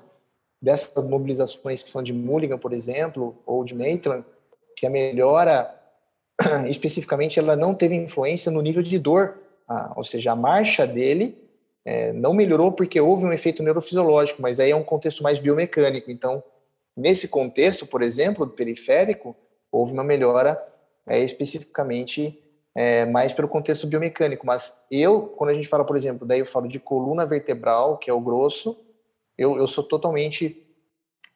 [0.62, 4.24] dessas mobilizações que são de Mulligan, por exemplo, ou de Maitland,
[4.76, 5.74] que a melhora
[6.70, 11.38] especificamente ela não teve influência no nível de dor, ah, ou seja, a marcha dele
[11.84, 16.12] é, não melhorou porque houve um efeito neurofisiológico, mas aí é um contexto mais biomecânico.
[16.12, 16.44] Então,
[16.96, 19.36] nesse contexto, por exemplo, do periférico,
[19.72, 20.62] houve uma melhora
[21.08, 22.44] é, especificamente
[22.76, 24.46] é, mais pelo contexto biomecânico.
[24.46, 28.10] Mas eu, quando a gente fala, por exemplo, daí eu falo de coluna vertebral, que
[28.10, 28.80] é o grosso,
[29.38, 30.64] eu, eu sou totalmente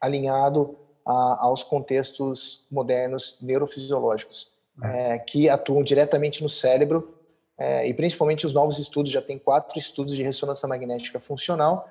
[0.00, 0.76] alinhado
[1.06, 4.52] a, aos contextos modernos neurofisiológicos.
[4.82, 5.14] É.
[5.14, 7.14] é, que atuam diretamente no cérebro,
[7.58, 11.88] é, e principalmente os novos estudos, já tem quatro estudos de ressonância magnética funcional,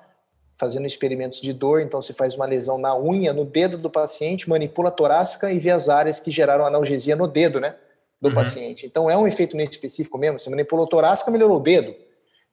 [0.62, 4.48] fazendo experimentos de dor, então se faz uma lesão na unha, no dedo do paciente,
[4.48, 7.74] manipula a torácica e vê as áreas que geraram analgesia no dedo, né,
[8.20, 8.34] do uhum.
[8.34, 8.86] paciente.
[8.86, 11.96] Então é um efeito nesse específico mesmo, você manipulou a torácica, melhorou o dedo.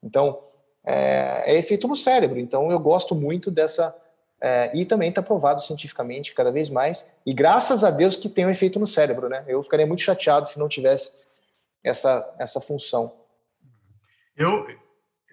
[0.01, 0.41] Então,
[0.83, 3.95] é, é efeito no cérebro, então eu gosto muito dessa
[4.41, 7.11] é, e também está provado cientificamente cada vez mais.
[7.23, 9.45] E graças a Deus que tem um efeito no cérebro, né?
[9.47, 11.11] Eu ficaria muito chateado se não tivesse
[11.83, 13.13] essa, essa função.
[14.35, 14.65] Eu,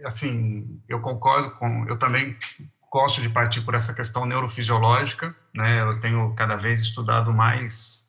[0.05, 1.87] assim, eu concordo com.
[1.89, 2.37] Eu também
[2.91, 5.83] gosto de partir por essa questão neurofisiológica, né?
[5.83, 8.07] Eu tenho cada vez estudado mais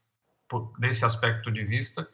[0.79, 2.07] desse aspecto de vista.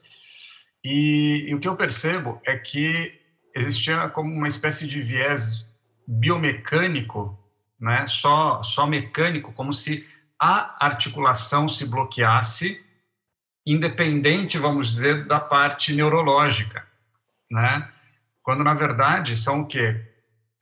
[0.83, 3.19] E, e o que eu percebo é que
[3.55, 5.65] existia como uma espécie de viés
[6.07, 7.39] biomecânico
[7.79, 10.07] né, só, só mecânico, como se
[10.39, 12.83] a articulação se bloqueasse,
[13.65, 16.85] independente, vamos dizer, da parte neurológica,
[17.51, 17.92] né?
[18.43, 19.99] Quando na verdade são o quê?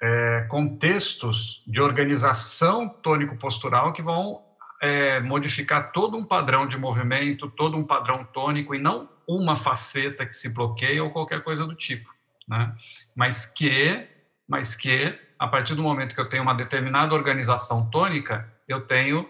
[0.02, 4.42] É, contextos de organização tônico-postural que vão
[4.82, 10.26] é, modificar todo um padrão de movimento, todo um padrão tônico e não uma faceta
[10.26, 12.10] que se bloqueia ou qualquer coisa do tipo,
[12.48, 12.76] né?
[13.16, 14.08] Mas que,
[14.48, 19.28] mas que a partir do momento que eu tenho uma determinada organização tônica, eu tenho,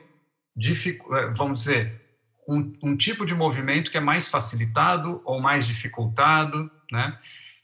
[0.58, 2.02] eh, vamos dizer,
[2.48, 7.18] um, um, tipo de movimento que é mais facilitado ou mais dificultado, né?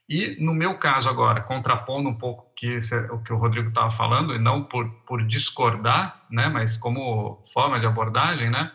[0.09, 2.77] E no meu caso agora, contrapondo um pouco que
[3.11, 6.47] o que o Rodrigo estava falando, e não por, por discordar, né?
[6.47, 8.71] Mas como forma de abordagem, né?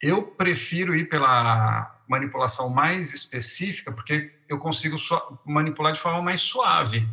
[0.00, 4.96] Eu prefiro ir pela manipulação mais específica, porque eu consigo
[5.44, 7.08] manipular de forma mais suave,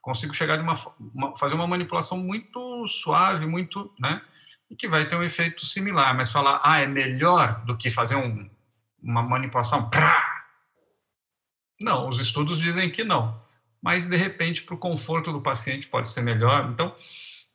[0.00, 0.78] consigo chegar de uma,
[1.14, 4.22] uma, fazer uma manipulação muito suave, muito, né?
[4.70, 8.16] E que vai ter um efeito similar, mas falar, ah, é melhor do que fazer
[8.16, 8.48] um,
[9.02, 9.90] uma manipulação.
[9.90, 10.27] Prá!
[11.80, 13.34] Não, os estudos dizem que não.
[13.80, 16.70] Mas, de repente, para o conforto do paciente pode ser melhor.
[16.72, 16.92] Então,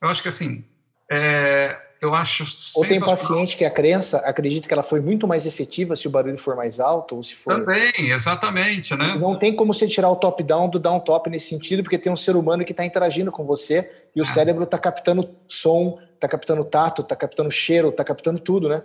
[0.01, 0.63] eu acho que, assim,
[1.11, 2.45] é, eu acho
[2.75, 6.11] Ou tem paciente que a crença acredita que ela foi muito mais efetiva se o
[6.11, 7.55] barulho for mais alto ou se for...
[7.55, 9.15] Também, exatamente, né?
[9.17, 12.35] Não tem como você tirar o top-down do down-top nesse sentido, porque tem um ser
[12.35, 14.27] humano que está interagindo com você e o é.
[14.27, 18.83] cérebro está captando som, está captando tato, está captando cheiro, está captando tudo, né?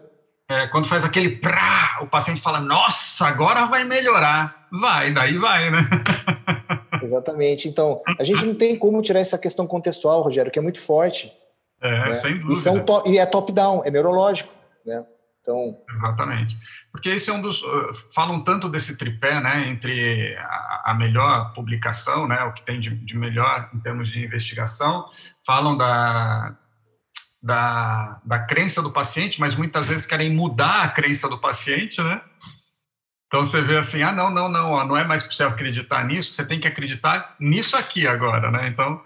[0.51, 4.66] É, quando faz aquele prá, o paciente fala, nossa, agora vai melhorar.
[4.73, 5.87] Vai, daí vai, né?
[7.03, 7.69] Exatamente.
[7.69, 11.31] Então, a gente não tem como tirar essa questão contextual, Rogério, que é muito forte.
[11.83, 12.12] É, né?
[12.15, 12.77] sem dúvida.
[12.77, 14.53] E, to e é top-down, é neurológico,
[14.87, 15.05] né?
[15.43, 15.79] Então...
[15.95, 16.57] Exatamente.
[16.91, 17.62] Porque esse é um dos...
[17.62, 22.81] Uh, falam tanto desse tripé, né, entre a, a melhor publicação, né, o que tem
[22.81, 25.07] de, de, melhor em termos de investigação,
[25.47, 26.55] falam da,
[27.43, 32.20] da, da crença do paciente, mas muitas vezes querem mudar a crença do paciente, né?
[33.27, 36.47] Então você vê assim, ah, não, não, não, não é mais possível acreditar nisso, você
[36.47, 38.69] tem que acreditar nisso aqui agora, né?
[38.69, 39.02] Então,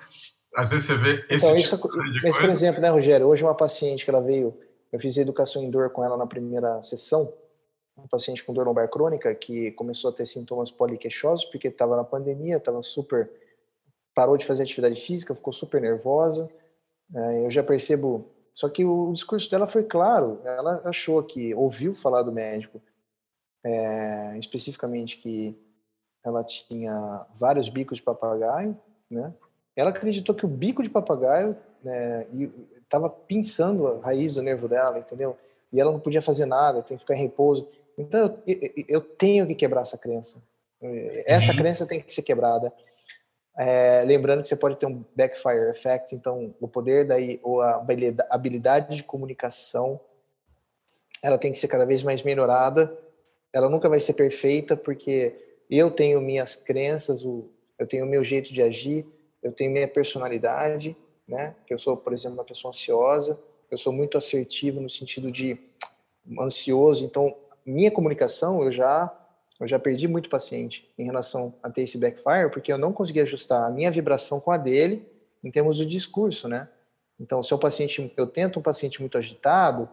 [0.56, 3.54] às vezes você vê esse então, tipo isso, Mas, por exemplo, né, Rogério, hoje uma
[3.54, 4.56] paciente que ela veio,
[4.92, 7.32] eu fiz educação em dor com ela na primeira sessão,
[7.96, 12.04] uma paciente com dor lombar crônica que começou a ter sintomas poliqueixosos porque estava na
[12.04, 13.28] pandemia, estava super
[14.14, 16.50] parou de fazer atividade física, ficou super nervosa.
[17.14, 20.40] É, eu já percebo, só que o discurso dela foi claro.
[20.44, 22.80] Ela achou que ouviu falar do médico,
[23.64, 25.56] é, especificamente que
[26.24, 28.76] ela tinha vários bicos de papagaio,
[29.10, 29.32] né?
[29.74, 32.26] ela acreditou que o bico de papagaio né,
[32.82, 35.36] estava pinçando a raiz do nervo dela, entendeu?
[35.72, 37.68] E ela não podia fazer nada, tem que ficar em repouso.
[37.96, 38.58] Então, eu,
[38.88, 40.42] eu tenho que quebrar essa crença.
[41.26, 41.58] Essa uhum.
[41.58, 42.72] crença tem que ser quebrada.
[43.56, 47.84] É, lembrando que você pode ter um backfire effect, então o poder daí ou a
[48.30, 50.00] habilidade de comunicação,
[51.22, 52.96] ela tem que ser cada vez mais melhorada.
[53.52, 55.36] Ela nunca vai ser perfeita porque
[55.70, 59.06] eu tenho minhas crenças, eu tenho o meu jeito de agir,
[59.42, 60.96] eu tenho minha personalidade,
[61.28, 61.54] né?
[61.68, 63.38] Eu sou, por exemplo, uma pessoa ansiosa,
[63.70, 65.58] eu sou muito assertivo no sentido de
[66.40, 69.12] ansioso, então minha comunicação eu já
[69.62, 73.20] eu já perdi muito paciente em relação a ter esse backfire, porque eu não consegui
[73.20, 75.06] ajustar a minha vibração com a dele
[75.42, 76.68] em termos de discurso, né?
[77.18, 79.88] Então, se o paciente, eu tento um paciente muito agitado,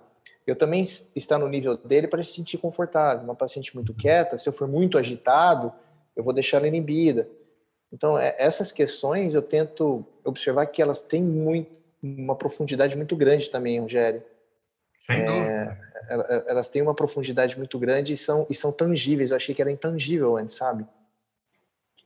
[0.48, 3.24] eu também estar no nível dele para se sentir confortável.
[3.24, 5.72] Uma paciente muito quieta, se eu for muito agitado,
[6.16, 7.30] eu vou deixar ela inibida.
[7.94, 11.70] Então, é, essas questões eu tento observar que elas têm muito,
[12.02, 14.24] uma profundidade muito grande também, Rogério.
[15.08, 15.78] É,
[16.48, 19.30] elas têm uma profundidade muito grande e são, e são tangíveis.
[19.30, 20.86] Eu achei que era intangível antes, sabe?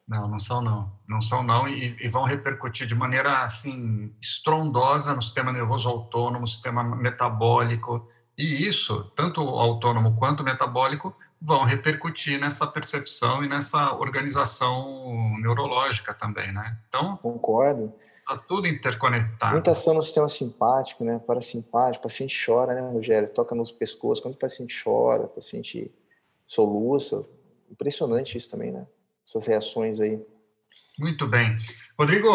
[0.08, 0.92] Não, não são não.
[1.08, 6.42] Não são não e, e, vão repercutir de maneira assim estrondosa no sistema nervoso autônomo,
[6.42, 8.10] no sistema metabólico.
[8.38, 16.52] E isso, tanto autônomo quanto metabólico, vão repercutir nessa percepção e nessa organização neurológica também,
[16.52, 16.78] né?
[16.88, 17.94] Então, concordo.
[18.24, 19.52] Está tudo interconectado.
[19.52, 21.20] Muita ação no sistema simpático, né?
[21.28, 23.30] Parasimpático, o paciente chora, né, Rogério?
[23.30, 25.92] Toca nos pescoços, quando o paciente chora, o paciente
[26.48, 27.26] soluça.
[27.70, 28.88] Impressionante isso também, né?
[29.28, 30.26] Essas reações aí.
[30.98, 31.58] Muito bem.
[32.00, 32.30] Rodrigo,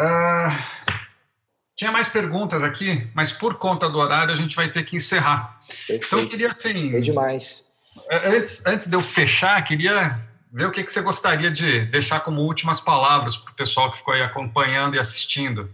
[0.00, 0.50] uh,
[1.74, 5.60] tinha mais perguntas aqui, mas por conta do horário a gente vai ter que encerrar.
[5.66, 6.06] Perfeito.
[6.06, 6.94] Então, eu queria assim.
[6.94, 7.68] É demais.
[8.08, 10.16] Antes, antes de eu fechar, queria
[10.54, 13.98] ver o que, que você gostaria de deixar como últimas palavras para o pessoal que
[13.98, 15.68] ficou aí acompanhando e assistindo.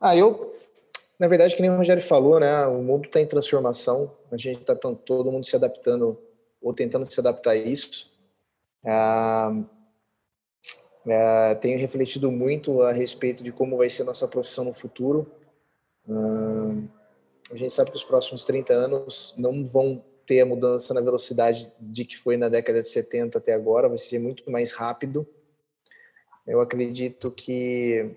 [0.00, 0.50] Ah, eu,
[1.20, 2.66] na verdade, que nem o Rogério falou, né?
[2.66, 6.18] O mundo está em transformação, a gente está todo mundo se adaptando
[6.62, 8.10] ou tentando se adaptar a isso.
[8.82, 9.54] Ah,
[11.06, 15.30] é, tenho refletido muito a respeito de como vai ser nossa profissão no futuro.
[16.08, 16.72] Ah,
[17.50, 21.70] a gente sabe que os próximos 30 anos não vão ter a mudança na velocidade
[21.80, 25.26] de que foi na década de 70 até agora, vai ser muito mais rápido.
[26.46, 28.16] Eu acredito que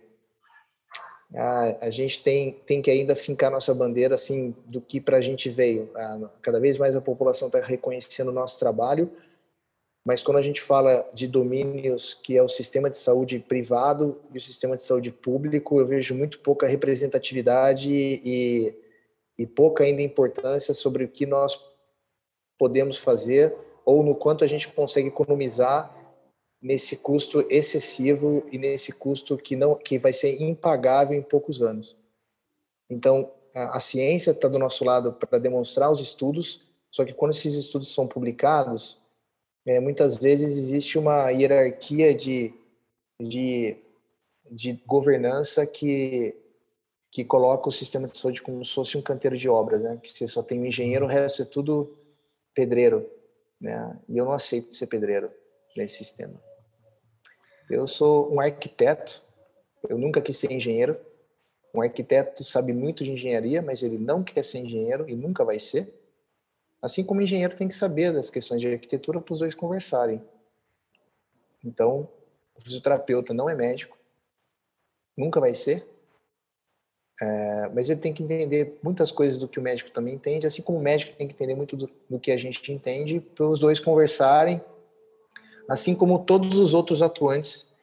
[1.34, 5.22] a, a gente tem, tem que ainda fincar nossa bandeira assim do que para a
[5.22, 5.90] gente veio.
[5.96, 9.12] A, cada vez mais a população está reconhecendo o nosso trabalho,
[10.06, 14.38] mas quando a gente fala de domínios que é o sistema de saúde privado e
[14.38, 18.74] o sistema de saúde público, eu vejo muito pouca representatividade e,
[19.38, 21.58] e pouca ainda importância sobre o que nós
[22.58, 23.56] podemos fazer
[23.86, 25.96] ou no quanto a gente consegue economizar
[26.62, 31.96] nesse custo excessivo e nesse custo que não que vai ser impagável em poucos anos.
[32.90, 36.62] Então, a, a ciência está do nosso lado para demonstrar os estudos,
[36.92, 39.00] só que quando esses estudos são publicados,
[39.66, 42.54] é, muitas vezes existe uma hierarquia de,
[43.22, 43.78] de,
[44.50, 46.36] de governança que
[47.10, 49.98] que coloca o sistema de saúde como se fosse um canteiro de obras, né?
[50.04, 51.97] Que você só tem um engenheiro, o resto é tudo
[52.58, 53.08] pedreiro,
[53.62, 54.00] né?
[54.10, 55.32] E eu não aceito ser pedreiro
[55.76, 56.42] nesse sistema.
[57.70, 59.22] Eu sou um arquiteto,
[59.88, 61.00] eu nunca quis ser engenheiro,
[61.78, 65.60] Um arquiteto sabe muito de engenharia, mas ele não quer ser engenheiro e nunca vai
[65.60, 65.94] ser.
[66.82, 70.20] Assim como o engenheiro tem que saber das questões de arquitetura para os dois conversarem.
[71.64, 72.10] Então,
[72.56, 73.96] o fisioterapeuta não é médico,
[75.16, 75.88] nunca vai ser,
[77.20, 80.62] é, mas ele tem que entender muitas coisas do que o médico também entende, assim
[80.62, 83.60] como o médico tem que entender muito do, do que a gente entende, para os
[83.60, 84.62] dois conversarem,
[85.68, 87.74] assim como todos os outros atuantes,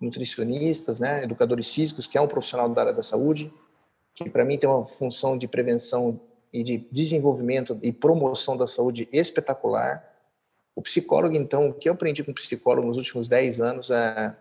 [0.00, 3.52] nutricionistas, né, educadores físicos, que é um profissional da área da saúde,
[4.14, 6.20] que para mim tem uma função de prevenção
[6.52, 10.04] e de desenvolvimento e promoção da saúde espetacular.
[10.76, 14.34] O psicólogo, então, o que eu aprendi com o psicólogo nos últimos 10 anos é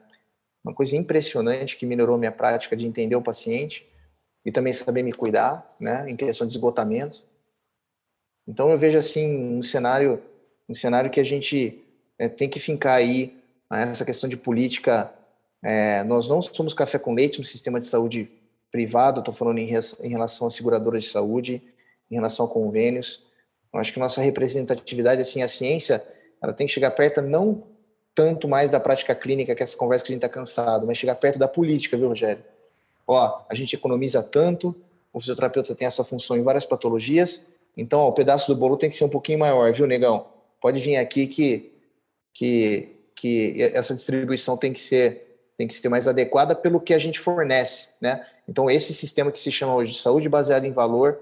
[0.63, 3.85] uma coisa impressionante que melhorou minha prática de entender o paciente
[4.45, 7.25] e também saber me cuidar, né, em questão de esgotamento.
[8.47, 10.21] Então eu vejo assim um cenário,
[10.69, 11.83] um cenário que a gente
[12.19, 13.35] é, tem que fincar aí
[13.69, 15.11] né, essa questão de política.
[15.63, 18.29] É, nós não somos café com leite no sistema de saúde
[18.71, 19.19] privado.
[19.19, 21.61] Estou falando em, em relação a seguradoras de saúde,
[22.11, 23.25] em relação a convênios.
[23.73, 26.05] Eu acho que nossa representatividade, assim, a ciência,
[26.41, 27.63] ela tem que chegar perto não
[28.13, 30.97] tanto mais da prática clínica, que é essa conversa que a gente está cansado, mas
[30.97, 32.41] chegar perto da política, viu, Rogério?
[33.07, 34.75] Ó, a gente economiza tanto,
[35.13, 37.45] o fisioterapeuta tem essa função em várias patologias,
[37.77, 40.27] então ó, o pedaço do bolo tem que ser um pouquinho maior, viu, negão?
[40.61, 41.71] Pode vir aqui que,
[42.33, 45.23] que, que essa distribuição tem que ser
[45.57, 48.27] tem que ser mais adequada pelo que a gente fornece, né?
[48.47, 51.17] Então esse sistema que se chama hoje de saúde baseada em valor,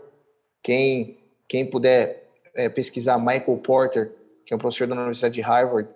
[0.64, 2.24] quem quem puder
[2.56, 4.12] é, pesquisar Michael Porter,
[4.46, 5.88] que é um professor da Universidade de Harvard,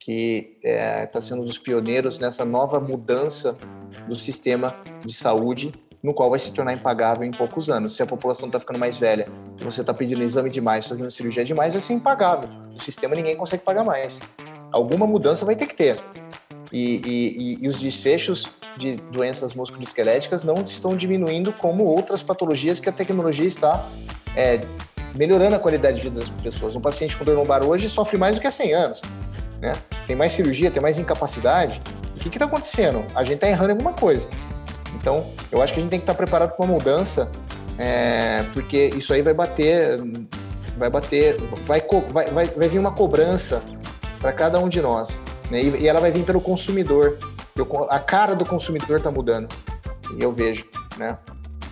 [0.00, 3.58] que está é, tá sendo um dos pioneiros nessa nova mudança
[4.06, 5.72] do sistema de saúde,
[6.02, 7.96] no qual vai se tornar impagável em poucos anos.
[7.96, 9.26] Se a população está ficando mais velha,
[9.60, 12.48] você está pedindo exame demais, fazendo cirurgia demais, vai ser impagável.
[12.74, 14.20] O sistema ninguém consegue pagar mais.
[14.70, 16.00] Alguma mudança vai ter que ter.
[16.72, 18.46] E, e, e os desfechos
[18.76, 23.84] de doenças musculoesqueléticas não estão diminuindo como outras patologias que a tecnologia está
[24.36, 24.60] é,
[25.16, 26.76] melhorando a qualidade de vida das pessoas.
[26.76, 29.02] Um paciente com dor lombar hoje sofre mais do que há 100 anos
[29.60, 29.72] né?
[30.06, 31.80] Tem mais cirurgia, tem mais incapacidade.
[32.16, 33.04] O que está acontecendo?
[33.14, 34.28] A gente está errando em alguma coisa.
[34.94, 37.30] Então, eu acho que a gente tem que estar tá preparado para uma mudança,
[37.78, 39.98] é, porque isso aí vai bater,
[40.76, 41.80] vai bater, vai,
[42.10, 43.62] vai, vai, vai vir uma cobrança
[44.20, 45.62] para cada um de nós, né?
[45.62, 47.18] E, e, ela vai vir pelo consumidor.
[47.54, 49.48] Eu, a cara do consumidor está mudando,
[50.16, 50.64] e eu vejo,
[50.96, 51.16] né?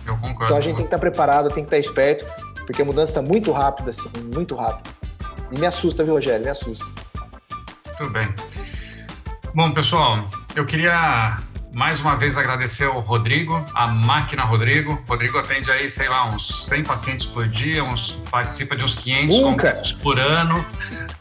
[0.05, 0.45] Eu concordo.
[0.45, 2.25] Então a gente tem que estar tá preparado, tem que estar tá esperto,
[2.65, 4.89] porque a mudança está muito rápida, assim, muito rápida.
[5.51, 6.43] E me assusta, viu, Rogério?
[6.43, 6.85] Me assusta.
[7.97, 8.27] Tudo bem.
[9.53, 11.39] Bom, pessoal, eu queria
[11.73, 15.03] mais uma vez agradecer ao Rodrigo, a máquina Rodrigo.
[15.07, 19.39] Rodrigo atende aí, sei lá, uns 100 pacientes por dia, uns, participa de uns 500
[19.39, 20.65] congressos por ano,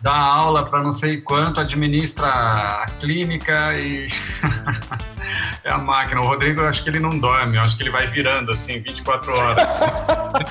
[0.01, 4.07] dá aula para não sei quanto, administra a clínica e
[5.65, 6.21] é a máquina.
[6.21, 8.81] O Rodrigo, eu acho que ele não dorme, eu acho que ele vai virando assim
[8.81, 9.69] 24 horas.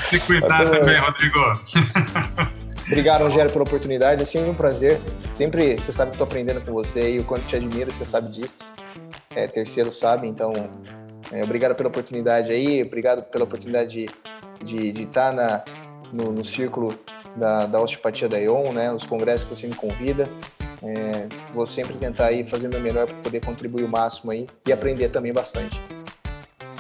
[0.10, 1.62] Se cuidar também, Rodrigo.
[2.88, 4.22] Obrigado, Rogério, pela oportunidade.
[4.22, 5.00] É sempre um prazer.
[5.32, 8.30] Sempre, você sabe que estou aprendendo com você e o quanto te admiro, você sabe
[8.30, 8.76] disso.
[9.36, 10.54] É, terceiro sabe, então,
[11.32, 14.08] é, obrigado pela oportunidade aí, obrigado pela oportunidade
[14.64, 15.64] de, estar na,
[16.14, 16.98] no, no círculo
[17.36, 20.30] da, da osteopatia da ION, né, os congressos que você me convida.
[20.82, 24.48] É, vou sempre tentar aí fazer o meu melhor para poder contribuir o máximo aí
[24.66, 25.82] e aprender também bastante.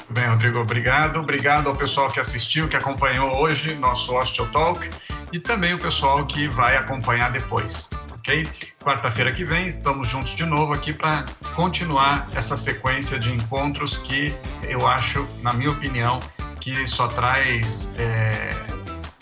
[0.10, 1.19] Bem, Rodrigo, obrigado.
[1.19, 4.88] Obrigado ao pessoal que assistiu, que acompanhou hoje nosso Osteo Talk
[5.35, 8.47] e também o pessoal que vai acompanhar depois, ok?
[8.81, 14.33] Quarta-feira que vem estamos juntos de novo aqui para continuar essa sequência de encontros que
[14.63, 16.21] eu acho, na minha opinião,
[16.61, 18.49] que só traz é,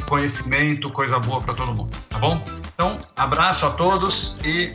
[0.08, 2.46] conhecimento, coisa boa para todo mundo, tá bom?
[2.76, 4.72] Então, abraço a todos e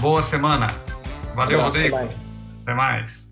[0.00, 0.66] boa semana.
[1.36, 1.94] Valeu, abraço, Rodrigo.
[1.94, 2.30] Até mais.
[2.62, 3.25] Até mais.